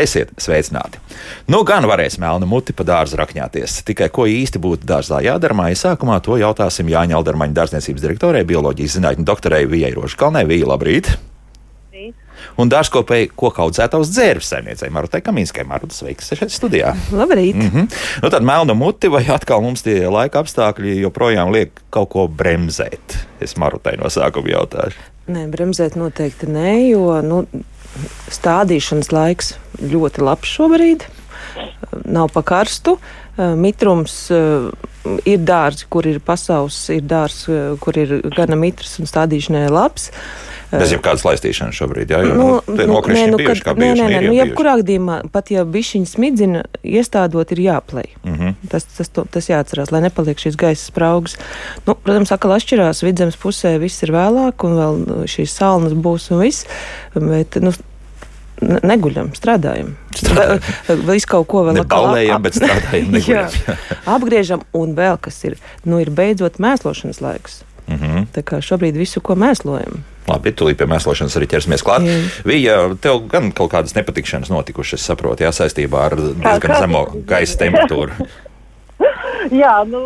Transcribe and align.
Esiet 0.00 0.30
sveicināti! 0.40 1.00
Nu, 1.52 1.60
gan 1.68 1.84
varēs 1.88 2.16
melnu 2.22 2.46
muti 2.48 2.72
pa 2.76 2.86
dārzu 2.88 3.18
rakņāties. 3.20 3.80
Tikai 3.88 4.08
ko 4.14 4.24
īsti 4.30 4.60
būtu 4.62 4.88
dārzā 4.88 5.20
jādara, 5.26 5.56
māja 5.58 5.76
sākumā 5.82 6.16
to 6.24 6.38
jautāsim 6.40 6.88
Jāņa 6.88 7.18
Aldermaņa 7.18 7.58
dārzniecības 7.58 8.06
direktorei, 8.06 8.46
bioloģijas 8.48 8.96
zinātņu 8.96 9.26
doktorei 9.28 9.66
Vijai 9.68 9.92
Rožkalnē. 9.98 10.46
Vija, 10.48 10.70
labrīt! 10.72 11.12
Un 12.60 12.70
dārzkopēji 12.72 13.30
koku 13.36 13.66
audzētājs 13.66 14.10
dzērves 14.14 14.48
saimniecei 14.52 14.88
Marutai 14.92 15.20
Kamīnskai. 15.24 15.66
Maruta, 15.68 15.94
sveiks 15.96 16.32
šeit 16.38 16.52
studijā! 16.54 16.94
Labrīt! 17.12 17.56
Mm 17.58 17.70
-hmm. 17.74 17.98
Nu, 18.22 18.30
tad 18.32 18.46
melna 18.46 18.74
muti 18.74 19.08
vai 19.08 19.24
atkal 19.28 19.60
mums 19.60 19.82
tie 19.82 20.08
laika 20.08 20.40
apstākļi 20.40 21.00
joprojām 21.00 21.52
liek 21.52 21.82
kaut 21.90 22.08
ko 22.08 22.28
bremzēt? 22.28 23.18
Es 23.40 23.56
Marutai 23.56 23.96
no 24.00 24.08
sākuma 24.08 24.48
jautāšu. 24.48 24.96
Nē, 25.28 25.46
bremzēt 25.50 25.96
noteikti 25.96 26.46
nē, 26.46 26.90
jo 26.90 27.20
nu, 27.22 27.44
stādīšanas 28.30 29.10
laiks 29.14 29.54
ļoti 29.80 30.24
labs 30.24 30.52
šobrīd. 30.58 31.08
Nav 32.04 32.30
pa 32.34 32.42
karstu. 32.46 32.98
Mitrums 33.38 34.28
ir 35.24 35.42
dārzi, 35.46 35.86
kur 35.90 36.06
ir 36.08 36.20
pasaules, 36.24 36.76
ir 36.92 37.02
dārzi, 37.08 37.56
kur 37.80 37.96
ir 37.98 38.18
gana 38.36 38.58
mitrs 38.58 38.98
un 39.00 39.08
stādīšanai 39.08 39.68
labs. 39.72 40.10
Bez 40.70 40.92
jebkādas 40.94 41.24
laistīšanas 41.26 41.74
šobrīd, 41.74 42.12
jā, 42.14 42.20
jo 42.22 42.34
nu, 42.38 42.44
nu, 42.62 42.84
nokrišņi 42.92 43.30
nu, 43.32 43.38
bijuši, 43.40 43.64
kā 43.66 43.72
bijuši. 43.74 44.04
Nē, 44.04 44.10
nē, 44.12 44.20
nu, 44.28 44.34
jebkurā 44.36 44.76
gadījumā, 44.78 45.16
pat 45.34 45.50
ja 45.50 45.64
bišķiņa 45.66 46.06
smidzina, 46.06 46.62
iestādot 46.86 47.50
ir 47.56 47.62
jāplēj. 47.64 48.12
Mm 48.22 48.36
-hmm. 48.36 48.70
tas, 48.70 48.86
tas, 48.86 49.10
to, 49.10 49.24
tas 49.26 49.50
jāatcerās, 49.50 49.90
lai 49.90 50.04
nepaliek 50.06 50.38
šīs 50.38 50.58
gaisa 50.60 50.84
spraugas. 50.84 51.34
Nu, 51.88 51.96
protams, 51.98 52.30
atkal 52.30 52.54
atšķirās, 52.54 53.02
vidzemes 53.02 53.40
pusē 53.40 53.78
viss 53.82 54.06
ir 54.06 54.14
vēlāk, 54.14 54.62
un 54.62 54.78
vēl 54.78 55.26
šīs 55.26 55.58
salnas 55.58 55.92
būs 55.92 56.30
un 56.30 56.44
viss, 56.44 56.66
bet, 57.18 57.58
nu, 57.58 57.74
neguļam, 58.60 59.32
strādājam. 59.36 59.94
strādājam. 60.16 61.02
Visu 61.08 61.30
kaut 61.30 61.48
ko 61.50 61.64
vēl 61.68 61.82
apgādājam, 61.82 62.44
bet 62.44 62.58
strādājam. 62.58 63.18
jā, 63.32 63.46
apgriežam, 64.04 64.64
un 64.76 64.94
vēl 64.98 65.18
kas 65.22 65.40
ir, 65.48 65.58
nu, 65.84 66.00
ir 66.02 66.12
beidzot 66.14 66.60
mēslošanas 66.62 67.22
laiks. 67.24 67.62
Mm 67.90 67.98
-hmm. 67.98 68.26
Tā 68.34 68.42
kā 68.46 68.60
šobrīd 68.62 68.94
visu, 68.94 69.20
ko 69.20 69.34
mēslojam. 69.34 70.04
Labi, 70.28 70.52
tūlīt 70.52 70.78
pie 70.78 70.86
mēslošanas 70.86 71.36
arī 71.36 71.48
ķersimies 71.50 71.82
klāt. 71.82 72.04
Jā. 72.06 72.18
Vija, 72.44 72.76
tev 73.02 73.24
gan 73.30 73.50
kaut 73.52 73.72
kādas 73.72 73.96
nepatikšanas 73.96 74.52
notikušas, 74.52 75.02
saproti, 75.02 75.42
jā, 75.42 75.50
saistībā 75.52 76.04
ar 76.06 76.16
diezgan 76.16 76.76
zemo 76.78 77.06
gaisa 77.26 77.58
temperatūru. 77.64 78.28
jā, 79.50 79.74
nu, 79.90 80.02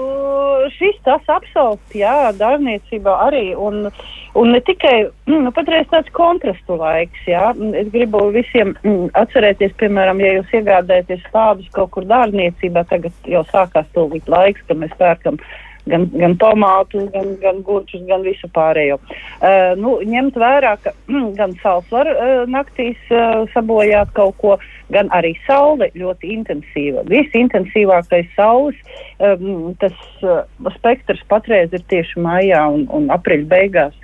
šis 0.79 1.01
tas 1.05 1.29
apsaukt, 1.29 1.95
jā, 1.95 2.33
dārniecībā 2.39 3.19
arī. 3.27 3.47
Un, 3.59 3.91
un 4.35 4.51
ne 4.55 4.61
tikai, 4.67 4.95
nu, 5.31 5.51
patreiz 5.55 5.87
tāds 5.91 6.11
kontrastu 6.17 6.79
laiks, 6.81 7.27
jā. 7.29 7.51
Es 7.81 7.91
gribu 7.95 8.27
visiem 8.35 8.75
mm, 8.83 9.13
atcerēties, 9.21 9.77
piemēram, 9.81 10.23
ja 10.23 10.39
jūs 10.39 10.57
iegādājaties 10.61 11.29
tādus 11.35 11.71
kaut 11.77 11.93
kur 11.95 12.09
dārniecībā, 12.11 12.87
tagad 12.91 13.31
jau 13.31 13.45
sākās 13.53 13.87
tūlīt 13.95 14.31
laiks, 14.31 14.65
kad 14.69 14.81
mēs 14.81 14.95
pērkam 14.99 15.39
gan, 15.91 16.07
gan 16.13 16.37
tomātus, 16.41 17.09
gan, 17.15 17.35
gan 17.43 17.61
gurķus, 17.67 18.05
gan 18.09 18.25
visu 18.27 18.49
pārējo. 18.55 18.99
Uh, 19.01 19.75
nu, 19.81 19.97
ņemt 20.09 20.39
vērā, 20.41 20.77
ka 20.85 20.95
mm, 21.09 21.35
gan 21.39 21.57
sāls 21.63 21.91
var 21.93 22.11
uh, 22.11 22.45
naktīs 22.51 23.01
uh, 23.13 23.45
sabojāt 23.55 24.15
kaut 24.17 24.39
ko, 24.41 24.57
gan 24.95 25.11
arī 25.17 25.35
saule 25.47 25.91
ļoti 25.99 26.31
intensīva. 26.37 27.05
Visintensīvākais 27.11 28.31
saules 28.37 28.79
um, 29.19 29.75
tas 29.83 29.97
uh, 30.23 30.45
spektrs 30.79 31.23
patreiz 31.31 31.75
ir 31.75 31.85
tieši 31.93 32.23
maijā 32.25 32.63
un, 32.73 32.87
un 32.95 33.11
aprīļa 33.15 33.51
beigās. 33.51 34.01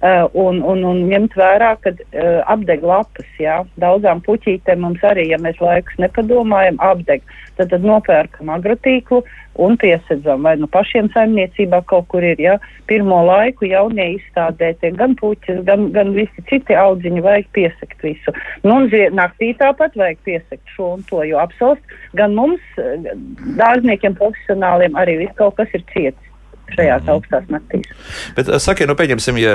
Uh, 0.00 0.24
un, 0.32 0.62
un, 0.64 0.80
un 0.88 1.02
ņemt 1.10 1.34
vērā, 1.36 1.74
ka 1.84 1.90
uh, 1.92 2.38
apdeg 2.48 2.80
lapas, 2.88 3.26
jā, 3.36 3.58
daudzām 3.82 4.22
puķītēm 4.24 4.80
mums 4.80 5.02
arī, 5.04 5.26
ja 5.28 5.36
mēs 5.36 5.58
laikus 5.60 5.98
nepadomājam, 6.00 6.78
apdeg. 6.80 7.20
Tad, 7.58 7.68
tad 7.68 7.84
nopērkam 7.84 8.48
agrotīklu 8.54 9.18
un 9.60 9.76
piesedzam, 9.76 10.46
vai 10.48 10.54
nu 10.56 10.70
pašiem 10.72 11.10
saimniecībā 11.12 11.82
kaut 11.90 12.08
kur 12.08 12.24
ir, 12.24 12.40
ja 12.40 12.54
pirmo 12.88 13.18
laiku 13.26 13.68
jaunie 13.68 14.06
izstādētie 14.14 14.94
gan 14.96 15.18
puķis, 15.20 15.60
gan, 15.68 15.90
gan 15.92 16.14
visi 16.16 16.46
citi 16.48 16.80
audziņi 16.80 17.20
vajag 17.28 17.52
piesekt 17.58 18.00
visu. 18.06 18.32
Nu, 18.64 18.78
un 18.78 18.88
naktī 19.20 19.52
tāpat 19.60 20.00
vajag 20.00 20.24
piesekt 20.24 20.64
šo 20.78 20.94
un 20.94 21.04
to, 21.12 21.20
jo 21.28 21.44
apsolst 21.44 21.94
gan 22.16 22.32
mums, 22.40 22.64
dārzniekiem, 23.60 24.16
profesionāliem, 24.16 24.96
arī 24.96 25.20
viss 25.26 25.36
kaut 25.36 25.60
kas 25.60 25.76
ir 25.76 25.84
cietis 25.92 26.29
šajās 26.76 27.04
mm. 27.04 27.12
augstās 27.14 27.46
naktīs. 27.52 27.92
Bet, 28.36 28.48
eh, 28.48 28.60
sakiet, 28.62 28.90
nu, 28.90 28.96
pieņemsim, 28.98 29.38
ja 29.42 29.54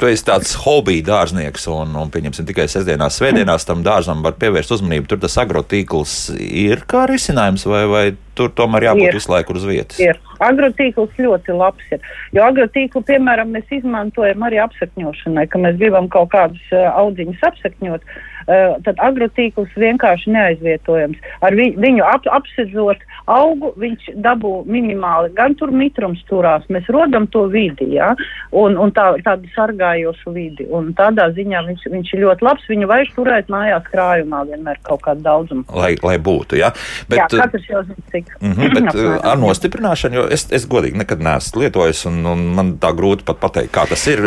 tu 0.00 0.10
esi 0.10 0.26
tāds 0.28 0.54
hobija 0.64 1.06
dārznieks 1.10 1.68
un, 1.72 1.96
un 1.98 2.12
pieņemsim 2.14 2.48
tikai 2.48 2.68
sestdienās, 2.70 3.18
svētdienās 3.20 3.68
tam 3.68 3.84
dārzam 3.86 4.24
var 4.26 4.38
pievērst 4.40 4.76
uzmanību, 4.78 5.10
tur 5.10 5.22
tas 5.22 5.38
agrotīkls 5.42 6.16
ir 6.38 6.84
kā 6.90 7.06
risinājums 7.10 7.66
vai, 7.68 7.84
vai 7.90 8.04
tur 8.38 8.54
tomēr 8.54 8.88
jābūt 8.90 9.10
ir. 9.10 9.18
visu 9.18 9.32
laiku 9.34 9.58
uz 9.58 9.66
vietas? 9.68 10.00
Ir. 10.02 10.18
Agrotīkls 10.38 11.18
ļoti 11.18 11.54
labs 11.58 11.94
ir, 11.94 12.02
jo 12.36 12.44
agrotīklu, 12.46 13.02
piemēram, 13.08 13.50
mēs 13.56 13.72
izmantojam 13.74 14.44
arī 14.46 14.60
apsakņošanai, 14.62 15.48
ka 15.50 15.58
mēs 15.58 15.78
gribam 15.80 16.06
kaut 16.12 16.30
kādus 16.34 16.62
uh, 16.70 16.86
audziņus 17.02 17.46
apsakņot. 17.50 18.04
Uh, 18.06 18.38
Eh, 18.48 18.76
tad 18.80 18.96
agrotīkls 19.04 19.74
vienkārši 19.76 20.30
neaizvietojams. 20.32 21.18
Ar 21.44 21.52
vi, 21.52 21.66
viņu 21.76 22.04
ap, 22.08 22.24
apsedzot 22.32 23.02
augu, 23.28 23.74
viņš 23.76 24.06
dabū 24.24 24.62
minimāli, 24.64 25.34
gan 25.36 25.52
tur 25.58 25.68
mitrums 25.68 26.22
turās, 26.30 26.64
mēs 26.72 26.88
rodam 26.88 27.26
to 27.28 27.44
vidi, 27.52 27.90
ja? 27.98 28.14
un, 28.56 28.78
un 28.80 28.94
tā, 28.96 29.10
tādu 29.26 29.50
sargājošu 29.52 30.32
vidi. 30.32 30.64
Un 30.72 30.94
tādā 30.96 31.28
ziņā 31.36 31.60
viņš, 31.66 31.84
viņš 31.92 32.14
ir 32.14 32.24
ļoti 32.24 32.48
labs, 32.48 32.64
viņu 32.72 32.88
vajag 32.88 33.12
turēt 33.18 33.52
mājās 33.52 33.90
krājumā 33.92 34.40
vienmēr 34.48 34.80
kaut 34.88 35.04
kādu 35.04 35.26
daudzumu. 35.28 35.66
Lai, 35.76 35.92
lai 36.00 36.16
būtu, 36.16 36.56
ja? 36.62 36.72
Bet, 37.10 37.20
jā, 37.20 37.28
katrs 37.34 37.68
jau 37.68 37.84
zina, 37.84 38.06
cik. 38.14 38.27
Mm 38.40 38.52
-hmm, 38.52 38.74
bet 38.74 38.88
apmēram, 38.92 39.20
ar 39.32 39.38
nostiprināšanu, 39.38 40.14
jo 40.14 40.26
es, 40.30 40.46
es 40.50 40.66
godīgi 40.68 40.98
nekad 40.98 41.22
neesmu 41.24 41.62
lietojis, 41.62 42.04
un, 42.10 42.20
un 42.26 42.44
man 42.54 42.74
tā 42.82 42.92
grūti 42.96 43.24
pat 43.24 43.40
pateikt, 43.40 43.72
kā 43.74 43.88
tas 43.88 44.06
ir. 44.06 44.24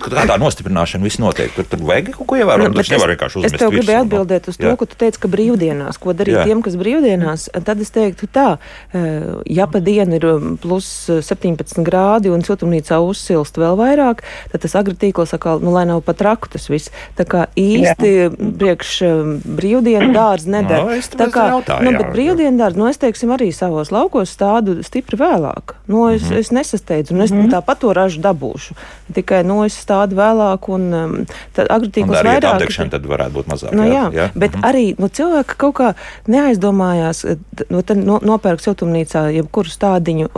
Kādā 0.00 0.36
nostiprināšana 0.38 1.04
viss 1.04 1.18
notiek. 1.18 1.50
Tur, 1.54 1.66
tur 1.66 1.80
vajag 1.82 2.12
kaut 2.14 2.26
ko 2.30 2.36
ievērot. 2.38 2.70
Nu, 2.70 2.78
tas 2.78 2.90
nevar 2.92 3.10
vienkārši 3.10 3.40
uzmest. 3.40 3.54
Es 3.54 3.60
tev 3.60 3.72
gribēju 3.74 4.04
atbildēt 4.04 4.48
uz 4.48 4.56
to, 4.56 4.68
jā. 4.70 4.76
ko 4.78 4.86
tu 4.86 4.96
teici, 5.00 5.18
ka 5.20 5.28
brīvdienās, 5.28 5.98
ko 6.00 6.14
darīt 6.16 6.36
jā. 6.38 6.44
tiem, 6.48 6.62
kas 6.62 6.76
brīvdienās, 6.80 7.48
tad 7.66 7.82
es 7.82 7.90
teiktu 7.94 8.28
tā, 8.30 8.46
eh, 8.94 9.26
ja 9.50 9.66
pa 9.70 9.82
dienu 9.84 10.16
ir 10.20 10.26
um, 10.30 10.56
plus 10.60 11.10
17 11.10 11.82
grādi 11.86 12.30
un 12.32 12.44
siltumnīcā 12.46 13.00
uzsilst 13.02 13.58
vēl 13.60 13.76
vairāk, 13.80 14.22
tad 14.52 14.64
tas 14.64 14.76
agritīkls 14.78 15.34
atkal, 15.36 15.60
nu, 15.64 15.74
lai 15.74 15.84
nav 15.90 16.04
pat 16.06 16.22
raku 16.26 16.52
tas 16.54 16.68
viss. 16.70 16.92
Tā 17.18 17.26
kā 17.28 17.46
īsti 17.58 18.12
jā. 18.14 18.30
priekš 18.62 18.94
um, 19.08 19.34
brīvdienu 19.58 20.12
dārzi 20.16 20.54
nedara. 20.54 20.86
No, 20.86 21.18
tā 21.20 21.28
kā, 21.34 21.46
jautā, 21.56 21.80
nu, 21.84 21.94
bet 21.98 22.14
brīvdienu 22.14 22.60
dārzi, 22.60 22.80
nu, 22.80 22.88
es 22.90 23.00
teiksim, 23.20 23.32
arī 23.34 23.50
savos 23.52 23.90
laukos 23.92 24.32
stādu 24.32 24.80
stipri 24.84 25.18
vēlāk. 25.20 25.74
Nu, 25.86 26.08
es, 26.08 26.22
mm 26.22 26.28
-hmm. 26.28 26.38
es 26.38 26.50
nesasteidzu, 26.50 27.14
un 27.14 27.20
es 27.20 27.30
mm 27.30 27.42
-hmm. 27.42 27.50
tāpat 27.50 27.78
to 27.78 27.92
ražu 27.92 28.20
dabūšu. 28.20 28.74
Tikai, 29.12 29.44
nu, 29.44 29.64
es 29.64 29.74
stādu 29.74 30.16
vēlāk, 30.16 30.68
un 30.68 30.94
um, 30.94 31.26
tad 31.52 31.66
agritīkls 31.68 32.22
vairāk. 32.22 32.90
Tad 32.90 33.06
varētu 33.06 33.32
būt 33.32 33.46
mazāk. 33.46 33.72
Nu, 33.72 33.82
jā, 33.82 34.10
jā. 34.12 34.30
Bet 34.34 34.56
mm. 34.56 34.62
arī 34.62 34.94
nu, 34.98 35.08
cilvēki 35.08 35.54
kaut 35.56 35.74
kā 35.74 35.94
neaizdomājās, 36.26 37.36
nu, 37.70 37.82
no, 37.94 38.20
nopērk 38.22 38.60
siltumnīcā 38.60 39.30
jebkuru 39.34 39.68
stādiņu, 39.68 40.28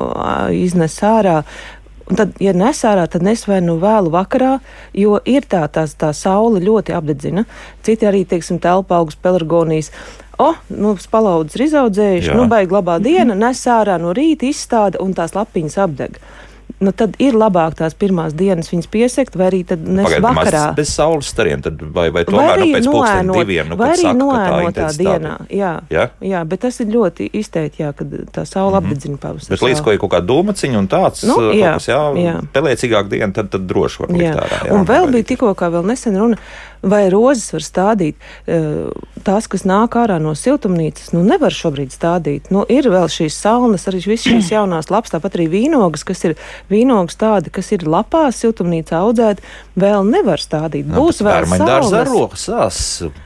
iznes 0.50 1.02
ārā. 1.02 1.42
Un 2.10 2.18
tad, 2.18 2.34
ja 2.42 2.54
nes 2.56 2.82
ārā, 2.88 3.06
tad 3.10 3.24
nes 3.26 3.44
vai 3.46 3.60
nu 3.64 3.76
vēlu 3.82 4.10
vakarā, 4.12 4.56
jo 4.96 5.20
ir 5.28 5.46
tā, 5.48 5.62
tā, 5.72 5.86
tā 5.86 6.10
saule 6.16 6.62
ļoti 6.62 6.94
apdedzina. 6.96 7.46
Citi 7.86 8.08
arī, 8.08 8.24
teiksim, 8.28 8.58
telpa 8.62 8.98
augus 8.98 9.18
pelargonijas. 9.22 9.92
O, 10.42 10.52
nu, 10.74 10.96
spalaudzes 10.98 11.58
ir 11.58 11.66
izaudzējuši, 11.68 12.32
Jā. 12.32 12.38
nu, 12.38 12.48
baigi 12.50 12.74
labā 12.74 12.96
diena, 13.02 13.36
nes 13.38 13.60
ārā 13.70 13.98
no 14.02 14.14
rīta 14.16 14.48
izstāda 14.48 15.02
un 15.04 15.12
tās 15.14 15.36
lapiņas 15.36 15.78
apdeg 15.84 16.18
nu, 16.82 16.92
tad 16.96 17.14
ir 17.22 17.36
labāk 17.38 17.76
tās 17.78 17.94
pirmās 17.98 18.34
dienas 18.36 18.70
viņas 18.72 18.88
piesekt, 18.92 19.36
vai 19.38 19.48
arī 19.50 19.62
tad 19.68 19.84
nes 19.86 20.06
Pagaid, 20.06 20.24
vakarā. 20.24 20.62
Bez 20.76 20.92
saules 20.96 21.30
stariem, 21.32 21.62
tad 21.64 21.80
vai, 21.94 22.08
vai 22.14 22.24
tomēr 22.28 22.50
vai 22.50 22.58
nu, 22.60 22.68
pēc 22.76 22.88
pulksten 22.90 23.32
diviem, 23.36 23.70
nu, 23.70 23.78
vai 23.80 23.92
arī 23.94 24.06
saka, 24.08 24.18
noēnotā 24.18 24.88
dienā. 24.98 25.34
Jā, 25.52 25.72
ja? 25.92 26.08
jā, 26.32 26.42
bet 26.48 26.64
tas 26.66 26.80
ir 26.82 26.90
ļoti 26.92 27.28
izteikti, 27.42 27.84
jā, 27.84 27.92
kad 27.96 28.12
tā 28.34 28.44
saule 28.48 28.72
mm 28.72 28.74
-hmm. 28.74 28.92
apdedzina 28.92 29.22
pavasarī. 29.22 29.54
Bet 29.54 29.64
līdz 29.68 29.84
ko 29.84 29.94
ir 29.94 30.02
kaut 30.02 30.12
kāda 30.16 30.28
dūmaciņa 30.32 30.78
un 30.78 30.88
tāds, 30.88 31.26
nu, 31.28 31.38
jā, 31.52 31.74
kas, 31.78 31.88
jā, 31.88 32.02
jā. 32.18 32.36
pelēcīgāk 32.52 33.08
diena, 33.08 33.32
tad, 33.32 33.50
tad 33.54 33.66
droši 33.70 34.02
var 34.02 34.16
jā. 34.16 34.34
ārā. 34.34 34.66
Jā, 34.66 34.74
un 34.74 34.86
vēl 34.86 35.10
bija 35.12 35.30
tikko, 35.32 35.54
kā 35.54 35.70
vēl 35.70 35.86
nesen 35.86 36.18
runa 36.18 36.36
vai 36.82 37.06
rozes 37.10 37.52
var 37.54 37.64
stādīt. 37.64 38.18
Eh, 38.46 38.90
tās, 39.22 39.46
kas 39.50 39.64
nāk 39.68 39.94
ārā 39.98 40.18
no 40.22 40.34
siltumnīcas, 40.38 41.12
nu 41.14 41.22
nevar 41.26 41.54
šobrīd 41.54 41.94
stādīt. 41.94 42.50
Nu, 42.54 42.64
ir 42.68 42.88
vēl 42.90 43.08
šīs 43.12 43.36
salnas, 43.38 43.86
arī 43.90 44.02
visas 44.02 44.26
šīs 44.28 44.52
jaunās 44.56 44.90
lapas, 44.92 45.14
tāpat 45.14 45.38
arī 45.38 45.48
vīnogas, 45.52 46.04
kas 46.08 46.24
ir 46.28 46.36
vīnogas 46.72 47.18
tādi, 47.20 47.52
kas 47.54 47.72
ir 47.76 47.86
lapās 47.88 48.42
siltumnīcā 48.42 48.98
audzēti, 48.98 49.46
vēl 49.78 50.06
nevar 50.08 50.42
stādīt. 50.42 50.88
Nu, 50.90 51.06
Būs 51.06 51.22
vēl 51.24 51.46
dārza 51.62 52.02
ar 52.02 52.10
rosās, 52.10 52.80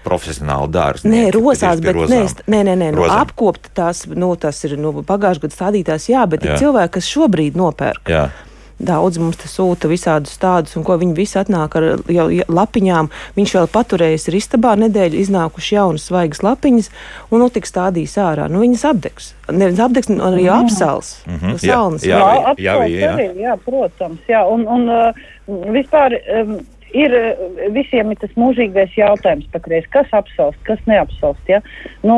profesionāli 0.05 0.73
dārza. 0.77 1.09
Nē, 1.09 1.29
rosās, 1.35 1.81
bet 1.85 1.97
nē, 1.97 2.23
nē, 2.47 2.65
nē, 2.71 2.77
nē 2.85 2.91
nu, 2.97 3.07
apkopt 3.09 3.73
tās, 3.77 4.05
nu, 4.13 4.35
tas 4.41 4.63
ir 4.69 4.77
nu, 4.81 4.93
pagājušajā 5.07 5.47
gadā 5.47 5.57
stādītās, 5.57 6.11
jā, 6.13 6.27
bet 6.31 6.45
jā. 6.45 6.53
ir 6.53 6.65
cilvēki, 6.65 6.99
kas 6.99 7.15
šobrīd 7.17 7.59
nopērk. 7.59 8.13
Jā 8.13 8.29
daudz 8.79 9.19
mums 9.21 9.39
te 9.41 9.49
sūta 9.49 9.89
visādus 9.89 10.37
tādus, 10.41 10.77
un 10.77 10.85
ko 10.87 10.99
viņi 11.01 11.17
visi 11.17 11.39
atnāk 11.41 11.77
ar 11.79 11.87
jau 12.13 12.27
lapiņām. 12.29 13.09
Viņš 13.39 13.55
vēl 13.57 13.71
paturējis 13.73 14.29
ir 14.29 14.39
istabā 14.41 14.75
nedēļu, 14.83 15.21
iznākuši 15.25 15.75
jaunas 15.79 16.07
svaigas 16.11 16.43
lapiņas, 16.45 16.91
un 17.31 17.45
nu 17.45 17.49
tik 17.53 17.69
stādīs 17.69 18.19
ārā. 18.21 18.51
Nu, 18.53 18.61
viņas 18.65 18.87
apdegs. 18.93 19.33
Nevis 19.51 19.81
apdegs, 19.81 20.11
arī 20.11 20.47
Jā. 20.49 20.61
apsals. 20.61 21.13
Mhm. 21.27 21.57
Jā, 21.57 21.73
Salnas. 21.73 22.07
jā. 22.07 22.21
Jā, 22.21 22.55
jā, 22.59 22.79
jā, 22.85 22.87
jā. 22.87 23.13
jā. 23.25 23.35
jā, 23.47 23.59
protams. 23.65 24.21
Jā, 24.29 24.45
un, 24.51 24.67
un 24.69 24.89
uh, 24.93 25.27
vispār 25.73 26.19
um, 26.41 26.59
ir 27.05 27.15
uh, 27.17 27.45
visiem 27.75 28.13
ir 28.13 28.21
tas 28.23 28.33
mūžīgais 28.39 28.97
jautājums 28.99 29.47
patreiz, 29.53 29.87
kas 29.95 30.11
apsalst, 30.17 30.59
kas 30.69 30.83
neapsalst. 30.91 31.45
Ja? 31.51 31.63
Nu, 32.07 32.17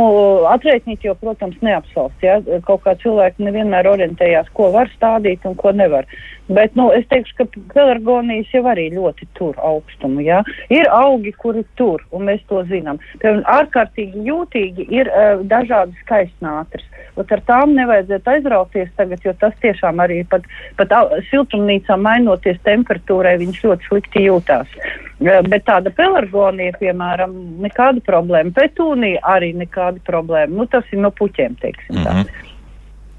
atrēķinīt 0.53 1.07
jau, 1.09 1.17
protams, 1.19 1.59
neapsalst. 1.65 2.19
Ja? 2.25 2.39
Kaut 2.67 2.85
kā 2.87 2.97
cilvēki 3.03 3.47
nevienmēr 3.47 3.91
orientējās, 3.91 4.51
ko 4.57 4.71
var 4.75 4.91
stādīt 4.97 5.47
un 5.49 5.57
ko 5.59 5.75
nevar. 5.77 6.09
Bet 6.49 6.77
nu, 6.79 6.89
es 6.97 7.05
teikšu, 7.11 7.35
ka 7.37 7.45
pelargonijas 7.75 8.49
jau 8.55 8.63
arī 8.71 8.87
ļoti 8.95 9.29
tur 9.37 9.59
augstumu. 9.61 10.23
Ja? 10.25 10.41
Ir 10.73 10.89
augi, 10.95 11.35
kuri 11.37 11.65
tur, 11.81 12.05
un 12.15 12.25
mēs 12.31 12.41
to 12.49 12.63
zinām. 12.71 13.03
Piemēram, 13.21 13.45
ārkārtīgi 13.59 14.25
jūtīgi 14.31 14.89
ir 15.01 15.13
uh, 15.13 15.45
dažādi 15.49 15.97
skaistnātris. 16.05 16.87
Ot 17.19 17.33
ar 17.35 17.43
tām 17.49 17.75
nevajadzētu 17.75 18.31
aizrauties 18.31 18.91
tagad, 18.97 19.25
jo 19.27 19.33
tas 19.41 19.55
tiešām 19.63 19.99
arī 20.05 20.21
pat, 20.31 20.45
pat 20.79 20.93
siltumnīcā 21.33 21.97
mainoties 21.99 22.61
temperatūrai, 22.67 23.35
viņš 23.43 23.65
ļoti 23.65 23.89
slikti 23.89 24.23
jūtās. 24.29 24.68
Eh, 24.77 25.43
Bet 25.51 25.65
tāda 25.67 25.91
pelargonija, 25.95 26.77
piemēram, 26.79 27.33
nekāda 27.65 28.03
problēma. 28.07 28.55
Petūnija 28.55 29.23
arī 29.27 29.51
nekāda 29.59 29.99
problēma. 30.07 30.55
Nu, 30.61 30.67
tas 30.71 30.87
ir 30.93 31.03
no 31.03 31.11
puķiem, 31.11 31.57
teiksim. 31.63 32.05
tā. 32.07 32.23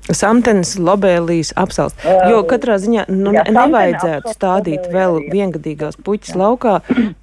Samtenes, 0.10 0.74
lobēlīs, 0.82 1.52
apsalst. 1.60 1.96
Ā, 2.06 2.30
Jo 2.32 2.42
katrā 2.50 2.76
ziņā 2.82 3.06
nu, 3.14 3.32
jā, 3.36 3.44
nevajadzētu 3.54 4.34
stādīt 4.34 4.88
vēl 4.92 5.18
arī, 5.20 5.26
jā. 5.28 5.34
viengadīgās 5.36 5.98
puķis 6.06 6.36
laukā. 6.40 6.80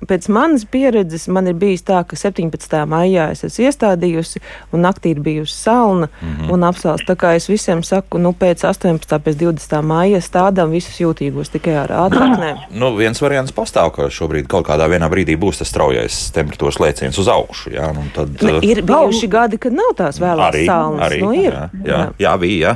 Pēc 0.06 0.28
manas 0.30 0.64
pieredzes 0.70 1.26
man 1.28 1.48
ir 1.50 1.54
bijis 1.58 1.82
tā, 1.86 2.04
ka 2.06 2.16
17. 2.16 2.76
maijā 2.86 3.30
es 3.34 3.42
esmu 3.46 3.66
iestādījusi 3.66 4.38
un 4.72 4.84
naktī 4.86 5.14
ir 5.16 5.20
bijusi 5.24 5.56
salna 5.56 6.08
Mhm. 6.22 6.50
un 6.54 6.64
apsalst. 6.64 7.06
Tā 7.08 7.16
kā 7.16 7.34
es 7.36 7.48
visiem 7.50 7.82
saku, 7.84 8.18
nu 8.18 8.32
pēc 8.32 8.62
18. 8.64 9.18
pēc 9.18 9.34
20. 9.40 9.82
maija 9.82 10.20
stādām 10.22 10.70
visus 10.70 10.96
jūtīgos 11.00 11.50
tikai 11.50 11.74
ar 11.84 11.88
ātrāk. 12.06 12.38
Nē. 12.38 12.52
Nu, 12.86 12.92
viens 12.96 13.18
variants 13.20 13.52
pastāv, 13.52 13.90
ka 13.96 14.06
šobrīd 14.12 14.46
kaut 14.46 14.66
kādā 14.68 14.86
vienā 14.88 15.08
brīdī 15.10 15.36
būs 15.40 15.58
tas 15.58 15.68
straujais 15.72 16.30
temperatūras 16.36 16.78
lēciens 16.82 17.18
uz 17.18 17.26
augšu. 17.28 17.72
Jā, 17.74 17.90
nu, 17.94 18.04
tad, 18.14 18.36
Ne, 18.42 18.58
ir 18.62 18.82
bijuši 18.86 19.28
gadi, 19.32 19.58
kad 19.58 19.72
nav 19.72 19.94
tās 19.96 20.20
vēlās 20.20 20.52
arī, 20.52 20.66
salnas. 20.66 21.02
arī 21.08 21.20
nu, 21.22 21.32
ir. 21.34 21.52
jā, 21.52 21.70
jā, 21.84 22.00
jā, 22.18 22.34
bija. 22.38 22.66
Jā. 22.66 22.75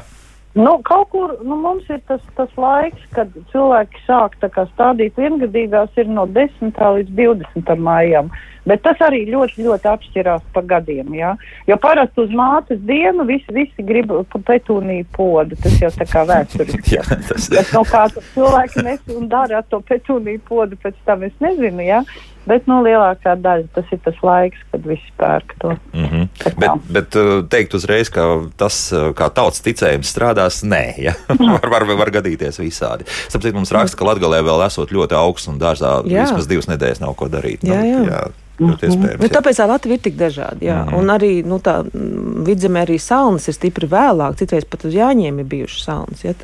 Nu, 0.54 0.80
kaut 0.82 1.08
kur 1.12 1.36
nu, 1.46 1.54
mums 1.62 1.86
ir 1.88 2.00
tas, 2.10 2.22
tas 2.34 2.54
laiks, 2.58 3.02
kad 3.14 3.30
cilvēki 3.52 4.00
sāk 4.02 4.34
kā 4.42 4.64
stādīt 4.72 5.18
viengadīgās, 5.18 5.92
ir 6.00 6.10
no 6.10 6.26
10. 6.26 6.74
līdz 6.96 7.12
20. 7.14 7.76
maijam. 7.78 8.32
Bet 8.68 8.82
tas 8.84 8.98
arī 9.00 9.22
ļoti, 9.30 9.62
ļoti 9.64 9.88
atšķirās 9.88 10.42
pa 10.52 10.62
gadiem. 10.66 11.14
Ja? 11.16 11.32
Jo 11.70 11.78
parasti 11.80 12.24
uz 12.24 12.34
mātes 12.36 12.80
dienu 12.84 13.24
visi, 13.28 13.48
visi 13.56 13.84
grib 13.86 14.12
petūniju 14.34 15.06
podu. 15.16 15.56
Tas 15.62 15.78
jau 15.80 15.90
tā 15.94 16.06
kā 16.10 16.26
vēsturiski. 16.28 16.82
Jā, 16.98 17.06
tas 17.08 17.48
Bet 17.54 17.72
no 17.76 17.84
kā 17.88 18.04
cilvēki 18.10 18.84
nes 18.84 19.14
un 19.16 19.30
dara 19.32 19.62
ar 19.62 19.70
to 19.70 19.80
petūniju 19.86 20.42
podu, 20.50 20.76
pēc 20.82 20.98
tam 21.08 21.24
es 21.26 21.34
nezinu. 21.40 21.86
Ja? 21.86 22.02
Bet 22.48 22.66
no 22.70 22.80
lielākā 22.84 23.34
daļa 23.40 23.68
tas 23.74 23.90
ir 23.92 24.00
tas 24.04 24.16
laiks, 24.24 24.60
kad 24.72 24.86
visi 24.88 25.12
pērk 25.20 25.54
to. 25.60 25.74
Mm 25.92 26.04
-hmm. 26.04 26.28
Bet, 26.56 26.86
bet 26.90 27.16
uh, 27.20 27.30
teikt 27.48 27.74
uzreiz, 27.74 28.08
ka 28.10 28.26
tas, 28.56 28.92
uh, 28.92 29.12
kā 29.14 29.30
tautas 29.30 29.60
ticējums 29.60 30.12
strādās, 30.14 30.62
nē, 30.64 30.84
ja? 30.98 31.14
var, 31.52 31.68
var, 31.70 31.86
var 32.04 32.10
gadīties 32.10 32.60
visādi. 32.60 33.04
Sapratu, 33.28 33.54
mums 33.54 33.72
raksta, 33.72 33.96
ka 33.96 34.04
Latvijā 34.04 34.42
vēl 34.42 34.66
esot 34.66 34.92
ļoti 34.92 35.14
augsts 35.14 35.48
un 35.48 35.58
dārzā 35.58 36.02
Jā. 36.04 36.24
vismaz 36.24 36.46
divas 36.46 36.68
nedēļas 36.68 37.00
nav 37.00 37.14
ko 37.14 37.28
darīt. 37.28 37.62
Jā, 37.62 37.84
jā. 37.84 37.98
Nu, 37.98 38.04
jā 38.04 38.24
ļoti 38.60 38.90
iespējams. 38.90 39.20
Nu, 39.20 39.28
jā. 39.28 39.34
tāpēc 39.36 39.60
tā 39.60 39.66
Latvija 39.68 39.98
ir 39.98 40.04
tik 40.04 40.16
dažāda. 40.20 40.60
Jā. 40.64 40.82
Mm. 40.82 40.88
-hmm. 40.88 40.98
Un 40.98 41.14
arī 41.14 41.32
nu, 41.46 41.58
tā 41.58 41.80
mm, 41.84 42.44
vidzemē 42.48 42.84
arī 42.84 42.98
salnas 43.00 43.48
ir 43.48 43.56
stipri 43.56 43.88
vēlāk. 43.88 44.36
Citreiz 44.36 44.64
pat 44.64 44.84
uz 44.84 44.94
jāņiem 44.94 45.40
ir 45.40 45.44
bijušas 45.44 45.84
salnas. 45.84 46.24
Ja, 46.24 46.34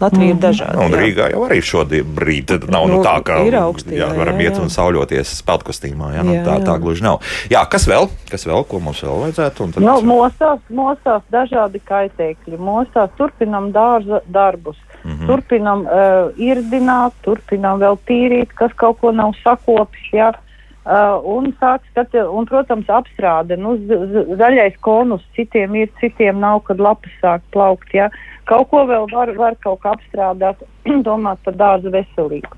Latvija 0.00 0.34
ir 0.34 0.38
dažāda. 0.40 0.78
Un 0.80 0.92
jā. 0.94 1.00
Rīgā 1.00 1.26
jau 1.32 1.44
arī 1.46 1.60
šobrīd 1.64 2.52
nav 2.72 2.86
nu, 2.88 2.98
Nu, 3.00 3.04
tā, 3.04 3.14
ka 3.24 3.38
ir 3.46 3.56
augsti, 3.60 3.94
jā, 3.96 4.08
jā, 4.08 4.18
varam 4.18 4.40
jā, 4.40 4.48
iet 4.48 4.58
jā. 4.58 4.62
un 4.64 4.72
sauļoties 4.72 5.32
peldkostīmā. 5.48 6.12
Jā, 6.16 6.24
nu, 6.26 6.34
Jā, 6.34 6.44
tā, 6.44 6.58
jā. 6.58 6.66
tā 6.68 6.76
gluži 6.82 7.04
nav. 7.06 7.20
Jā, 7.52 7.64
kas 7.70 7.86
vēl? 7.88 8.08
Kas 8.30 8.46
vēl? 8.48 8.64
Ko 8.68 8.80
mums 8.80 9.00
vēl 9.04 9.20
vajadzētu? 9.24 9.64
Un 9.64 9.72
tad- 9.72 9.84
Nu, 9.84 9.96
mostās, 10.04 10.60
mostās 10.68 11.22
dažādi 11.32 11.80
kaitēkļi. 11.84 12.58
Mostās 12.58 13.10
turpinam 13.16 13.72
dārza 13.72 14.20
darbus. 14.26 14.76
Mm. 15.04 15.10
-hmm. 15.16 15.26
Turpinam 15.26 15.86
uh, 15.86 16.32
irdināt, 16.36 17.12
turpinam 17.24 17.80
vēl 17.80 17.96
tīrīt, 18.08 18.52
kas 18.54 18.72
kaut 18.76 19.00
ko 19.00 19.12
nav 19.12 19.32
sakopis. 19.44 20.12
Ja? 20.12 20.32
Uh, 20.80 21.18
un, 21.28 21.50
sāk 21.60 21.84
skati, 21.90 22.22
un, 22.24 22.46
protams, 22.48 22.88
apstrāde. 22.88 23.58
Nu, 23.60 23.74
zaļais 24.40 24.78
konus 24.80 25.24
citiem 25.36 25.76
ir, 25.76 25.90
citiem 26.00 26.40
nav, 26.40 26.62
kad 26.64 26.80
lapas 26.80 27.12
sāk 27.20 27.44
plaukt. 27.52 27.92
Ja? 27.92 28.08
Kaut 28.48 28.70
ko 28.72 28.86
vēl 28.88 29.04
var, 29.12 29.34
var 29.36 29.58
kaut 29.60 29.82
kā 29.84 29.92
apstrādāt, 29.92 30.64
domāt 31.08 31.42
par 31.44 31.58
dārza 31.60 31.92
veselību. 31.92 32.56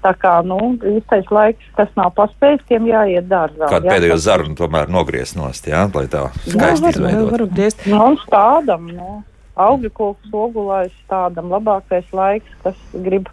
Tā 0.00 0.14
kā, 0.16 0.34
nu, 0.42 0.58
īstais 0.96 1.28
laiks, 1.30 1.64
kas 1.76 1.90
nav 1.94 2.14
paspējis, 2.16 2.66
tiem 2.66 2.86
jāiet 2.88 3.26
dārzā. 3.30 3.68
Kādu 3.68 3.86
jā. 3.86 3.94
pēdējo 3.94 4.20
zarnu 4.24 4.56
tomēr 4.56 4.90
nogriezt 4.90 5.36
nost, 5.36 5.68
jā, 5.68 5.84
lai 5.94 6.06
tā 6.10 6.26
skaisti 6.40 6.86
var, 6.86 6.96
izveidot. 6.96 7.32
var 7.34 7.44
griezt. 7.52 7.84
Nu, 7.84 7.98
un 8.08 8.16
stādam, 8.24 8.86
nu, 8.96 9.18
augļu 9.60 9.92
koku 9.92 10.40
ogulājas 10.46 10.94
stādam, 11.04 11.52
labākais 11.52 12.08
laiks, 12.16 12.56
kas 12.64 12.80
grib 12.96 13.28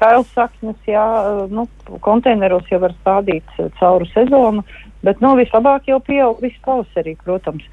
kails 0.00 0.30
saknes, 0.36 0.78
jā, 0.88 1.04
nu, 1.52 1.66
konteineros 2.04 2.68
jau 2.70 2.80
var 2.84 2.94
stādīt 3.00 3.58
eh, 3.58 3.70
cauru 3.80 4.08
sezonu, 4.12 4.64
bet, 5.06 5.20
nu, 5.24 5.34
vislabāk 5.38 5.88
jau 5.90 6.00
pieaug 6.04 6.42
visu 6.44 6.60
pavasarī, 6.66 7.16
protams. 7.24 7.66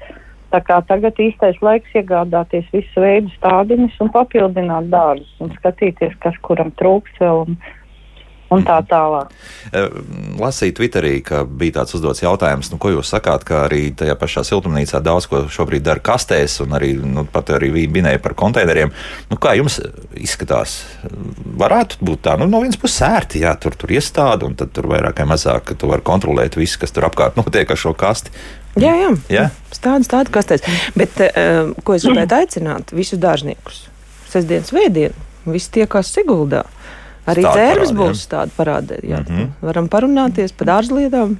Tā 0.54 0.60
kā 0.62 0.76
tagad 0.86 1.18
īstais 1.18 1.56
laiks 1.66 1.96
iegādāties 1.98 2.66
visu 2.70 3.02
veidu 3.02 3.32
stādiņus 3.34 3.96
un 4.04 4.10
papildināt 4.14 4.86
dārzus 4.92 5.40
un 5.42 5.50
skatīties, 5.56 6.14
kas 6.22 6.36
kuram 6.46 6.70
trūkst 6.78 7.18
vēl 7.18 7.40
un, 7.48 7.56
un 8.52 8.64
tā 8.66 8.76
tālāk. 8.88 9.32
Eh, 9.72 9.96
Lasīju 10.40 10.76
Twitterī, 10.78 11.14
ka 11.24 11.42
bija 11.48 11.78
tāds 11.80 11.96
uzdots 11.96 12.22
jautājums, 12.22 12.70
nu, 12.72 12.78
ko 12.82 12.92
jūs 12.92 13.12
sakāt, 13.14 13.46
ka 13.48 13.64
arī 13.68 13.86
tajā 13.96 14.16
pašā 14.18 14.44
siltumnīcā 14.46 15.00
daudz 15.04 15.28
ko 15.30 15.44
šobrīd 15.52 15.84
dara 15.86 16.02
kastēs, 16.04 16.58
un 16.64 16.76
arī 16.76 16.94
nu, 17.00 17.26
pat 17.30 17.54
arī 17.56 17.70
minēja 17.92 18.22
par 18.24 18.36
konteineriem. 18.38 18.92
Nu, 19.30 19.38
kā 19.40 19.54
jums 19.58 19.80
izskatās? 20.18 20.80
Varētu 21.60 22.02
būt 22.04 22.24
tā, 22.26 22.36
nu, 22.40 22.48
no 22.50 22.62
vienas 22.64 22.80
puses 22.80 23.00
ērti, 23.06 23.44
jā, 23.44 23.54
tur, 23.60 23.76
tur 23.78 23.94
iestāda, 23.94 24.48
un 24.48 24.58
tad 24.58 24.74
tur 24.74 24.90
vairāk 24.92 25.22
vai 25.22 25.30
mazāk, 25.34 25.74
tu 25.78 25.90
vari 25.90 26.04
kontrolēt 26.04 26.58
visu, 26.60 26.80
kas 26.82 26.94
tur 26.94 27.08
apkārt 27.08 27.38
notiek 27.40 27.70
ar 27.70 27.80
šo 27.80 27.94
kasti. 27.98 28.34
Jā, 28.80 28.90
jā. 28.98 29.10
Jā? 29.30 29.48
Stāda, 29.70 30.02
stāda 30.02 30.32
kastēs. 30.34 30.64
Bet, 30.98 31.20
uh, 31.22 31.70
ko 31.86 31.94
es 31.94 32.06
gribētu 32.06 32.40
aicināt 32.40 32.90
visus 32.94 33.20
dārzniekus? 33.22 33.84
Sestdienas 34.32 34.72
vēdienu, 34.74 35.14
visi 35.46 35.70
tiekās 35.76 36.10
Siguldā. 36.10 36.64
Arī 37.26 37.44
parādi, 37.46 37.96
būs 37.96 38.26
tāda 38.28 38.52
parāda. 38.56 38.98
Jā, 39.02 39.22
mm 39.22 39.26
-hmm. 39.28 39.48
Varam 39.60 39.88
parunāties 39.88 40.52
par 40.52 40.66
dārzlietām. 40.66 41.36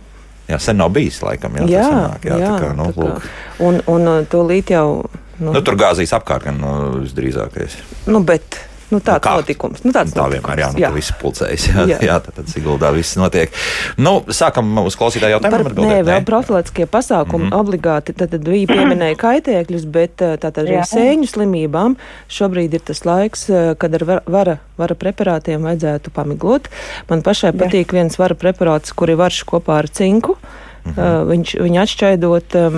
Jā, 0.49 0.59
sen 0.59 0.76
nav 0.76 0.91
bijis, 0.93 1.23
laikam, 1.23 1.57
jā, 1.57 1.67
jā, 1.69 1.85
sanāk, 1.88 2.25
jā, 2.25 2.38
jā, 2.38 2.49
tā 2.49 2.61
kā, 2.61 2.76
nu, 2.76 2.85
tā 2.93 2.93
kā. 2.93 3.21
Un, 3.59 3.81
un 3.87 4.09
uh, 4.09 4.26
to 4.26 4.43
līt 4.45 4.71
jau. 4.71 5.05
Nu, 5.38 5.53
Nu, 5.53 5.61
tur 5.62 5.75
gāzīs 5.75 6.12
apkārt, 6.12 6.45
gan 6.45 6.61
nu, 6.61 7.00
visdrīzākais. 7.03 7.76
nu, 8.07 8.21
bet 8.21 8.61
nu, 8.95 9.01
tāds 9.05 9.25
kā? 9.27 9.35
notikums. 9.41 9.83
Nu, 9.85 9.93
tāds 9.95 10.15
Tā 10.15 10.23
notikums. 10.23 10.35
vienmēr 10.39 10.63
jā, 10.63 10.69
nu, 10.73 10.81
jā. 10.83 10.89
jā. 10.89 10.93
viss 10.95 11.15
pulcējas. 11.21 11.67
Jā, 11.75 11.87
jā. 11.91 11.99
Jā. 11.99 11.99
jā 12.09 12.17
tad 12.25 12.49
Siguldā 12.53 12.91
viss 12.95 13.17
notiek. 13.21 13.53
Nu, 13.99 14.15
sākam 14.31 14.71
uz 14.85 14.97
klausītāju 15.01 15.41
Par, 15.43 15.55
jautājumu. 15.59 15.87
nē, 15.89 16.01
vēl 16.07 16.25
profilaktiskie 16.29 16.87
pasākumi 16.87 17.45
mm 17.45 17.51
-hmm. 17.51 17.61
obligāti. 17.61 18.15
Tad, 18.15 18.31
tad 18.31 18.45
bija 18.47 18.67
pieminēja 18.71 19.17
kaitēkļus, 19.21 19.87
bet 19.91 20.23
uh, 20.23 20.37
tātad 20.39 20.65
arī 20.65 20.79
Jā. 20.81 20.87
sēņu 20.95 21.27
slimībām 21.35 21.97
šobrīd 22.29 22.75
ir 22.75 22.81
tas 22.81 23.05
laiks, 23.05 23.49
uh, 23.51 23.75
kad 23.79 23.95
ar 23.95 24.05
va- 24.05 24.23
vara, 24.27 24.59
vara 24.79 24.95
preparātiem 24.95 25.63
vajadzētu 25.67 26.11
pamiglot. 26.15 26.69
Man 27.11 27.23
pašai 27.23 27.53
Jā. 27.53 27.59
patīk 27.65 27.93
viens 27.93 28.19
vara 28.19 28.35
preparāts, 28.35 28.95
kur 28.95 29.11
ir 29.11 29.17
varš 29.17 29.45
kopā 29.45 29.79
ar 29.83 29.89
cinku. 29.89 30.37
Uh, 30.85 31.23
viņš 31.25 31.55
viņu 31.64 31.79
atšķaidot, 31.81 32.55
um, 32.61 32.75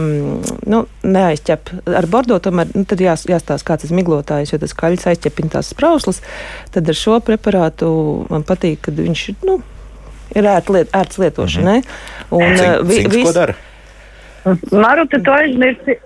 nu, 0.70 0.82
neaizķep 1.02 1.72
ar 1.98 2.06
bordo, 2.06 2.36
tomēr 2.38 2.70
nu, 2.70 2.84
tad 2.86 3.00
jās, 3.02 3.24
jāstāsta, 3.26 3.66
kāds 3.66 3.82
tas 3.82 3.94
miglotājs, 3.98 4.52
jo 4.54 4.60
tas 4.62 4.76
kaļķis 4.78 5.08
aizķepina 5.10 5.56
tās 5.56 5.72
sprauslas. 5.74 6.22
Tad 6.70 6.86
ar 6.86 6.96
šo 6.96 7.18
preparātu 7.26 7.88
man 8.30 8.46
patīk, 8.46 8.84
kad 8.86 9.02
viņš 9.02 9.24
nu, 9.48 9.58
ir 10.38 10.46
ērts 10.52 10.70
liet, 10.76 10.94
ērts 10.94 11.18
lietošanai. 11.24 11.80
Un, 12.30 12.46
uh, 12.46 12.60
Cink, 12.60 12.86
vi- 12.86 13.00
cinks, 13.02 13.16
vis-? 13.18 14.70
Maruta, 14.70 15.18
tu 15.18 15.34
aizmirsti, 15.34 15.98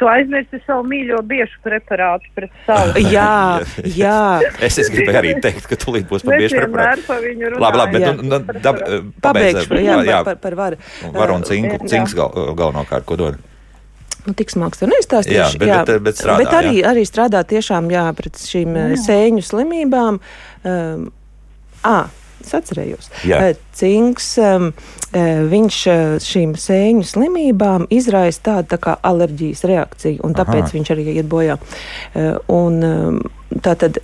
tu 0.00 0.08
aizmirsti 0.10 0.60
savu 0.66 0.84
mīļo 0.88 1.20
biešu 1.28 1.60
preparātu 1.64 2.30
pret 2.36 2.50
savu. 2.66 3.02
Jā, 3.16 3.60
jā. 3.84 4.16
Es, 4.66 4.78
es 4.78 4.90
gribēju 4.92 5.18
arī 5.20 5.32
teikt, 5.44 5.66
ka 5.70 5.78
tūlīt 5.80 6.08
būs 6.10 6.24
par 6.26 6.34
Mēs 6.36 6.44
biešu 6.46 6.58
preparātu. 6.60 7.02
vienmēr 7.02 7.06
par 7.06 7.22
viņu 7.26 7.52
runājam. 7.52 7.62
Labi, 7.66 7.80
labi, 7.82 7.92
bet 7.92 8.02
Jā. 8.06 8.12
nu, 8.16 8.28
nu, 8.30 8.60
dab, 8.66 8.82
Pabeigšu 9.26 9.80
jā, 9.82 9.96
jā, 10.08 10.20
par, 10.26 10.36
par, 10.42 10.56
varu. 10.58 10.80
Var 11.16 11.34
un 11.36 11.46
cinku, 11.48 11.78
Jā. 11.80 11.88
cinks 11.94 12.14
gal, 12.18 12.30
galvenokārt, 12.58 13.06
ko 13.08 13.18
dod. 13.20 13.40
Nu, 14.22 14.36
tik 14.38 14.52
smags 14.54 14.78
tur 14.78 14.86
neizstāstīšu. 14.92 15.58
Jā, 15.58 15.82
bet- 15.82 15.88
bet- 15.88 16.02
bet 16.06 16.18
strādā, 16.20 16.44
bet 16.44 16.52
arī, 16.54 16.74
jā. 16.78 16.92
arī 16.92 17.02
strādā 17.08 17.40
tiešām 17.42 17.88
jā, 17.90 18.04
pret 18.14 18.38
šīm 18.38 18.76
jā. 18.78 18.84
sēņu 19.02 19.42
slimībām. 19.48 20.20
Um, 20.62 21.08
à, 21.82 21.96
es 22.46 22.56
atcerējos. 22.56 23.10
Jā. 23.28 23.40
Eh, 23.42 23.60
Cinks, 23.72 24.36
eh, 24.38 24.70
viņš 25.52 25.76
eh, 25.88 26.00
šīm 26.22 26.54
sēņu 26.60 27.04
slimībām 27.08 27.86
izraisa 27.90 28.40
tādu 28.50 28.74
tā 28.74 28.80
kā 28.82 28.96
alerģijas 29.02 29.64
reakciju, 29.68 30.20
un 30.24 30.34
tāpēc 30.36 30.66
Aha. 30.68 30.74
viņš 30.76 30.92
arī 30.94 31.06
iet 31.16 31.30
bojā. 31.30 31.60
Un, 32.48 33.30
Tātad 33.52 33.98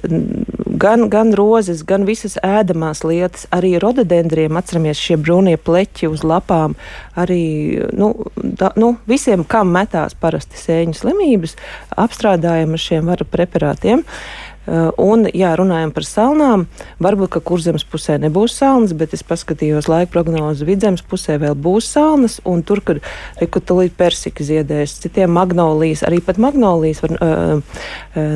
gan, 0.76 1.06
gan 1.08 1.30
rozes, 1.32 1.80
gan 1.88 2.02
visas 2.04 2.34
ēdamās 2.44 3.00
lietas, 3.00 3.46
arī 3.48 3.78
rododendriem, 3.80 4.58
atceramies 4.60 5.00
šie 5.00 5.16
brūnie 5.16 5.56
pleķi 5.56 6.10
uz 6.12 6.20
lapām, 6.20 6.74
arī 7.16 7.80
nu, 7.96 8.10
da, 8.36 8.74
nu, 8.76 8.98
visiem, 9.08 9.46
kam 9.48 9.72
metās 9.72 10.12
parasti 10.12 10.60
sēņu 10.60 10.98
slimības, 11.00 11.56
apstrādājam 11.96 12.76
ar 12.76 12.84
šiem 12.84 13.08
varu 13.08 13.24
preparātiem. 13.32 14.04
Uh, 14.04 14.48
Un, 14.68 15.24
ja 15.32 15.54
runājam 15.56 15.92
par 15.96 16.04
salnām, 16.04 16.66
varbūt, 17.00 17.30
ka 17.36 17.40
kurzemes 17.44 17.86
pusē 17.88 18.18
nebūs 18.20 18.58
salnas, 18.58 18.92
bet 18.98 19.14
es 19.16 19.24
paskatījos 19.24 19.88
laika 19.88 20.12
prognozi 20.12 20.66
vidzemes 20.68 21.04
pusē 21.08 21.38
vēl 21.40 21.56
būs 21.56 21.88
salnas, 21.94 22.38
un 22.48 22.60
tur, 22.66 22.82
kur 22.84 23.00
rekutulīt 23.40 23.96
persika 23.96 24.44
ziedēs, 24.44 24.98
citiem 25.04 25.32
magnolijas, 25.32 26.04
arī 26.04 26.20
pat 26.24 26.40
magnolijas 26.42 27.00
var 27.04 27.16
uh, 27.16 27.78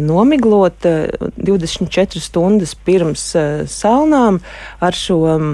nomiglot 0.06 0.88
uh, 0.88 1.28
24 1.36 2.22
stundas 2.24 2.72
pirms 2.80 3.26
uh, 3.36 3.66
salnām. 3.68 4.40
Ar 4.80 4.96
šo 4.96 5.20
um, 5.34 5.52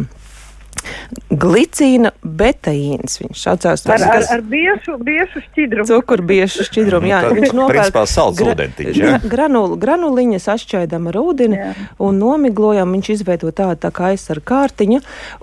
glicīna 1.30 2.10
betaīns. 2.24 3.18
Viņš 3.22 3.42
saucās 3.46 3.84
Ar, 3.84 3.90
tas, 3.92 4.02
ar, 4.06 4.12
kas 4.18 4.30
ar 4.34 4.42
biešu, 4.42 4.96
biešu 5.04 5.42
šķidrumu. 5.46 5.86
cukurbiešu 5.90 6.66
šķidrumu. 6.68 7.08
Jā, 7.10 7.20
Nu, 7.28 7.34
viņš 7.36 7.52
nopērk 7.56 7.80
principā, 7.82 8.04
salds 8.08 8.40
ūdentiņš, 8.44 8.96
jā? 8.96 9.10
gra- 9.18 9.30
granul, 9.34 9.76
granuliņas 9.80 10.48
atšķaidām 10.54 11.08
ar 11.10 11.18
ūdeni 11.20 11.58
Jā. 11.58 11.72
un 11.98 12.18
nomiglojam. 12.22 12.92
Viņš 12.96 13.10
izveido 13.18 13.50
tādu 13.52 13.76
tā 13.82 13.90
kā 13.92 14.12
aizsargu 14.12 14.44
kārtiņu. 14.48 15.00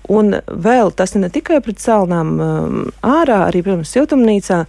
Un 0.09 0.35
vēl 0.47 0.91
tas 0.95 1.15
ir 1.15 1.21
ne 1.25 1.29
tikai 1.29 1.61
pret 1.61 1.79
salnām 1.79 2.33
um, 2.39 2.91
ārā, 3.03 3.45
arī, 3.49 3.61
protams, 3.63 3.91
siltumnīcā. 3.95 4.65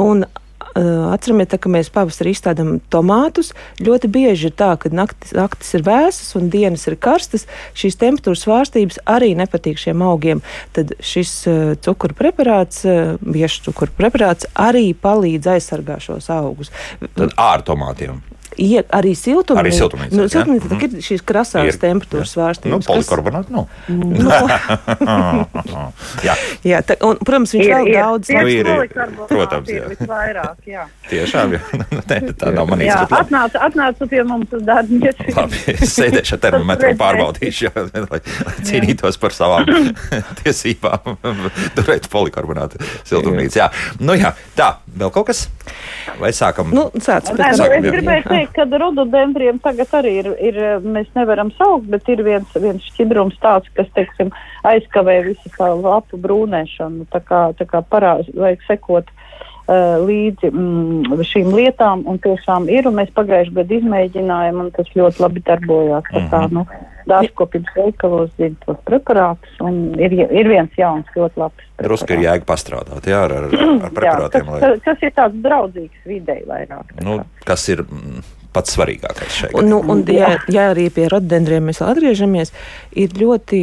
Un, 0.00 0.24
Uh, 0.72 1.10
Atceramies, 1.12 1.52
ka 1.60 1.70
mēs 1.72 1.90
pavasarī 1.92 2.32
izstādām 2.32 2.78
tomātus. 2.92 3.52
Ļoti 3.82 4.08
bieži 4.12 4.48
ir 4.48 4.56
tā, 4.56 4.70
ka 4.80 4.88
naktis, 4.92 5.34
naktis 5.36 5.74
ir 5.76 5.84
vēsas 5.84 6.32
un 6.38 6.48
dienas 6.52 6.86
ir 6.88 6.96
karstas. 6.96 7.44
Šīs 7.76 7.98
temperatūras 8.00 8.46
svārstības 8.46 9.02
arī 9.04 9.32
nepatīk 9.38 9.80
šiem 9.82 10.04
augiem. 10.06 10.40
Tad 10.76 10.94
šis 11.04 11.34
uh, 11.50 11.62
cukuru 11.84 12.16
preparāts, 12.16 12.86
uh, 12.88 13.14
biešu 13.20 13.68
cukuru 13.68 13.92
preparāts, 13.98 14.48
arī 14.56 14.92
palīdz 14.96 15.52
aizsargāt 15.56 16.08
šos 16.08 16.30
augus. 16.32 16.72
Tad 17.18 17.36
ār 17.36 17.66
tomātiem. 17.66 18.22
Ie, 18.60 18.82
arī 18.92 19.14
siltumnīca. 19.18 19.62
Arī 19.62 19.72
siltumnīcā, 19.76 20.14
Nu, 20.16 20.22
siltumnīca 20.32 20.66
mm. 20.68 20.72
ir 20.84 20.90
šīs 21.06 21.22
krasās 21.26 21.66
Ir, 21.72 21.76
temperatūras 21.80 22.30
svārstības. 22.36 22.72
Nu, 22.72 22.76
polikarbonāti, 22.84 23.48
nu. 23.52 23.62
jā, 26.26 26.34
Jā, 26.66 26.78
tā, 26.86 26.94
un, 27.06 27.14
protams, 27.22 27.52
viņš 27.56 27.68
vēl 27.72 27.84
daudz 27.92 28.26
Nu, 28.32 28.36
ir, 28.46 28.50
ir. 28.60 28.64
polikarbonāti 28.72 29.30
Protams, 29.32 29.68
jā. 29.72 29.76
ir 29.82 29.86
visvairāk, 29.94 30.56
jā. 30.68 30.82
tiešām, 31.12 31.46
jā. 31.56 31.62
Nē, 32.10 32.16
tā 32.38 32.46
nav 32.54 32.64
manī 32.70 32.84
jā 32.90 32.98
atnāca, 33.22 33.56
atnāca 33.66 34.02
pie 34.10 34.22
mums 34.26 34.50
uz 34.56 34.62
darbu. 34.66 34.94
Labi, 35.36 35.56
es 35.72 35.80
sēdēšu 35.96 36.32
ar 36.36 36.40
termometru 36.46 36.86
un 36.92 36.98
pārbaudīšu, 37.00 37.60
jā, 37.68 37.72
lai, 38.10 38.20
cīnītos 38.66 39.16
par 39.22 39.32
savām 39.36 39.64
tiesībām. 40.42 41.00
Turēt 41.76 42.04
polikarbonātu 42.12 42.74
siltumnīcu. 43.08 43.56
Jā, 43.62 43.68
nu 44.02 44.12
jā, 44.18 44.30
tā, 44.58 44.68
vēl 44.98 45.10
kaut 45.14 45.26
kas? 45.30 45.38
Vai 46.20 46.30
sākam? 46.36 46.66
Nu, 46.74 46.82
sāc, 47.02 47.22
nu, 47.32 47.36
Sākam, 47.56 47.86
es 47.86 47.90
jā. 48.26 48.41
Teikt, 48.42 48.54
ka 48.56 48.78
rododendriem 48.78 49.58
tagad 49.62 49.92
arī 50.02 50.12
ir, 50.20 50.28
ir, 50.42 50.60
mēs 50.82 51.08
nevaram 51.16 51.52
saukt, 51.58 51.88
bet 51.92 52.08
ir 52.12 52.22
viens, 52.26 52.48
viens 52.58 52.84
šķidrums 52.92 53.38
tāds, 53.42 53.70
kas, 53.76 53.88
teiksim, 53.96 54.32
aizkavē 54.68 55.20
visu 55.28 55.52
tā 55.56 55.70
lapu 55.74 56.18
brūnēšanu. 56.22 57.06
Tā 57.12 57.22
kā, 57.26 57.42
tā 57.58 57.66
kā 57.68 57.82
parāz, 57.82 58.28
vajag 58.34 58.64
sekot 58.66 59.10
uh, 59.12 59.98
līdzi 60.02 60.50
mm, 60.50 61.22
šīm 61.32 61.52
lietām, 61.54 62.04
un 62.06 62.18
tiešām 62.22 62.68
ir, 62.72 62.88
un 62.90 62.98
mēs 62.98 63.12
pagājušajā 63.14 63.58
gadā 63.60 63.78
izmēģinājām, 63.78 64.64
un 64.66 64.72
tas 64.76 64.90
ļoti 64.96 65.22
labi 65.22 65.44
darbojās. 65.46 66.10
Tā 66.10 66.26
kā, 66.30 66.46
Mhm. 66.46 66.54
nu, 66.54 66.66
dārzkopības 67.10 67.74
veikalos 67.76 68.30
zina 68.38 68.56
tos 68.66 68.78
preparātus, 68.88 69.54
un 69.64 69.80
ir, 70.00 70.14
ir 70.28 70.50
viens 70.50 70.78
jauns, 70.78 71.08
ļoti 71.16 71.42
labs. 71.42 71.66
Drusku 71.82 72.06
ir 72.06 72.12
preparāts. 72.12 72.28
jēga 72.28 72.48
pastrādāt, 72.52 73.08
jā, 73.10 73.22
ar, 73.26 73.34
ar, 73.38 73.48
ar 73.48 73.56
Jā, 73.82 73.90
preparātiem. 73.96 74.52
kas, 74.52 74.62
Lai, 74.62 74.78
kas, 74.86 75.02
ir 75.08 75.14
tāds 75.16 75.40
draudzīgs 75.46 76.06
videi 76.06 76.44
vairāk. 76.46 76.94
tā 76.98 77.06
nu, 77.06 77.18
kas 77.48 77.68
ir 77.72 77.82
mm, 77.86 78.22
pats 78.52 78.76
svarīgākais 78.76 79.38
šeit? 79.42 79.56
Un, 79.58 79.68
nu, 79.72 79.80
un, 79.80 80.04
ja, 80.12 80.34
ja 80.52 80.68
arī 80.72 80.88
pie 80.92 81.08
rododendriem 81.12 81.70
mēs 81.70 81.82
atgriežamies, 81.84 82.52
ir 82.98 83.14
ļoti 83.16 83.60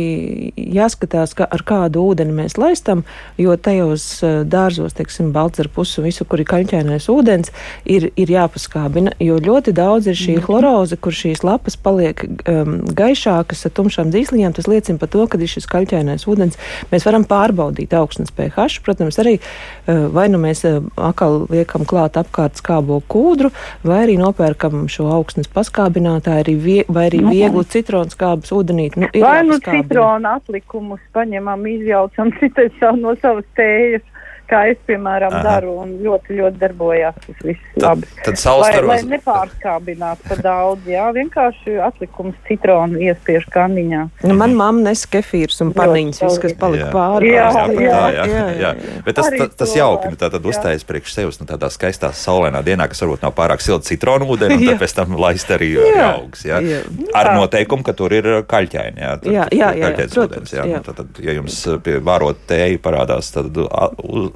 jāskatās, 0.75 1.35
ka 1.37 1.47
ar 1.49 1.63
kādu 1.67 2.03
ūdeni 2.09 2.33
mēs 2.35 2.57
laistam, 2.59 3.03
jo 3.39 3.55
tajos 3.57 4.07
eh, 4.25 4.41
dārzos, 4.49 4.95
teiksim, 4.97 5.31
balts 5.35 5.61
ar 5.61 5.69
pusu, 5.73 6.03
visu, 6.05 6.25
kur 6.29 6.41
ir 6.41 6.49
kaņķēnais 6.49 7.09
ūdens, 7.13 7.53
ir, 7.89 8.09
ir 8.19 8.33
jāpaskābina, 8.33 9.13
jo 9.23 9.37
ļoti 9.43 9.73
daudz 9.77 10.09
ir 10.09 10.17
šī 10.19 10.39
chloroze, 10.45 10.97
kur 10.97 11.15
šīs 11.15 11.43
lapas 11.45 11.77
paliek 11.79 12.25
um, 12.25 12.79
gaišākas 12.95 13.65
ar 13.67 13.75
tumšām 13.77 14.13
dzīsliņām. 14.13 14.55
Tas 14.57 14.69
liecina 14.71 15.01
par 15.01 15.11
to, 15.13 15.25
ka 15.29 15.39
ir 15.39 15.51
šis 15.51 15.69
kaļķēnais 15.69 16.25
ūdens. 16.29 16.59
Mēs 16.93 17.05
varam 17.07 17.25
pārbaudīt 17.29 17.93
augstnes 17.97 18.33
pH. 18.35 18.81
Protams, 18.85 19.19
arī 19.21 19.37
uh, 19.39 20.07
vai 20.13 20.27
nu 20.31 20.41
mēs 20.41 20.65
uh, 20.67 20.81
atkal 21.09 21.43
liekam 21.51 21.85
klāt 21.89 22.17
apkārt 22.19 22.59
skābo 22.59 23.01
kūdru, 23.11 23.53
vai 23.85 24.03
arī 24.05 24.17
nopērkam 24.19 24.78
šo 24.87 25.09
augstnes 25.11 25.49
paskābinātāju, 25.51 26.43
arī 26.43 26.55
vie, 26.55 26.79
vai 26.87 27.07
arī 27.09 27.19
vieglu 27.25 27.65
citronu 27.67 28.13
skābes 28.13 28.53
ūdenīti. 28.55 29.03
Nu, 29.03 29.09
Vai 29.23 29.41
nu 29.47 29.59
citrona 29.63 30.37
atlikumus 30.39 31.01
paņemam, 31.15 31.65
izjaucam 31.67 32.31
citai 32.39 32.69
savu 32.79 33.01
no 33.03 33.15
savas 33.19 33.47
tējas, 33.59 34.05
kā 34.49 34.63
es, 34.71 34.77
piemēram, 34.89 35.33
Aha. 35.33 35.43
daru, 35.45 35.75
un 35.83 35.91
ļoti, 36.03 36.37
ļoti 36.39 36.59
darbojās 36.61 37.15
tas 37.25 37.43
viss 37.45 37.61
Tad, 37.75 37.83
labi. 37.85 38.07
tad 38.25 38.33
Lai, 38.33 38.33
lai 38.33 38.37
saustaros. 38.43 39.03
nepārskābinātu 39.13 40.27
par 40.29 40.41
daudz, 40.43 40.87
jā, 40.89 41.05
vienkārši 41.15 41.75
atlikums 41.85 42.35
citronu 42.47 42.99
iespiež 42.99 43.45
kandiņā. 43.53 44.01
Nu, 44.25 44.35
man 44.39 44.55
mamma 44.57 44.89
nes 44.89 45.05
kefīrus 45.09 45.61
un 45.65 45.73
paniņas, 45.77 46.21
viss, 46.25 46.39
kas 46.43 46.53
palika 46.59 46.87
Jā. 46.87 46.91
pāri. 46.93 47.31
Jā, 47.33 47.47
Jā, 47.49 47.65
jā, 47.69 48.01
jā, 48.13 48.25
jā, 48.29 48.45
jā. 48.59 48.71
Bet 49.05 49.15
tas, 49.19 49.29
tas, 49.37 49.53
tas 49.63 49.75
jauki, 49.77 50.09
nu, 50.13 50.19
tā 50.19 50.29
tad 50.33 50.41
jā. 50.41 50.49
uzstājas 50.53 50.85
priekš 50.87 51.13
sevis 51.15 51.39
nu, 51.41 51.47
tādā 51.49 51.69
skaistā 51.73 52.11
saulēnā 52.15 52.61
dienā, 52.65 52.87
kas 52.91 53.01
varbūt 53.05 53.23
nav 53.25 53.33
pārāk 53.37 53.61
silta 53.63 53.85
citronu 53.89 54.27
ūdeni, 54.33 54.57
un 54.57 54.63
Jā. 54.67 54.75
tad 54.75 54.83
pēc 54.83 54.95
tam 54.99 55.15
laist 55.19 55.49
arī 55.55 55.71
Jā. 55.77 55.87
jā. 55.95 56.07
augs. 56.19 56.45
Jā. 56.45 56.59
Jā. 56.65 56.81
Ar 57.15 57.31
Jā. 57.31 57.35
noteikumu, 57.39 57.83
ka 57.87 57.93
tur 57.93 58.13
ir 58.13 58.29
kaļķaini. 58.49 58.97
Jā, 58.99 59.13
tad, 59.21 59.31
Jā, 59.33 59.45
jā, 59.51 59.69
jā, 59.77 59.85
kaļķains 59.87 60.13
protams, 60.17 60.35
ūdens, 60.35 60.53
jā. 60.57 60.65
jā. 60.65 60.77
Nu, 60.79 60.83
Tad, 60.89 60.95
tad, 61.03 61.19
ja 61.21 61.33
jums 61.37 61.55
pie 61.85 61.99
vārot 62.01 62.37
tēju 62.49 62.79
parādās, 62.81 63.29
tad 63.33 63.57
a- 63.69 63.89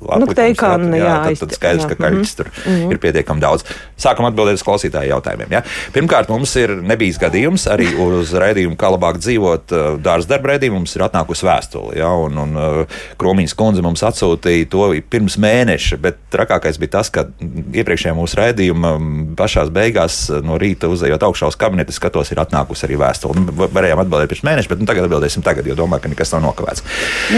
u- 0.04 0.12
atlikums, 0.18 0.36
teju 0.40 0.56
kā, 0.60 0.72
tad, 0.76 0.86
nu, 0.90 0.98
jā, 1.00 1.14
tad, 1.24 1.32
aiz- 1.32 1.44
tad 1.44 1.56
skaidrs, 1.58 1.86
ka 1.90 1.96
jā, 1.96 2.02
kaļķis 2.04 2.36
tur 2.40 2.50
ir 2.94 3.02
pietiekami 3.04 3.44
daudz. 3.44 3.64
Sākam 4.04 4.28
atbildēt 4.28 4.60
uz 4.60 4.64
klausītāju 4.68 5.14
jautājumiem. 5.14 5.52
Jā. 5.56 5.62
Pirmkārt, 5.96 6.30
mums 6.34 6.54
ir 6.60 6.74
nebijis 6.84 7.20
gadījums 7.22 7.68
arī 7.72 7.88
uz 8.04 8.34
raidījumu, 8.36 8.76
kā 8.80 8.90
labāk 8.94 9.20
dzīvot 9.24 9.74
uh, 9.74 9.86
dārza 10.04 10.28
darba 10.34 10.54
raidījumu. 10.54 10.82
Mums 10.84 10.96
ir 10.98 11.06
atnākusi 11.08 11.46
vēstule, 11.48 11.96
jā, 12.02 12.10
un, 12.28 12.38
un 12.44 12.56
uh, 12.60 13.00
Kromīnas 13.22 13.54
kundze 13.56 13.84
mums 13.86 14.04
atsūtīja 14.04 14.68
to 14.74 14.90
pirms 15.10 15.38
mēneša, 15.40 16.00
bet 16.04 16.18
trakākais 16.34 16.80
bija 16.82 16.98
tas, 16.98 17.10
ka 17.14 17.28
iepriekšējā 17.40 18.14
mūsu 18.18 18.40
raidījuma 18.42 18.96
mm, 18.98 19.24
pašās 19.40 19.70
beigās 19.74 20.18
uh, 20.34 20.42
no 20.46 20.58
rīta 20.62 20.90
uzejot 20.92 21.24
augšā 21.30 21.48
uz 21.54 21.58
kabineti, 21.60 21.96
skatos, 21.96 22.32
ir 22.34 22.42
atnākusi 22.44 22.88
arī 22.90 22.98
vēstule. 23.02 23.38
Nu, 23.40 23.54
va- 23.62 23.70
Varējām 23.74 24.02
atbildēt 24.04 24.30
pirms 24.34 24.44
mēneša, 24.46 24.70
bet 24.74 24.82
nu, 24.84 24.86
tagad 24.90 25.08
atbildēsim 25.08 25.44
tagad, 25.46 25.66
jo 25.70 25.76
domāju, 25.78 26.04
ka 26.04 26.12
nekas 26.12 26.34
nav 26.36 26.44
nokavēts. 26.46 26.84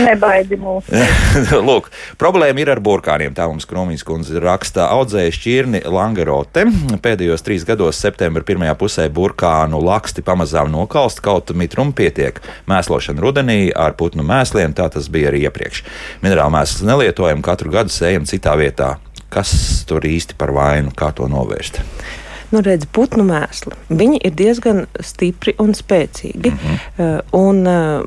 Nebaidi 0.06 0.58
mūs. 0.60 0.90
Lūk, 1.70 1.92
problēma 2.22 2.55
ir 2.62 2.72
ar 2.74 2.82
burkāniem. 2.84 3.34
Tā 3.36 3.48
mums 3.50 3.68
Kromīs 3.70 4.04
kundze 4.06 4.40
raksta. 4.44 4.88
Audzēja 4.96 5.34
šķirni 5.36 5.84
Langerote. 5.92 6.66
Pēdējos 7.06 7.46
trīs 7.46 7.66
gados, 7.68 8.00
septembra 8.02 8.46
pirmajā 8.48 8.76
pusē, 8.80 9.08
burkānu 9.14 9.80
laksti 9.86 10.26
pamazām 10.26 10.72
nokalst, 10.74 11.24
kaut 11.26 11.54
mitrumu 11.58 11.96
pietiek. 11.96 12.42
Mēslošana 12.72 13.24
rudenī 13.24 13.60
ar 13.72 13.98
putnu 14.00 14.26
mēsliem, 14.28 14.76
tā 14.78 14.90
tas 14.94 15.10
bija 15.12 15.32
arī 15.32 15.46
iepriekš. 15.48 15.86
Minerālu 16.26 16.58
mēslus 16.58 16.86
nelietojam, 16.88 17.46
katru 17.46 17.74
gadu 17.74 17.94
sējam 17.94 18.28
citā 18.30 18.58
vietā. 18.60 18.96
Kas 19.34 19.52
tur 19.90 20.06
īsti 20.06 20.38
par 20.40 20.54
vainu, 20.56 20.94
kā 20.96 21.12
to 21.16 21.28
novērst? 21.32 21.82
nu, 22.56 22.62
redz, 22.66 22.88
putnu 22.92 23.26
mēsli. 23.28 23.76
Viņi 23.90 24.22
ir 24.28 24.36
diezgan 24.38 24.86
stipri 25.04 25.56
un 25.62 25.74
spēcīgi. 25.78 26.54
Mhm. 26.54 26.78
Uh, 26.98 27.18
un, 27.36 27.66
uh, 27.68 28.06